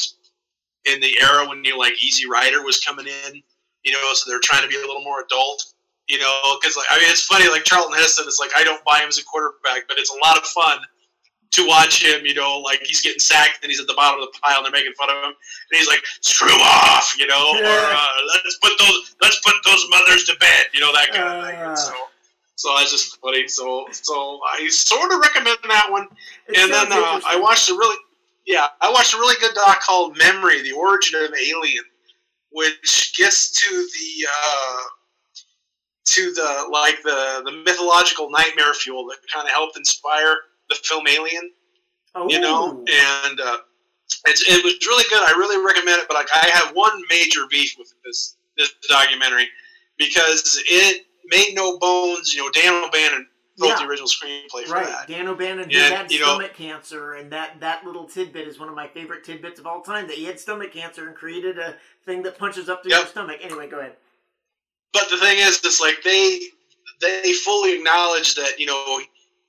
in 0.86 1.00
the 1.00 1.16
era 1.22 1.48
when 1.48 1.64
you 1.64 1.78
like 1.78 1.92
Easy 2.02 2.28
Rider 2.28 2.62
was 2.62 2.80
coming 2.80 3.06
in 3.06 3.42
you 3.84 3.92
know 3.92 4.12
so 4.14 4.30
they're 4.30 4.40
trying 4.42 4.62
to 4.62 4.68
be 4.68 4.76
a 4.76 4.80
little 4.80 5.02
more 5.02 5.22
adult 5.22 5.64
you 6.08 6.18
know 6.18 6.56
because 6.60 6.76
like 6.76 6.86
I 6.90 6.98
mean 6.98 7.10
it's 7.10 7.24
funny 7.24 7.48
like 7.48 7.64
Charlton 7.64 7.94
Heston 7.94 8.24
it's 8.26 8.40
like 8.40 8.50
I 8.56 8.64
don't 8.64 8.82
buy 8.84 8.98
him 9.00 9.08
as 9.08 9.18
a 9.18 9.24
quarterback 9.24 9.88
but 9.88 9.98
it's 9.98 10.10
a 10.10 10.18
lot 10.26 10.36
of 10.36 10.44
fun 10.44 10.78
to 11.54 11.66
watch 11.68 12.02
him, 12.02 12.26
you 12.26 12.34
know, 12.34 12.58
like 12.58 12.80
he's 12.82 13.00
getting 13.00 13.20
sacked 13.20 13.60
and 13.62 13.70
he's 13.70 13.80
at 13.80 13.86
the 13.86 13.94
bottom 13.94 14.20
of 14.20 14.26
the 14.26 14.38
pile 14.42 14.56
and 14.58 14.66
they're 14.66 14.72
making 14.72 14.92
fun 14.94 15.08
of 15.08 15.16
him, 15.16 15.30
and 15.30 15.78
he's 15.78 15.86
like, 15.86 16.02
"Screw 16.20 16.50
off," 16.50 17.14
you 17.16 17.26
know, 17.28 17.52
Yeah. 17.54 17.70
or 17.70 17.94
uh, 17.94 18.06
let's 18.42 18.58
put 18.58 18.72
those 18.78 19.14
let's 19.22 19.38
put 19.40 19.54
those 19.64 19.86
mothers 19.88 20.24
to 20.24 20.36
bed, 20.40 20.66
you 20.74 20.80
know, 20.80 20.92
that 20.92 21.12
kind 21.12 21.28
of 21.28 21.46
thing. 21.46 21.56
Uh. 21.56 21.68
And 21.68 21.78
so, 21.78 21.94
so 22.56 22.74
that's 22.76 22.90
just 22.90 23.20
funny. 23.20 23.46
So, 23.46 23.86
so 23.92 24.40
I 24.50 24.68
sort 24.68 25.12
of 25.12 25.20
recommend 25.20 25.58
that 25.68 25.86
one. 25.90 26.08
It 26.48 26.58
and 26.58 26.72
then 26.72 26.90
uh, 26.90 27.20
I 27.26 27.36
watched 27.36 27.68
a 27.70 27.74
really, 27.74 27.96
yeah, 28.46 28.66
I 28.80 28.90
watched 28.90 29.14
a 29.14 29.18
really 29.18 29.38
good 29.40 29.54
doc 29.54 29.80
called 29.80 30.16
Memory: 30.16 30.62
The 30.62 30.72
Origin 30.72 31.22
of 31.24 31.32
Alien, 31.34 31.84
which 32.50 33.14
gets 33.16 33.50
to 33.60 33.70
the 33.70 34.26
uh, 34.28 34.80
to 36.06 36.32
the 36.32 36.68
like 36.70 37.02
the 37.02 37.42
the 37.44 37.52
mythological 37.64 38.30
nightmare 38.30 38.74
fuel 38.74 39.06
that 39.06 39.16
kind 39.32 39.46
of 39.46 39.52
helped 39.52 39.76
inspire 39.76 40.36
the 40.68 40.76
film 40.82 41.06
Alien. 41.08 41.50
Oh, 42.14 42.28
You 42.28 42.40
know, 42.40 42.70
and 42.70 43.40
uh, 43.40 43.58
it's, 44.26 44.48
it 44.48 44.62
was 44.62 44.74
really 44.86 45.04
good. 45.10 45.22
I 45.28 45.32
really 45.32 45.64
recommend 45.64 46.00
it. 46.00 46.08
But 46.08 46.14
like, 46.14 46.28
I 46.32 46.48
have 46.50 46.74
one 46.74 47.02
major 47.08 47.40
beef 47.50 47.74
with 47.78 47.92
this 48.04 48.36
this 48.56 48.72
documentary 48.88 49.48
because 49.98 50.62
it 50.66 51.06
made 51.26 51.54
no 51.54 51.78
bones. 51.78 52.34
You 52.34 52.44
know, 52.44 52.50
Dan 52.50 52.84
O'Bannon 52.84 53.26
wrote 53.58 53.68
Yeah. 53.68 53.76
the 53.78 53.84
original 53.86 54.08
screenplay 54.08 54.64
for 54.66 54.74
right. 54.74 54.86
that. 54.86 55.06
Dan 55.08 55.28
O'Bannon, 55.28 55.70
who 55.70 55.76
Yeah, 55.76 55.88
had 55.90 56.10
you 56.12 56.18
know- 56.18 56.26
stomach 56.26 56.54
cancer, 56.54 57.14
and 57.14 57.30
that 57.32 57.60
that 57.60 57.84
little 57.84 58.04
tidbit 58.08 58.48
is 58.48 58.58
one 58.58 58.68
of 58.68 58.74
my 58.74 58.88
favorite 58.88 59.24
tidbits 59.24 59.60
of 59.60 59.66
all 59.66 59.80
time. 59.82 60.06
That 60.08 60.16
he 60.16 60.24
had 60.24 60.40
stomach 60.40 60.72
cancer 60.72 61.06
and 61.06 61.16
created 61.16 61.58
a 61.58 61.76
thing 62.04 62.22
that 62.24 62.38
punches 62.38 62.68
up 62.68 62.82
through 62.82 62.92
Yep. 62.92 63.00
your 63.00 63.08
stomach. 63.08 63.38
Anyway, 63.42 63.68
go 63.68 63.78
ahead. 63.78 63.96
But 64.92 65.08
the 65.08 65.16
thing 65.16 65.38
is, 65.38 65.64
it's 65.64 65.80
like 65.80 66.02
they 66.02 66.40
they 67.00 67.32
fully 67.32 67.72
acknowledge 67.76 68.34
that 68.36 68.58
you 68.58 68.66
know 68.66 69.00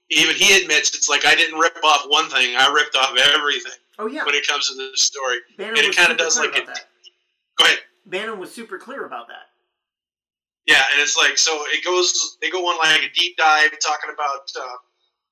even 0.09 0.35
he 0.35 0.59
admits 0.61 0.95
it's 0.95 1.09
like 1.09 1.25
I 1.25 1.35
didn't 1.35 1.57
rip 1.59 1.77
off 1.83 2.05
one 2.07 2.29
thing, 2.29 2.55
I 2.55 2.71
ripped 2.71 2.95
off 2.95 3.15
everything 3.17 3.71
Oh 3.97 4.07
yeah, 4.07 4.23
when 4.25 4.35
it 4.35 4.45
comes 4.47 4.67
to 4.69 4.75
this 4.75 5.03
story. 5.03 5.37
Bannon 5.57 5.77
and 5.77 5.87
it 5.87 5.95
kinda 5.95 6.11
super 6.11 6.15
does 6.17 6.37
like 6.37 6.49
about 6.49 6.59
it- 6.61 6.67
that. 6.67 6.87
Go 7.57 7.65
ahead. 7.65 7.79
Bannon 8.05 8.39
was 8.39 8.53
super 8.53 8.77
clear 8.77 9.05
about 9.05 9.27
that. 9.29 9.49
Yeah, 10.65 10.81
and 10.91 11.01
it's 11.01 11.15
like 11.15 11.37
so 11.37 11.63
it 11.67 11.85
goes. 11.85 12.37
They 12.41 12.49
go 12.49 12.65
on 12.65 12.77
like 12.79 13.03
a 13.03 13.13
deep 13.13 13.37
dive 13.37 13.71
talking 13.79 14.09
about 14.11 14.49
uh, 14.59 14.77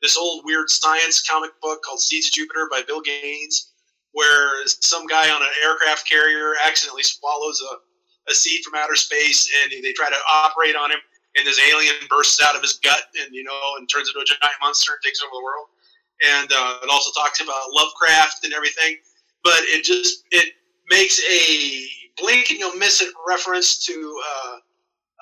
this 0.02 0.16
old 0.16 0.46
weird 0.46 0.70
science 0.70 1.22
comic 1.28 1.52
book 1.62 1.82
called 1.84 2.00
Seeds 2.00 2.28
of 2.28 2.34
Jupiter 2.34 2.68
by 2.70 2.84
Bill 2.86 3.02
Gaines, 3.02 3.72
where 4.12 4.66
some 4.68 5.08
guy 5.08 5.32
on 5.32 5.42
an 5.42 5.48
aircraft 5.66 6.08
carrier 6.08 6.54
accidentally 6.68 7.02
swallows 7.02 7.62
a, 7.62 8.32
a 8.32 8.34
seed 8.34 8.64
from 8.64 8.76
outer 8.76 8.96
space, 8.96 9.50
and 9.64 9.72
they 9.84 9.92
try 9.94 10.10
to 10.10 10.16
operate 10.32 10.76
on 10.76 10.92
him, 10.92 11.00
and 11.36 11.48
this 11.48 11.60
alien 11.68 11.96
bursts 12.10 12.40
out 12.44 12.56
of 12.56 12.62
his 12.62 12.74
gut, 12.84 13.02
and 13.20 13.34
you 13.34 13.44
know, 13.44 13.60
and 13.80 13.90
turns 13.90 14.10
into 14.10 14.20
a 14.20 14.26
giant 14.26 14.56
monster 14.62 14.94
and 14.94 15.02
takes 15.04 15.22
over 15.24 15.32
the 15.34 15.44
world. 15.44 15.66
And 16.24 16.52
uh, 16.54 16.78
it 16.84 16.90
also 16.92 17.10
talks 17.20 17.42
about 17.42 17.74
Lovecraft 17.74 18.44
and 18.44 18.54
everything, 18.54 18.98
but 19.44 19.62
it 19.64 19.84
just 19.84 20.26
it 20.30 20.54
makes 20.92 21.20
a 21.26 21.88
blink 22.22 22.52
and 22.52 22.60
you'll 22.60 22.76
miss 22.76 23.02
it 23.02 23.12
reference 23.28 23.84
to. 23.88 24.22
Uh, 24.30 24.58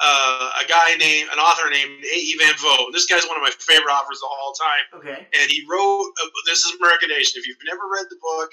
uh, 0.04 0.50
a 0.64 0.68
guy 0.68 0.96
named 0.98 1.30
an 1.32 1.38
author 1.40 1.70
named 1.70 2.04
A.E. 2.04 2.36
Van 2.40 2.54
Vogt. 2.58 2.92
This 2.94 3.06
guy's 3.06 3.26
one 3.28 3.38
of 3.38 3.44
my 3.44 3.52
favorite 3.60 3.92
authors 3.92 4.20
of 4.24 4.30
all 4.34 4.54
time, 4.54 4.86
Okay. 5.02 5.28
and 5.40 5.46
he 5.52 5.64
wrote. 5.70 6.10
Uh, 6.24 6.28
this 6.46 6.66
is 6.66 6.74
American 6.80 7.10
Nation. 7.10 7.40
If 7.40 7.48
you've 7.48 7.62
never 7.66 7.86
read 7.92 8.06
the 8.10 8.18
book, 8.22 8.50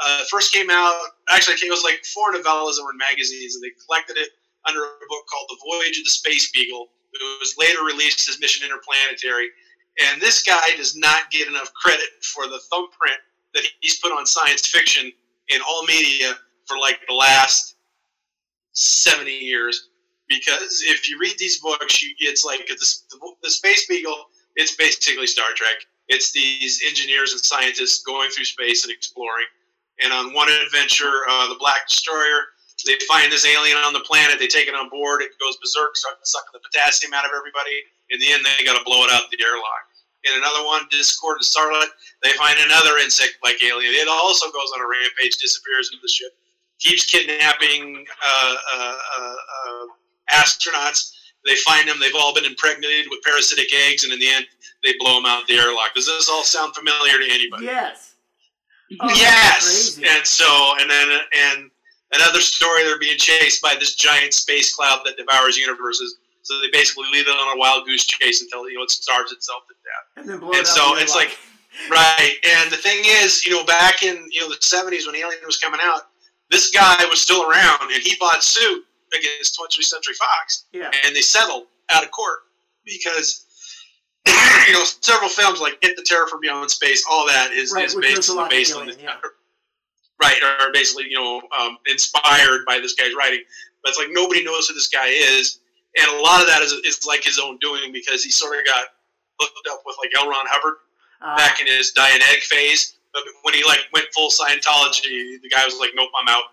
uh, 0.00 0.24
first 0.30 0.52
came 0.52 0.70
out. 0.70 0.94
Actually, 1.30 1.54
it 1.60 1.70
was 1.70 1.82
like 1.84 2.04
four 2.06 2.32
novellas 2.32 2.76
that 2.78 2.84
were 2.84 2.92
in 2.92 2.98
magazines, 2.98 3.54
and 3.56 3.62
they 3.64 3.72
collected 3.84 4.16
it 4.16 4.30
under 4.66 4.80
a 4.84 5.06
book 5.08 5.24
called 5.26 5.46
The 5.50 5.58
Voyage 5.66 5.98
of 5.98 6.04
the 6.04 6.10
Space 6.14 6.50
Beagle. 6.52 6.88
It 7.12 7.20
was 7.40 7.54
later 7.58 7.82
released 7.84 8.28
as 8.30 8.40
Mission 8.40 8.64
Interplanetary. 8.64 9.48
And 10.00 10.20
this 10.22 10.42
guy 10.42 10.62
does 10.76 10.96
not 10.96 11.30
get 11.30 11.48
enough 11.48 11.72
credit 11.74 12.06
for 12.22 12.46
the 12.46 12.58
thumbprint 12.70 13.18
that 13.54 13.64
he's 13.80 13.98
put 13.98 14.12
on 14.12 14.24
science 14.24 14.66
fiction 14.66 15.12
in 15.48 15.60
all 15.68 15.82
media 15.84 16.32
for 16.66 16.78
like 16.78 17.00
the 17.06 17.12
last 17.12 17.76
70 18.72 19.30
years 19.30 19.90
because 20.32 20.82
if 20.86 21.08
you 21.08 21.18
read 21.20 21.36
these 21.38 21.60
books, 21.60 22.02
you, 22.02 22.14
it's 22.20 22.44
like 22.44 22.66
the, 22.66 22.78
the 23.42 23.50
Space 23.50 23.86
Beagle. 23.86 24.32
It's 24.56 24.74
basically 24.76 25.26
Star 25.26 25.52
Trek. 25.54 25.76
It's 26.08 26.32
these 26.32 26.82
engineers 26.86 27.32
and 27.32 27.40
scientists 27.40 28.02
going 28.02 28.30
through 28.30 28.44
space 28.44 28.84
and 28.84 28.92
exploring. 28.92 29.46
And 30.02 30.12
on 30.12 30.34
one 30.34 30.48
adventure, 30.48 31.22
uh, 31.28 31.48
the 31.48 31.56
Black 31.60 31.88
Destroyer, 31.88 32.52
they 32.84 32.96
find 33.06 33.30
this 33.30 33.46
alien 33.46 33.76
on 33.78 33.92
the 33.92 34.00
planet. 34.00 34.38
They 34.38 34.48
take 34.48 34.68
it 34.68 34.74
on 34.74 34.88
board. 34.88 35.22
It 35.22 35.30
goes 35.38 35.56
berserk, 35.62 35.96
sucking 35.96 36.52
the 36.52 36.60
potassium 36.60 37.12
out 37.14 37.24
of 37.24 37.30
everybody. 37.36 37.84
In 38.10 38.18
the 38.18 38.32
end, 38.32 38.44
they 38.44 38.64
got 38.64 38.76
to 38.76 38.84
blow 38.84 39.04
it 39.04 39.10
out 39.12 39.30
the 39.30 39.38
airlock. 39.40 39.84
In 40.24 40.38
another 40.38 40.64
one, 40.64 40.86
Discord 40.90 41.38
and 41.38 41.44
Scarlet, 41.44 41.90
they 42.22 42.32
find 42.34 42.58
another 42.58 42.98
insect-like 42.98 43.62
alien. 43.62 43.94
It 43.94 44.08
also 44.08 44.46
goes 44.50 44.70
on 44.74 44.80
a 44.80 44.86
rampage, 44.86 45.36
disappears 45.38 45.90
into 45.92 46.02
the 46.02 46.08
ship, 46.08 46.32
keeps 46.78 47.06
kidnapping 47.06 48.04
uh, 48.06 48.54
uh, 48.74 48.98
uh, 49.18 49.34
uh, 49.34 49.84
astronauts. 50.32 51.12
They 51.44 51.56
find 51.56 51.88
them. 51.88 51.98
They've 52.00 52.14
all 52.16 52.34
been 52.34 52.44
impregnated 52.44 53.06
with 53.10 53.20
parasitic 53.22 53.66
eggs, 53.74 54.04
and 54.04 54.12
in 54.12 54.18
the 54.20 54.28
end, 54.28 54.46
they 54.84 54.92
blow 54.98 55.16
them 55.16 55.26
out 55.26 55.46
the 55.46 55.54
airlock. 55.54 55.94
Does 55.94 56.06
this 56.06 56.28
all 56.30 56.44
sound 56.44 56.74
familiar 56.74 57.18
to 57.18 57.24
anybody? 57.30 57.66
Yes. 57.66 58.14
Oh, 59.00 59.08
yes. 59.10 59.98
And 60.04 60.26
so, 60.26 60.74
and 60.80 60.88
then, 60.90 61.18
and 61.38 61.70
another 62.12 62.40
story, 62.40 62.84
they're 62.84 62.98
being 62.98 63.16
chased 63.18 63.62
by 63.62 63.74
this 63.78 63.94
giant 63.94 64.34
space 64.34 64.74
cloud 64.74 65.00
that 65.04 65.16
devours 65.16 65.56
universes. 65.56 66.18
So 66.42 66.60
they 66.60 66.68
basically 66.72 67.06
lead 67.12 67.26
it 67.26 67.28
on 67.28 67.56
a 67.56 67.58
wild 67.58 67.86
goose 67.86 68.04
chase 68.04 68.42
until 68.42 68.68
you 68.68 68.76
know 68.76 68.82
it 68.82 68.90
starves 68.90 69.32
itself 69.32 69.62
to 69.68 69.74
death. 69.82 70.22
and 70.22 70.28
then 70.28 70.38
blow 70.40 70.48
and 70.50 70.56
it 70.58 70.60
out 70.60 70.66
so 70.66 70.94
the 70.94 71.02
it's 71.02 71.14
airlock. 71.16 71.30
like- 71.30 71.38
Right. 71.90 72.34
And 72.60 72.70
the 72.70 72.76
thing 72.76 73.00
is, 73.02 73.46
you 73.46 73.50
know, 73.52 73.64
back 73.64 74.02
in 74.02 74.28
you 74.30 74.40
know 74.42 74.48
the 74.50 74.58
seventies 74.60 75.06
when 75.06 75.16
Alien 75.16 75.40
was 75.46 75.56
coming 75.56 75.80
out, 75.82 76.02
this 76.50 76.70
guy 76.70 77.02
was 77.08 77.18
still 77.20 77.48
around, 77.50 77.80
and 77.90 78.02
he 78.02 78.14
bought 78.20 78.42
suit 78.44 78.84
against 79.18 79.58
20th 79.58 79.84
Century 79.84 80.14
Fox, 80.14 80.64
yeah. 80.72 80.90
and 81.04 81.14
they 81.14 81.20
settled 81.20 81.64
out 81.90 82.04
of 82.04 82.10
court 82.10 82.40
because. 82.84 83.46
You 84.68 84.74
know, 84.74 84.84
several 84.84 85.28
films 85.28 85.60
like 85.60 85.76
"It 85.82 85.96
the 85.96 86.04
Terror 86.04 86.28
from 86.28 86.38
Beyond 86.40 86.70
Space," 86.70 87.04
all 87.10 87.26
that 87.26 87.50
is, 87.50 87.72
Right, 87.74 87.84
is 87.84 87.96
basically 87.96 88.46
based 88.48 88.76
on 88.76 88.86
the 88.86 88.94
yeah. 88.94 89.16
right, 90.22 90.40
or 90.60 90.72
basically 90.72 91.06
you 91.10 91.18
know 91.18 91.42
um, 91.58 91.78
inspired 91.86 92.64
by 92.64 92.78
this 92.78 92.94
guy's 92.94 93.12
writing. 93.18 93.40
But 93.82 93.90
it's 93.90 93.98
like 93.98 94.08
nobody 94.12 94.44
knows 94.44 94.68
who 94.68 94.74
this 94.74 94.86
guy 94.86 95.08
is, 95.08 95.58
and 95.98 96.08
a 96.16 96.20
lot 96.22 96.40
of 96.40 96.46
that 96.46 96.62
is, 96.62 96.72
is 96.84 97.04
like 97.06 97.24
his 97.24 97.38
own 97.40 97.58
doing 97.58 97.92
because 97.92 98.22
he 98.22 98.30
sort 98.30 98.56
of 98.58 98.64
got 98.64 98.86
hooked 99.40 99.68
up 99.70 99.82
with 99.84 99.96
like 100.00 100.10
L. 100.16 100.28
Ron 100.28 100.46
Hubbard 100.48 100.76
Uh, 101.20 101.36
back 101.36 101.60
in 101.60 101.66
his 101.66 101.92
Dianetic 101.92 102.42
phase. 102.42 102.96
But 103.12 103.22
when 103.42 103.54
he 103.54 103.64
like 103.64 103.80
went 103.92 104.06
full 104.14 104.30
Scientology, 104.30 105.40
the 105.42 105.48
guy 105.50 105.64
was 105.64 105.76
like, 105.78 105.90
"Nope, 105.94 106.10
I'm 106.20 106.28
out," 106.28 106.44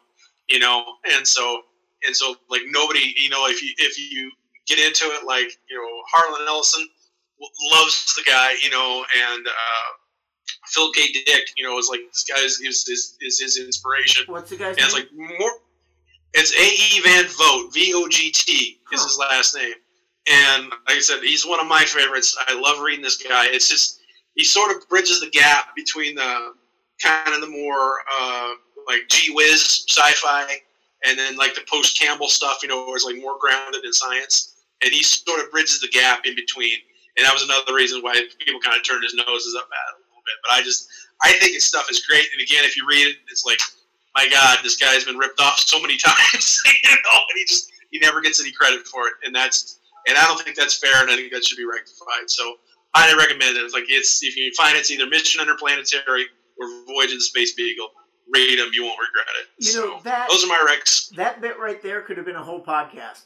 you 0.50 0.60
know. 0.60 0.84
And 1.14 1.28
so 1.28 1.62
and 2.06 2.16
so 2.16 2.36
like 2.50 2.62
nobody, 2.70 3.14
you 3.18 3.30
know, 3.30 3.48
if 3.48 3.62
you 3.62 3.74
if 3.78 3.98
you 4.00 4.32
get 4.68 4.80
into 4.80 5.06
it, 5.06 5.26
like 5.26 5.52
you 5.70 5.78
know, 5.78 6.02
Harlan 6.12 6.48
Ellison 6.48 6.88
loves 7.72 8.16
the 8.16 8.24
guy, 8.30 8.56
you 8.62 8.70
know, 8.70 9.06
and 9.32 9.48
uh, 9.48 9.90
Phil 10.68 10.92
K. 10.92 11.12
Dick, 11.26 11.50
you 11.58 11.64
know, 11.64 11.78
is 11.78 11.90
like 11.90 12.02
this 12.12 12.24
guy 12.24 12.42
is 12.44 12.60
is, 12.62 12.88
is, 12.88 13.18
is 13.22 13.40
his 13.40 13.58
inspiration. 13.58 14.26
what's 14.28 14.50
the 14.50 14.58
guy's 14.58 14.78
And 14.78 14.86
it's 14.86 14.94
like 14.94 15.10
more. 15.14 15.52
It's 16.34 16.54
A. 16.54 16.98
E. 16.98 17.02
Van 17.02 17.26
Vogt, 17.26 17.74
V 17.74 17.94
O 17.96 18.08
G 18.08 18.32
T 18.32 18.80
is 18.94 19.04
his 19.04 19.18
last 19.18 19.56
name, 19.56 19.74
and 20.30 20.70
like 20.88 20.98
I 20.98 21.00
said, 21.00 21.22
he's 21.22 21.46
one 21.46 21.60
of 21.60 21.68
my 21.68 21.84
favorites. 21.86 22.38
I 22.48 22.60
love 22.60 22.80
reading 22.82 23.02
this 23.02 23.18
guy. 23.18 23.48
It's 23.48 23.68
just 23.68 24.00
he 24.36 24.44
sort 24.44 24.76
of 24.76 24.88
bridges 24.90 25.22
the 25.22 25.30
gap 25.32 25.76
between 25.76 26.16
the 26.16 26.54
kind 27.02 27.34
of 27.34 27.42
the 27.42 27.48
more 27.48 28.02
uh, 28.20 28.52
like 28.88 29.08
gee 29.10 29.34
whiz 29.34 29.86
sci-fi 29.90 30.62
and 31.06 31.18
then 31.18 31.38
like 31.38 31.56
the 31.56 31.62
post 31.70 32.00
Campbell 32.00 32.28
stuff, 32.28 32.60
you 32.62 32.70
know, 32.70 32.94
it's 32.94 33.06
like 33.06 33.18
more 33.18 33.38
grounded 33.40 33.86
in 33.86 33.94
science. 33.94 34.56
And 34.84 34.92
he 34.92 35.04
sort 35.04 35.44
of 35.44 35.52
bridges 35.52 35.82
the 35.82 35.90
gap 35.90 36.26
in 36.26 36.36
between. 36.36 36.78
And 37.18 37.26
that 37.26 37.34
was 37.34 37.44
another 37.44 37.76
reason 37.76 38.02
why 38.02 38.16
people 38.40 38.62
kind 38.62 38.78
of 38.78 38.86
turned 38.86 39.04
his 39.04 39.14
noses 39.14 39.56
up 39.56 39.68
at 39.68 39.86
it 39.92 40.00
a 40.00 40.08
little 40.08 40.24
bit. 40.24 40.38
But 40.44 40.52
I 40.56 40.62
just 40.62 40.88
I 41.24 41.34
think 41.34 41.54
his 41.54 41.66
stuff 41.66 41.92
is 41.92 42.06
great. 42.06 42.28
And 42.32 42.42
again, 42.42 42.64
if 42.64 42.78
you 42.78 42.88
read 42.88 43.08
it, 43.08 43.18
it's 43.30 43.46
like, 43.46 43.60
my 44.16 44.28
God, 44.30 44.60
this 44.64 44.78
guy's 44.78 45.04
been 45.04 45.18
ripped 45.18 45.42
off 45.42 45.60
so 45.60 45.82
many 45.82 45.98
times, 46.06 46.62
you 46.84 46.90
know, 46.90 47.20
and 47.28 47.36
he 47.36 47.46
just 47.46 47.72
he 47.92 48.00
never 48.00 48.22
gets 48.22 48.40
any 48.40 48.52
credit 48.52 48.88
for 48.88 49.08
it. 49.08 49.14
And 49.24 49.36
that's 49.36 49.80
and 50.08 50.18
I 50.18 50.26
don't 50.26 50.42
think 50.42 50.56
that's 50.56 50.78
fair, 50.78 51.02
and 51.02 51.12
I 51.12 51.16
think 51.16 51.32
that 51.32 51.44
should 51.44 51.58
be 51.58 51.68
rectified. 51.68 52.30
So 52.30 52.56
highly 52.96 53.18
recommend 53.18 53.58
it. 53.58 53.64
It's 53.64 53.74
like 53.74 53.86
it's 53.90 54.24
if 54.24 54.36
you 54.38 54.52
find 54.58 54.78
it's 54.78 54.92
either 54.92 55.06
Mission 55.06 55.42
Interplanetary 55.42 56.26
or 56.60 56.68
Voyage 56.88 57.12
of 57.12 57.20
the 57.20 57.28
Space 57.28 57.54
Beagle, 57.54 57.92
read 58.34 58.60
them. 58.60 58.70
You 58.74 58.84
won't 58.84 59.00
regret 59.00 59.28
it. 59.42 59.48
You 59.66 59.74
know, 59.76 59.98
so 59.98 60.04
that- 60.04 60.30
those 60.30 60.44
are 60.44 60.48
my 60.48 60.66
recs. 60.70 61.10
That 61.16 61.42
bit 61.42 61.60
right 61.60 61.82
there 61.82 62.02
could 62.02 62.18
have 62.18 62.26
been 62.26 62.36
a 62.36 62.44
whole 62.44 62.64
podcast. 62.64 63.24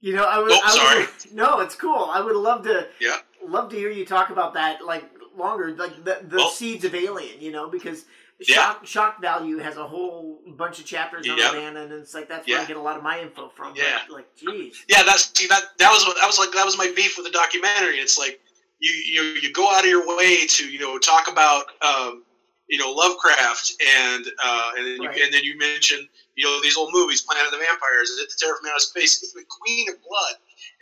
You 0.00 0.14
know, 0.14 0.24
I 0.24 0.38
would. 0.38 0.52
Oh, 0.52 0.60
I 0.64 0.70
sorry. 0.76 1.00
Would, 1.00 1.32
no, 1.34 1.60
it's 1.60 1.74
cool. 1.74 2.08
I 2.10 2.20
would 2.20 2.36
love 2.36 2.62
to. 2.64 2.86
Yeah. 3.00 3.16
Love 3.44 3.70
to 3.70 3.76
hear 3.76 3.90
you 3.90 4.04
talk 4.06 4.30
about 4.30 4.54
that, 4.54 4.84
like 4.84 5.04
longer, 5.36 5.74
like 5.76 6.04
the 6.04 6.20
the 6.22 6.36
Well- 6.36 6.50
seeds 6.50 6.84
of 6.84 6.94
Alien. 6.94 7.40
You 7.40 7.50
know, 7.50 7.68
because 7.68 8.04
Yeah. 8.40 8.54
shock 8.54 8.86
shock 8.86 9.20
value 9.20 9.58
has 9.58 9.76
a 9.76 9.86
whole 9.86 10.40
bunch 10.56 10.78
of 10.78 10.84
chapters 10.86 11.28
on 11.28 11.36
Yep. 11.36 11.54
And 11.54 11.92
it's 11.92 12.14
like 12.14 12.28
that's 12.28 12.46
where 12.46 12.60
I 12.60 12.64
get 12.64 12.76
a 12.76 12.80
lot 12.80 12.96
of 12.96 13.02
my 13.02 13.20
info 13.20 13.48
from. 13.56 13.74
Yeah. 13.74 13.98
But, 14.06 14.14
like, 14.14 14.36
geez. 14.36 14.84
Yeah, 14.88 15.02
that's 15.02 15.36
see 15.36 15.48
that 15.48 15.62
that 15.78 15.90
was 15.90 16.04
that 16.14 16.26
was 16.26 16.38
like 16.38 16.52
that 16.52 16.64
was 16.64 16.78
my 16.78 16.92
beef 16.94 17.16
with 17.16 17.26
the 17.26 17.32
documentary. 17.32 17.98
It's 17.98 18.16
like 18.18 18.40
you 18.78 18.92
you 18.92 19.22
you 19.40 19.52
go 19.52 19.68
out 19.74 19.82
of 19.82 19.90
your 19.90 20.06
way 20.16 20.46
to 20.46 20.70
you 20.70 20.78
know 20.78 20.96
talk 20.98 21.26
about 21.28 21.64
um, 21.82 22.22
you 22.68 22.78
know 22.78 22.92
Lovecraft 22.92 23.72
and 23.98 24.26
uh, 24.42 24.70
and 24.76 24.86
then 24.86 25.02
you, 25.02 25.08
Right. 25.08 25.20
and 25.20 25.32
then 25.32 25.42
you 25.44 25.56
mention 25.58 26.06
you 26.36 26.44
know 26.44 26.60
these 26.62 26.76
old 26.76 26.90
movies, 26.92 27.22
Planet 27.22 27.46
of 27.46 27.52
the 27.52 27.58
Vampires, 27.58 28.10
It 28.20 28.28
the 28.28 28.34
Terror 28.38 28.56
from 28.60 28.70
Outer 28.70 28.80
Space, 28.80 29.22
it's 29.22 29.32
the 29.32 29.44
Queen 29.48 29.88
of 29.90 29.96
Blood, 30.02 30.34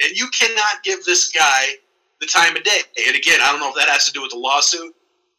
and 0.03 0.13
you 0.17 0.29
cannot 0.29 0.83
give 0.83 1.05
this 1.05 1.31
guy 1.33 1.67
the 2.21 2.27
time 2.27 2.57
of 2.57 2.65
day. 2.65 2.81
And 3.07 3.15
again, 3.17 3.41
I 3.43 3.51
don't 3.53 3.61
know 3.61 3.69
if 3.69 3.75
that 3.77 3.89
has 3.89 4.07
to 4.07 4.13
do 4.13 4.23
with 4.23 4.31
the 4.31 4.39
lawsuit. 4.39 4.95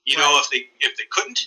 You 0.05 0.17
know, 0.17 0.39
if 0.41 0.49
they 0.49 0.63
if 0.79 0.95
they 0.97 1.03
couldn't, 1.11 1.39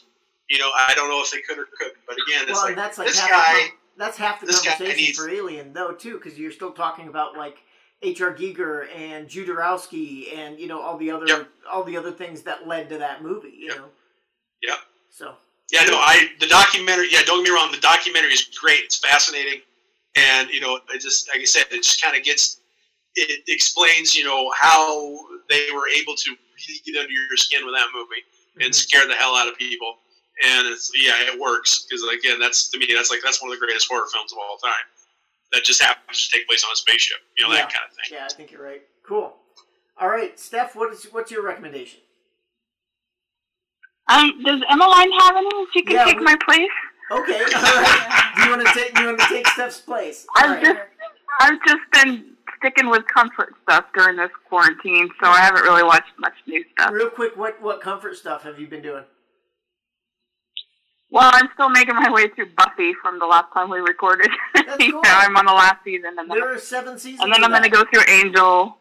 you 0.48 0.58
know, 0.58 0.70
I 0.76 0.92
don't 0.94 1.08
know 1.08 1.22
if 1.22 1.30
they 1.30 1.40
could 1.40 1.58
or 1.58 1.66
couldn't. 1.78 1.96
But 2.06 2.16
again, 2.28 2.42
it's 2.44 2.52
well, 2.52 2.64
like 2.64 2.76
that's 2.76 2.98
like 2.98 3.06
this 3.08 3.20
guy. 3.20 3.54
the, 3.54 3.68
that's 3.96 4.16
half 4.18 4.40
the 4.40 4.46
conversation 4.46 4.96
needs- 4.96 5.18
for 5.18 5.30
Alien, 5.30 5.72
though, 5.72 5.92
too, 5.92 6.14
because 6.14 6.38
you're 6.38 6.50
still 6.52 6.72
talking 6.72 7.08
about 7.08 7.36
like 7.36 7.58
H.R. 8.02 8.34
Giger 8.34 8.86
and 8.94 9.28
Jodorowsky 9.28 10.34
and 10.36 10.58
you 10.58 10.66
know 10.66 10.80
all 10.80 10.96
the 10.98 11.10
other 11.10 11.26
Yep. 11.26 11.48
all 11.70 11.84
the 11.84 11.96
other 11.96 12.10
things 12.12 12.42
that 12.42 12.66
led 12.66 12.88
to 12.90 12.98
that 12.98 13.22
movie. 13.22 13.54
You 13.56 13.68
Yep. 13.68 13.76
know. 13.76 13.88
Yep. 14.62 14.78
So 15.10 15.34
Yeah, 15.70 15.84
no, 15.84 15.96
I 15.98 16.28
the 16.40 16.46
documentary. 16.46 17.08
Yeah, 17.10 17.22
don't 17.26 17.44
get 17.44 17.50
me 17.50 17.56
wrong. 17.56 17.70
The 17.72 17.78
documentary 17.80 18.32
is 18.32 18.44
great. 18.60 18.84
It's 18.84 18.98
fascinating, 18.98 19.60
and 20.16 20.48
you 20.50 20.60
know, 20.60 20.78
it 20.92 21.00
just 21.00 21.28
like 21.28 21.40
I 21.40 21.44
said, 21.44 21.66
it 21.70 21.82
just 21.82 22.00
kind 22.02 22.16
of 22.16 22.22
gets 22.24 22.60
it 23.16 23.42
explains 23.48 24.16
you 24.16 24.24
know 24.24 24.50
how 24.56 25.18
they 25.48 25.66
were 25.74 25.88
able 25.88 26.14
to 26.14 26.30
really 26.30 26.80
get 26.86 26.96
under 27.00 27.10
your 27.12 27.36
skin 27.36 27.66
with 27.66 27.74
that 27.74 27.88
movie 27.94 28.22
and 28.64 28.70
mhm. 28.72 28.74
scare 28.74 29.06
the 29.06 29.14
hell 29.14 29.34
out 29.34 29.48
of 29.48 29.56
people. 29.58 29.96
And 30.46 30.66
it's 30.68 30.90
yeah, 30.94 31.12
it 31.32 31.38
works 31.38 31.84
because 31.88 32.02
again, 32.04 32.38
that's 32.40 32.70
to 32.70 32.78
me, 32.78 32.86
that's 32.94 33.10
like 33.10 33.20
that's 33.22 33.42
one 33.42 33.52
of 33.52 33.58
the 33.58 33.64
greatest 33.64 33.88
horror 33.90 34.06
films 34.12 34.32
of 34.32 34.38
all 34.38 34.56
time. 34.58 34.86
That 35.52 35.64
just 35.64 35.82
happens 35.82 36.28
to 36.28 36.36
take 36.38 36.46
place 36.46 36.64
on 36.64 36.70
a 36.72 36.76
spaceship, 36.76 37.18
you 37.36 37.44
know, 37.44 37.50
Yeah. 37.52 37.62
that 37.62 37.72
kind 37.72 37.84
of 37.88 37.96
thing. 37.96 38.16
yeah, 38.16 38.24
I 38.24 38.32
think 38.32 38.52
you're 38.52 38.62
right. 38.62 38.82
Cool. 39.04 39.34
All 39.98 40.08
right, 40.08 40.38
Steph, 40.38 40.74
what 40.76 40.92
is 40.92 41.04
what's 41.10 41.30
your 41.30 41.42
recommendation? 41.42 42.00
Um, 44.10 44.42
does 44.44 44.60
Emmeline 44.70 45.12
have 45.12 45.36
any? 45.36 45.48
She 45.72 45.82
can 45.82 45.94
Yeah, 45.96 46.04
take 46.04 46.18
we- 46.18 46.24
my 46.24 46.36
place. 46.44 46.76
Okay. 47.12 47.40
Right. 47.42 48.32
do 48.36 48.42
you 48.44 48.50
want 48.50 48.66
to 48.66 48.72
take 48.74 48.98
you 48.98 49.06
want 49.06 49.18
to 49.20 49.26
take 49.28 49.46
Steph's 49.48 49.80
place? 49.80 50.26
All 50.36 50.44
I've 50.44 50.50
right. 50.56 50.64
just 50.64 50.78
I've 51.40 51.58
just 51.66 51.82
been 51.92 52.34
sticking 52.58 52.88
with 52.90 53.02
comfort 53.12 53.54
stuff 53.64 53.86
during 53.96 54.16
this 54.16 54.30
quarantine, 54.48 55.08
so 55.20 55.28
I 55.28 55.38
haven't 55.40 55.62
really 55.62 55.82
watched 55.82 56.12
much 56.18 56.34
new 56.46 56.62
stuff. 56.72 56.92
Real 56.92 57.10
quick, 57.10 57.36
what 57.36 57.60
what 57.62 57.80
comfort 57.80 58.16
stuff 58.16 58.42
have 58.44 58.60
you 58.60 58.66
been 58.68 58.82
doing? 58.82 59.04
Well, 61.12 61.28
I'm 61.32 61.48
still 61.54 61.68
making 61.68 61.96
my 61.96 62.10
way 62.12 62.28
through 62.28 62.50
Buffy 62.56 62.92
from 63.02 63.18
the 63.18 63.26
last 63.26 63.52
time 63.52 63.68
we 63.70 63.78
recorded. 63.80 64.30
That's 64.54 64.76
cool. 64.76 64.92
know, 64.92 65.00
I'm 65.04 65.36
on 65.36 65.44
the 65.46 65.52
last 65.52 65.82
season, 65.84 66.10
and 66.16 66.30
then, 66.30 66.38
There 66.38 66.54
are 66.54 66.58
seven 66.58 66.98
seasons. 66.98 67.22
and 67.22 67.32
then 67.32 67.42
I'm 67.42 67.50
going 67.50 67.64
to 67.64 67.68
go 67.68 67.82
through 67.92 68.04
Angel, 68.08 68.76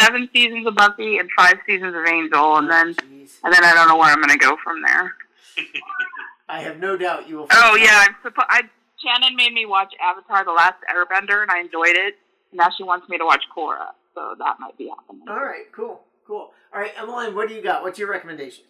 seven 0.00 0.28
seasons 0.32 0.66
of 0.66 0.74
Buffy 0.74 1.18
and 1.18 1.28
five 1.38 1.58
seasons 1.66 1.94
of 1.94 2.04
Angel, 2.06 2.56
and 2.56 2.68
then 2.68 2.94
Jeez. 2.94 3.19
And 3.44 3.52
then 3.52 3.64
I 3.64 3.74
don't 3.74 3.88
know 3.88 3.96
where 3.96 4.10
I'm 4.10 4.20
going 4.20 4.30
to 4.30 4.38
go 4.38 4.56
from 4.62 4.82
there. 4.82 5.14
I 6.48 6.60
have 6.62 6.78
no 6.78 6.96
doubt 6.96 7.28
you 7.28 7.36
will. 7.38 7.46
Oh 7.52 7.76
yeah. 7.76 8.06
I'm 8.08 8.14
suppo- 8.24 8.46
I 8.48 8.62
Shannon 9.02 9.36
made 9.36 9.52
me 9.52 9.66
watch 9.66 9.92
Avatar: 10.02 10.44
The 10.44 10.52
Last 10.52 10.76
Airbender, 10.92 11.42
and 11.42 11.50
I 11.50 11.60
enjoyed 11.60 11.96
it. 11.96 12.14
Now 12.52 12.68
she 12.76 12.82
wants 12.82 13.08
me 13.08 13.18
to 13.18 13.24
watch 13.24 13.44
Korra, 13.56 13.88
so 14.14 14.34
that 14.38 14.56
might 14.58 14.76
be 14.76 14.88
happening. 14.88 15.22
All 15.28 15.36
right. 15.44 15.64
Cool. 15.72 16.00
Cool. 16.26 16.50
All 16.72 16.80
right, 16.80 16.92
Emmeline, 16.96 17.34
what 17.34 17.48
do 17.48 17.54
you 17.54 17.62
got? 17.62 17.82
What's 17.82 17.98
your 17.98 18.08
recommendation? 18.08 18.64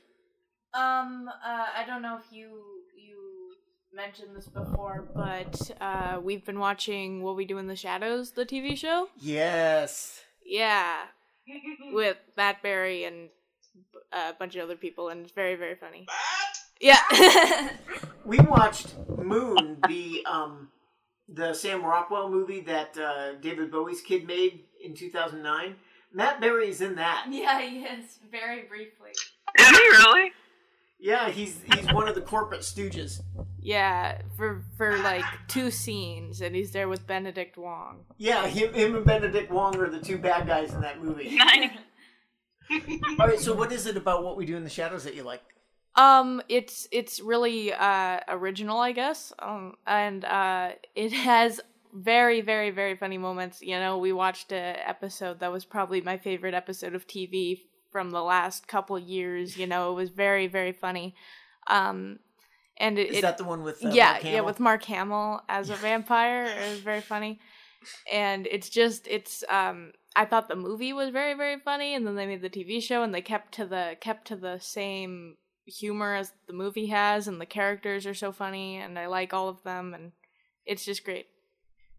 Um, 0.72 1.28
uh, 1.28 1.66
I 1.76 1.84
don't 1.86 2.00
know 2.00 2.16
if 2.16 2.32
you 2.32 2.48
you 2.96 3.54
mentioned 3.94 4.36
this 4.36 4.46
before, 4.46 5.06
But 5.14 5.70
uh, 5.80 6.20
we've 6.22 6.44
been 6.44 6.58
watching 6.58 7.22
What 7.22 7.36
We 7.36 7.44
Do 7.44 7.58
in 7.58 7.66
the 7.66 7.76
Shadows, 7.76 8.32
the 8.32 8.46
TV 8.46 8.76
show. 8.76 9.08
Yes. 9.20 10.20
Yeah, 10.44 10.96
with 11.92 12.16
Matt 12.36 12.62
Berry 12.62 13.04
and 13.04 13.28
a 14.12 14.32
bunch 14.38 14.56
of 14.56 14.62
other 14.62 14.76
people, 14.76 15.08
and 15.08 15.22
it's 15.22 15.32
very, 15.32 15.54
very 15.56 15.74
funny. 15.74 16.06
Yeah. 16.80 16.96
We 18.24 18.38
watched 18.38 18.94
Moon, 19.08 19.78
the 19.88 20.24
um, 20.30 20.68
the 21.28 21.52
Sam 21.54 21.82
Rockwell 21.84 22.28
movie 22.30 22.60
that 22.60 22.96
uh, 22.96 23.32
David 23.40 23.72
Bowie's 23.72 24.02
kid 24.02 24.26
made 24.26 24.60
in 24.84 24.94
2009. 24.94 25.74
Matt 26.12 26.40
Berry's 26.40 26.80
in 26.80 26.94
that. 26.96 27.26
yeah, 27.30 27.60
he 27.60 27.78
is 27.80 28.18
very 28.30 28.62
briefly. 28.68 29.10
Is 29.58 29.68
he 29.68 29.74
really? 29.74 30.32
Yeah, 31.00 31.30
he's 31.30 31.60
he's 31.74 31.90
one 31.92 32.08
of 32.08 32.14
the 32.14 32.20
corporate 32.20 32.60
stooges. 32.60 33.20
yeah, 33.58 34.20
for 34.36 34.62
for 34.76 34.98
like 34.98 35.24
two 35.48 35.70
scenes, 35.70 36.42
and 36.42 36.54
he's 36.54 36.72
there 36.72 36.88
with 36.88 37.06
Benedict 37.06 37.56
Wong. 37.56 38.04
Yeah, 38.18 38.46
him, 38.46 38.74
him 38.74 38.94
and 38.96 39.04
Benedict 39.06 39.50
Wong 39.50 39.76
are 39.78 39.88
the 39.88 39.98
two 40.00 40.18
bad 40.18 40.46
guys 40.46 40.74
in 40.74 40.82
that 40.82 41.02
movie. 41.02 41.34
Nice. 41.36 41.70
All 43.18 43.26
right, 43.26 43.40
so 43.40 43.54
what 43.54 43.72
is 43.72 43.86
it 43.86 43.96
about 43.96 44.24
what 44.24 44.36
we 44.36 44.46
do 44.46 44.56
in 44.56 44.64
the 44.64 44.70
shadows 44.70 45.04
that 45.04 45.14
you 45.14 45.22
like? 45.22 45.42
Um, 45.96 46.40
it's 46.48 46.86
it's 46.92 47.20
really 47.20 47.72
uh 47.72 48.20
original, 48.28 48.78
I 48.78 48.92
guess. 48.92 49.32
Um, 49.38 49.74
and 49.86 50.24
uh, 50.24 50.70
it 50.94 51.12
has 51.12 51.60
very, 51.92 52.40
very, 52.40 52.70
very 52.70 52.96
funny 52.96 53.18
moments. 53.18 53.60
You 53.62 53.78
know, 53.78 53.98
we 53.98 54.12
watched 54.12 54.52
a 54.52 54.88
episode 54.88 55.40
that 55.40 55.50
was 55.50 55.64
probably 55.64 56.00
my 56.00 56.16
favorite 56.16 56.54
episode 56.54 56.94
of 56.94 57.06
TV 57.06 57.62
from 57.90 58.10
the 58.10 58.22
last 58.22 58.68
couple 58.68 58.98
years. 58.98 59.56
You 59.56 59.66
know, 59.66 59.90
it 59.90 59.94
was 59.94 60.10
very, 60.10 60.46
very 60.46 60.72
funny. 60.72 61.14
Um, 61.66 62.20
and 62.76 62.98
it, 62.98 63.10
Is 63.10 63.18
it 63.18 63.22
that 63.22 63.38
the 63.38 63.44
one 63.44 63.62
with 63.62 63.84
uh, 63.84 63.90
yeah, 63.90 64.18
yeah, 64.22 64.40
with 64.40 64.58
Mark 64.60 64.84
Hamill 64.84 65.42
as 65.48 65.70
a 65.70 65.74
vampire. 65.74 66.44
it 66.44 66.70
was 66.70 66.80
very 66.80 67.02
funny, 67.02 67.40
and 68.10 68.46
it's 68.46 68.68
just 68.68 69.06
it's. 69.08 69.44
Um, 69.48 69.92
I 70.16 70.24
thought 70.24 70.48
the 70.48 70.56
movie 70.56 70.92
was 70.92 71.10
very 71.10 71.34
very 71.34 71.58
funny, 71.58 71.94
and 71.94 72.06
then 72.06 72.16
they 72.16 72.26
made 72.26 72.42
the 72.42 72.50
TV 72.50 72.82
show, 72.82 73.02
and 73.02 73.14
they 73.14 73.22
kept 73.22 73.52
to 73.54 73.66
the 73.66 73.96
kept 74.00 74.26
to 74.28 74.36
the 74.36 74.58
same 74.58 75.36
humor 75.66 76.14
as 76.14 76.32
the 76.46 76.52
movie 76.52 76.86
has, 76.86 77.28
and 77.28 77.40
the 77.40 77.46
characters 77.46 78.06
are 78.06 78.14
so 78.14 78.32
funny, 78.32 78.76
and 78.76 78.98
I 78.98 79.06
like 79.06 79.32
all 79.32 79.48
of 79.48 79.62
them, 79.62 79.94
and 79.94 80.12
it's 80.66 80.84
just 80.84 81.04
great. 81.04 81.26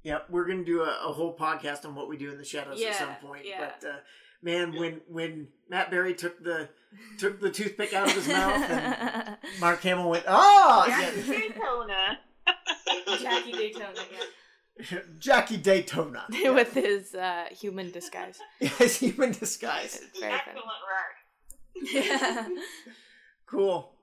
Yeah, 0.04 0.20
we're 0.30 0.48
gonna 0.48 0.66
do 0.66 0.82
a, 0.82 0.98
a 1.08 1.14
whole 1.14 1.38
podcast 1.38 1.86
on 1.86 1.96
what 1.96 2.10
we 2.10 2.18
do 2.18 2.32
in 2.32 2.38
the 2.38 2.44
shadows 2.44 2.82
at 2.82 2.96
some 2.96 3.16
point. 3.22 3.46
yeah. 3.46 3.70
But 3.80 3.88
uh, 3.88 3.94
man, 4.42 4.74
when 4.78 5.02
when 5.08 5.48
Matt 5.70 5.92
Berry 5.92 6.14
took 6.14 6.44
the 6.44 6.70
took 7.18 7.40
the 7.40 7.50
toothpick 7.50 7.94
out 7.94 8.08
of 8.08 8.14
his 8.16 8.28
mouth, 8.28 8.70
and 8.70 9.38
Mark 9.60 9.82
Hamill 9.82 10.10
went, 10.10 10.26
"Oh, 10.28 10.86
yeah. 10.88 11.12
Daytona. 11.12 12.20
Jackie 13.22 13.52
Daytona. 13.52 13.94
Yeah. 13.96 14.24
Jackie 15.20 15.58
Daytona 15.58 16.26
with 16.32 16.74
his 16.74 17.14
uh, 17.14 17.46
human 17.52 17.92
disguise. 17.92 18.40
Yes, 18.60 18.98
human 18.98 19.32
disguise. 19.32 20.00
It's 20.02 20.20
very 20.20 20.32
funny. 20.46 20.60
Excellent 21.84 22.54
work. 22.56 22.64
Cool. 23.46 23.94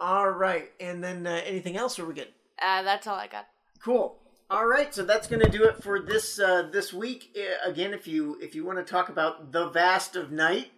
All 0.00 0.30
right, 0.30 0.70
and 0.80 1.02
then 1.04 1.26
uh, 1.26 1.40
anything 1.44 1.76
else, 1.76 1.98
or 1.98 2.06
we 2.06 2.14
good? 2.14 2.28
uh, 2.60 2.82
that's 2.82 3.06
all 3.06 3.16
I 3.16 3.26
got. 3.28 3.46
Cool. 3.82 4.18
All 4.50 4.66
right, 4.66 4.94
so 4.94 5.04
that's 5.04 5.26
going 5.26 5.40
to 5.42 5.48
do 5.50 5.64
it 5.64 5.82
for 5.82 6.00
this 6.00 6.38
uh, 6.38 6.68
this 6.72 6.92
week. 6.92 7.36
Uh, 7.36 7.68
again, 7.70 7.94
if 7.94 8.06
you 8.06 8.36
if 8.40 8.54
you 8.54 8.64
want 8.64 8.78
to 8.78 8.84
talk 8.84 9.08
about 9.08 9.52
the 9.52 9.68
vast 9.70 10.16
of 10.16 10.30
night, 10.32 10.72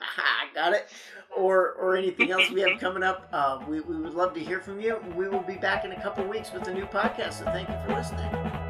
I 0.00 0.54
got 0.54 0.72
it, 0.72 0.88
or 1.36 1.72
or 1.72 1.96
anything 1.96 2.30
else 2.30 2.50
we 2.50 2.60
have 2.62 2.80
coming 2.80 3.02
up, 3.02 3.28
uh, 3.32 3.60
we 3.68 3.80
we 3.80 3.96
would 3.96 4.14
love 4.14 4.34
to 4.34 4.40
hear 4.40 4.60
from 4.60 4.80
you. 4.80 4.98
We 5.14 5.28
will 5.28 5.42
be 5.42 5.56
back 5.56 5.84
in 5.84 5.92
a 5.92 6.00
couple 6.02 6.24
weeks 6.26 6.52
with 6.52 6.66
a 6.68 6.74
new 6.74 6.86
podcast. 6.86 7.34
So 7.34 7.44
thank 7.46 7.68
you 7.68 7.76
for 7.86 7.94
listening. 7.94 8.63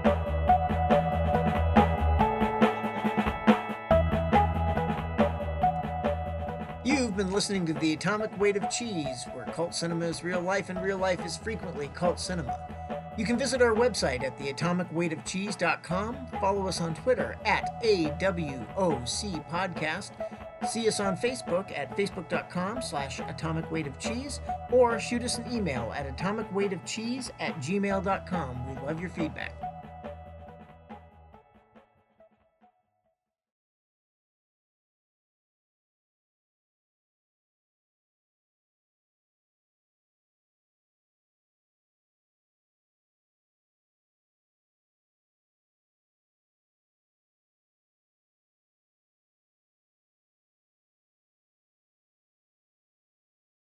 You've 7.14 7.26
been 7.26 7.32
listening 7.32 7.64
to 7.66 7.74
The 7.74 7.92
Atomic 7.92 8.36
Weight 8.40 8.56
of 8.56 8.68
Cheese, 8.70 9.24
where 9.34 9.44
cult 9.44 9.72
cinema 9.72 10.06
is 10.06 10.24
real 10.24 10.40
life 10.40 10.68
and 10.68 10.82
real 10.82 10.98
life 10.98 11.24
is 11.24 11.36
frequently 11.36 11.86
cult 11.94 12.18
cinema. 12.18 12.58
You 13.16 13.24
can 13.24 13.38
visit 13.38 13.62
our 13.62 13.72
website 13.72 14.24
at 14.24 14.36
theatomicweightofcheese.com, 14.36 16.26
follow 16.40 16.66
us 16.66 16.80
on 16.80 16.92
Twitter 16.96 17.36
at 17.44 17.80
AWOC 17.84 19.48
Podcast, 19.48 20.10
see 20.68 20.88
us 20.88 20.98
on 20.98 21.16
Facebook 21.16 21.70
at 21.78 21.96
facebook.com 21.96 22.82
slash 22.82 23.20
atomicweightofcheese, 23.20 24.40
or 24.72 24.98
shoot 24.98 25.22
us 25.22 25.38
an 25.38 25.44
email 25.52 25.92
at 25.94 26.08
atomicweightofcheese 26.16 27.30
at 27.38 27.54
gmail.com. 27.60 28.74
We 28.74 28.82
love 28.84 28.98
your 28.98 29.10
feedback. 29.10 29.63